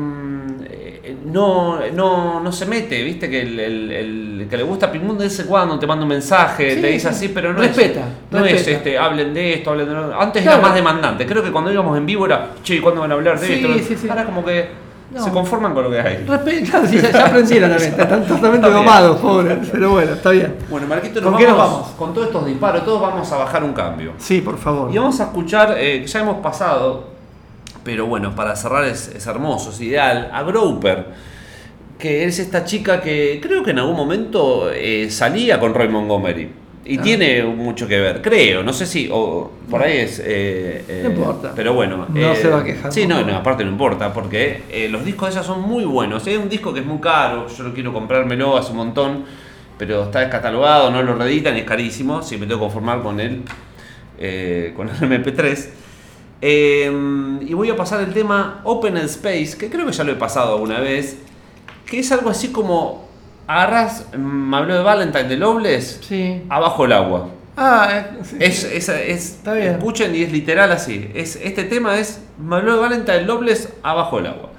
eh, 0.70 1.16
no, 1.26 1.80
no, 1.92 2.40
no 2.40 2.52
se 2.52 2.64
mete, 2.66 3.02
viste 3.02 3.28
que 3.28 3.42
el, 3.42 3.60
el- 3.60 3.92
el 3.92 4.46
que 4.48 4.56
le 4.56 4.62
gusta 4.62 4.90
de 5.18 5.24
vez 5.24 5.38
en 5.40 5.46
cuando 5.46 5.78
te 5.78 5.86
manda 5.86 6.02
un 6.04 6.08
mensaje, 6.08 6.74
Sí, 6.76 6.80
te 6.80 6.86
dice 6.88 7.00
sí. 7.08 7.14
así, 7.14 7.28
pero 7.28 7.52
no 7.52 7.60
Respeta, 7.60 8.00
es, 8.00 8.06
no 8.32 8.44
es 8.44 8.66
este, 8.66 8.98
hablen 8.98 9.32
de 9.34 9.54
esto, 9.54 9.70
hablen 9.70 9.88
de 9.88 9.94
lo 9.94 10.20
Antes 10.20 10.42
Claro. 10.42 10.58
era 10.58 10.66
más 10.68 10.74
demandante, 10.74 11.26
creo 11.26 11.42
que 11.42 11.52
cuando 11.52 11.70
íbamos 11.72 11.96
en 11.96 12.06
vivo 12.06 12.26
era, 12.26 12.50
che, 12.62 12.80
¿cuándo 12.80 13.02
van 13.02 13.10
a 13.12 13.14
hablar 13.14 13.38
de 13.38 13.46
Sí, 13.46 13.52
esto? 13.54 13.68
sí, 13.88 13.96
sí. 14.00 14.08
Ahora 14.08 14.24
como 14.24 14.44
que 14.44 14.66
No. 15.12 15.22
se 15.24 15.30
conforman 15.30 15.74
con 15.74 15.84
lo 15.84 15.90
que 15.90 16.00
hay. 16.00 16.24
Respe- 16.26 16.68
claro, 16.70 16.86
sí, 16.90 16.98
ya, 17.00 17.10
ya 17.10 17.26
aprendieron 17.26 17.70
también. 17.70 17.92
Están 18.00 18.26
totalmente 18.26 18.70
domados, 18.70 19.20
pobres. 19.20 19.58
Pero 19.70 19.90
bueno, 19.90 20.12
está 20.12 20.30
bien. 20.30 20.54
Bueno, 20.70 20.86
Marquito, 20.86 21.22
¿Con 21.22 21.36
qué 21.36 21.46
nos 21.46 21.58
vamos? 21.58 21.88
Con 21.98 22.14
todos 22.14 22.28
estos 22.28 22.46
disparos, 22.46 22.84
todos 22.84 23.00
vamos 23.02 23.30
a 23.30 23.36
bajar 23.36 23.62
un 23.62 23.72
cambio. 23.72 24.12
Sí, 24.18 24.40
por 24.40 24.56
favor. 24.58 24.90
Y 24.92 24.96
vamos 24.98 25.20
a 25.20 25.24
escuchar, 25.24 25.74
eh, 25.76 26.04
ya 26.06 26.20
hemos 26.20 26.36
pasado, 26.38 27.08
pero 27.84 28.06
bueno, 28.06 28.34
para 28.34 28.56
cerrar 28.56 28.84
es, 28.84 29.08
es 29.08 29.26
hermoso, 29.26 29.70
es 29.70 29.80
ideal, 29.80 30.30
a 30.32 30.42
Groper, 30.44 31.06
que 31.98 32.24
es 32.24 32.38
esta 32.38 32.64
chica 32.64 33.00
que 33.00 33.38
creo 33.42 33.62
que 33.62 33.72
en 33.72 33.80
algún 33.80 33.96
momento 33.96 34.70
eh, 34.72 35.10
salía 35.10 35.60
con 35.60 35.74
Roy 35.74 35.88
Montgomery. 35.88 36.52
Y 36.84 36.98
Ah. 36.98 37.02
tiene 37.02 37.44
mucho 37.44 37.86
que 37.86 38.00
ver, 38.00 38.20
creo, 38.22 38.64
no 38.64 38.72
sé 38.72 38.86
si, 38.86 39.08
o 39.12 39.52
por 39.70 39.82
ahí 39.82 39.98
es... 39.98 40.18
eh, 40.18 40.84
eh, 40.88 41.00
No 41.04 41.10
importa. 41.10 41.52
Pero 41.54 41.74
bueno. 41.74 42.06
No 42.08 42.32
eh, 42.32 42.36
se 42.36 42.48
va 42.48 42.58
a 42.60 42.64
quejar 42.64 42.92
Sí, 42.92 43.06
no, 43.06 43.22
no, 43.24 43.36
aparte 43.36 43.64
no 43.64 43.70
importa, 43.70 44.12
porque 44.12 44.62
eh, 44.68 44.88
los 44.88 45.04
discos 45.04 45.28
de 45.28 45.34
ella 45.40 45.44
son 45.46 45.60
muy 45.62 45.84
buenos. 45.84 46.26
Hay 46.26 46.36
un 46.36 46.48
disco 46.48 46.74
que 46.74 46.80
es 46.80 46.86
muy 46.86 46.98
caro, 46.98 47.46
yo 47.48 47.62
lo 47.64 47.72
quiero 47.72 47.92
comprármelo 47.92 48.56
hace 48.56 48.72
un 48.72 48.78
montón, 48.78 49.24
pero 49.78 50.04
está 50.04 50.20
descatalogado, 50.20 50.90
no 50.90 51.02
lo 51.04 51.14
reeditan, 51.14 51.56
es 51.56 51.64
carísimo, 51.64 52.20
si 52.22 52.36
me 52.36 52.46
tengo 52.46 52.58
que 52.60 52.64
conformar 52.64 53.00
con 53.02 53.20
él, 53.20 53.42
eh, 54.18 54.72
con 54.76 54.88
el 54.88 54.94
MP3. 55.24 55.68
Eh, 56.40 57.38
y 57.42 57.54
voy 57.54 57.70
a 57.70 57.76
pasar 57.76 58.00
el 58.00 58.12
tema 58.12 58.60
Open 58.64 58.96
Space, 58.96 59.56
que 59.56 59.70
creo 59.70 59.86
que 59.86 59.92
ya 59.92 60.02
lo 60.02 60.10
he 60.12 60.16
pasado 60.16 60.54
alguna 60.54 60.80
vez, 60.80 61.16
que 61.86 62.00
es 62.00 62.10
algo 62.10 62.28
así 62.30 62.48
como 62.48 63.08
agarras, 63.46 64.06
mm, 64.16 64.18
me 64.20 64.56
habló 64.56 64.74
de 64.74 64.82
Valentine 64.82 65.24
de 65.24 65.36
Loveless, 65.36 66.00
Sí. 66.02 66.42
abajo 66.48 66.84
el 66.84 66.92
agua. 66.92 67.28
Ah, 67.56 67.88
eh, 67.92 68.06
sí. 68.24 68.36
Es, 68.40 68.64
es, 68.64 68.88
es- 68.88 69.34
Está 69.36 69.52
bien. 69.54 69.72
Escuchen 69.74 70.14
y 70.14 70.22
es 70.22 70.32
literal 70.32 70.72
así. 70.72 71.10
Es, 71.14 71.36
este 71.36 71.64
tema 71.64 71.98
es 71.98 72.22
me 72.38 72.56
habló 72.56 72.74
de 72.74 72.80
Valentine 72.80 73.22
Loveless 73.22 73.68
abajo 73.82 74.18
el 74.18 74.26
agua. 74.26 74.50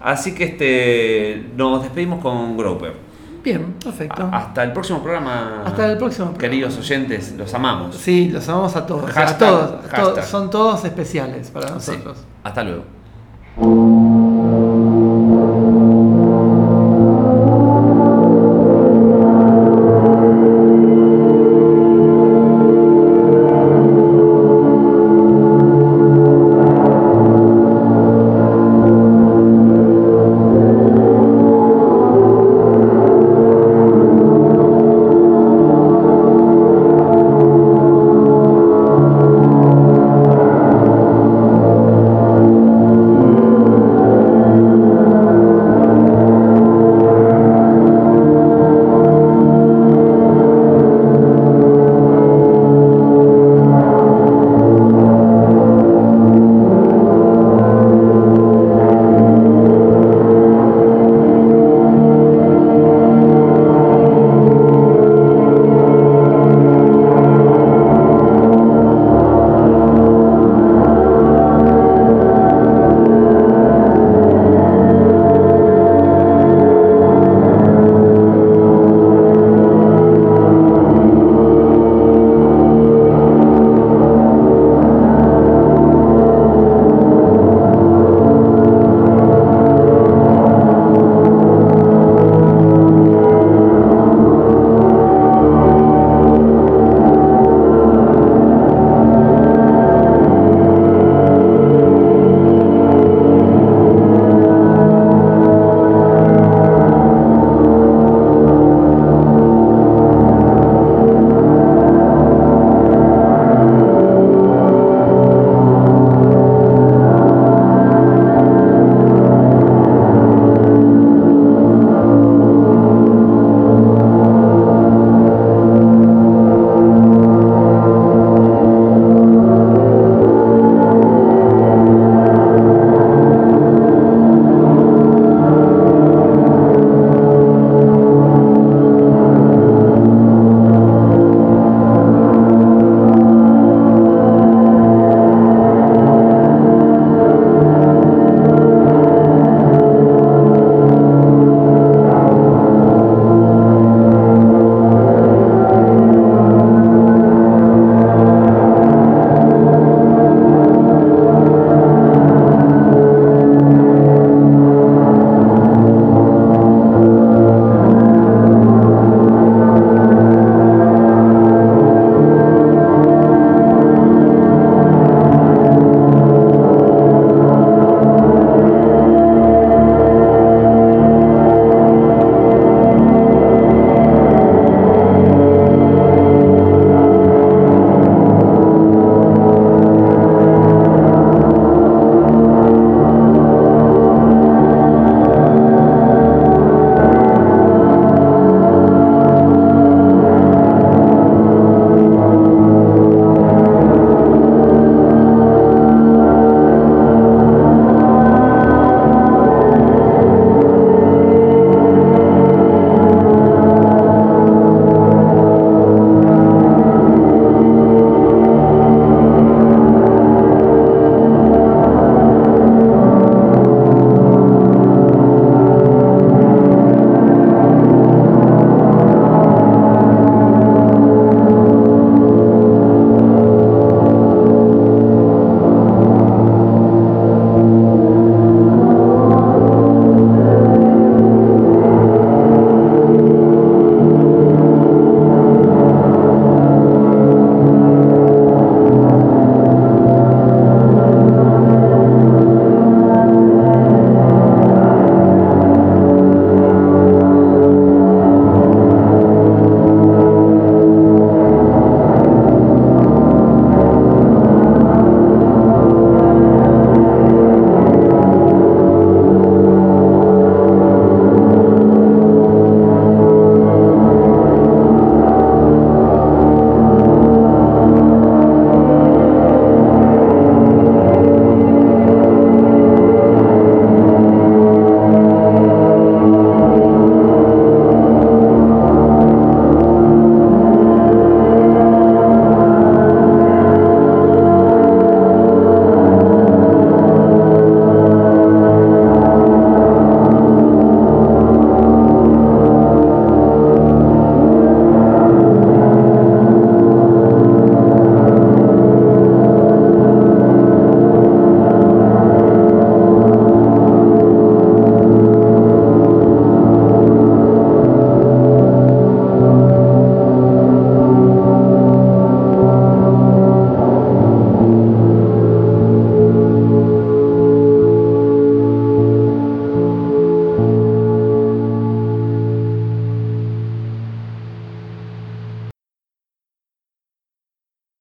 Así 0.00 0.34
que 0.34 0.44
este 0.44 1.46
nos 1.56 1.82
despedimos 1.82 2.20
con 2.22 2.56
Groper. 2.56 2.94
Bien, 3.44 3.74
perfecto. 3.84 4.28
Hasta 4.32 4.62
el 4.62 4.72
próximo 4.72 5.02
programa. 5.02 5.62
Hasta 5.66 5.90
el 5.90 5.98
próximo 5.98 6.26
programa. 6.30 6.40
Queridos 6.50 6.78
oyentes, 6.78 7.32
los 7.36 7.52
amamos. 7.54 7.96
Sí, 7.96 8.28
los 8.30 8.48
amamos 8.48 8.76
a 8.76 8.86
todos. 8.86 9.10
a 9.10 9.12
Hashtag, 9.12 9.38
todos. 9.50 9.92
a 9.92 9.96
todos. 9.96 10.24
Son 10.26 10.48
todos 10.50 10.84
especiales 10.84 11.50
para 11.50 11.68
Sí. 11.68 11.74
nosotros. 11.74 12.18
Hasta 12.44 12.62
luego. 12.64 12.84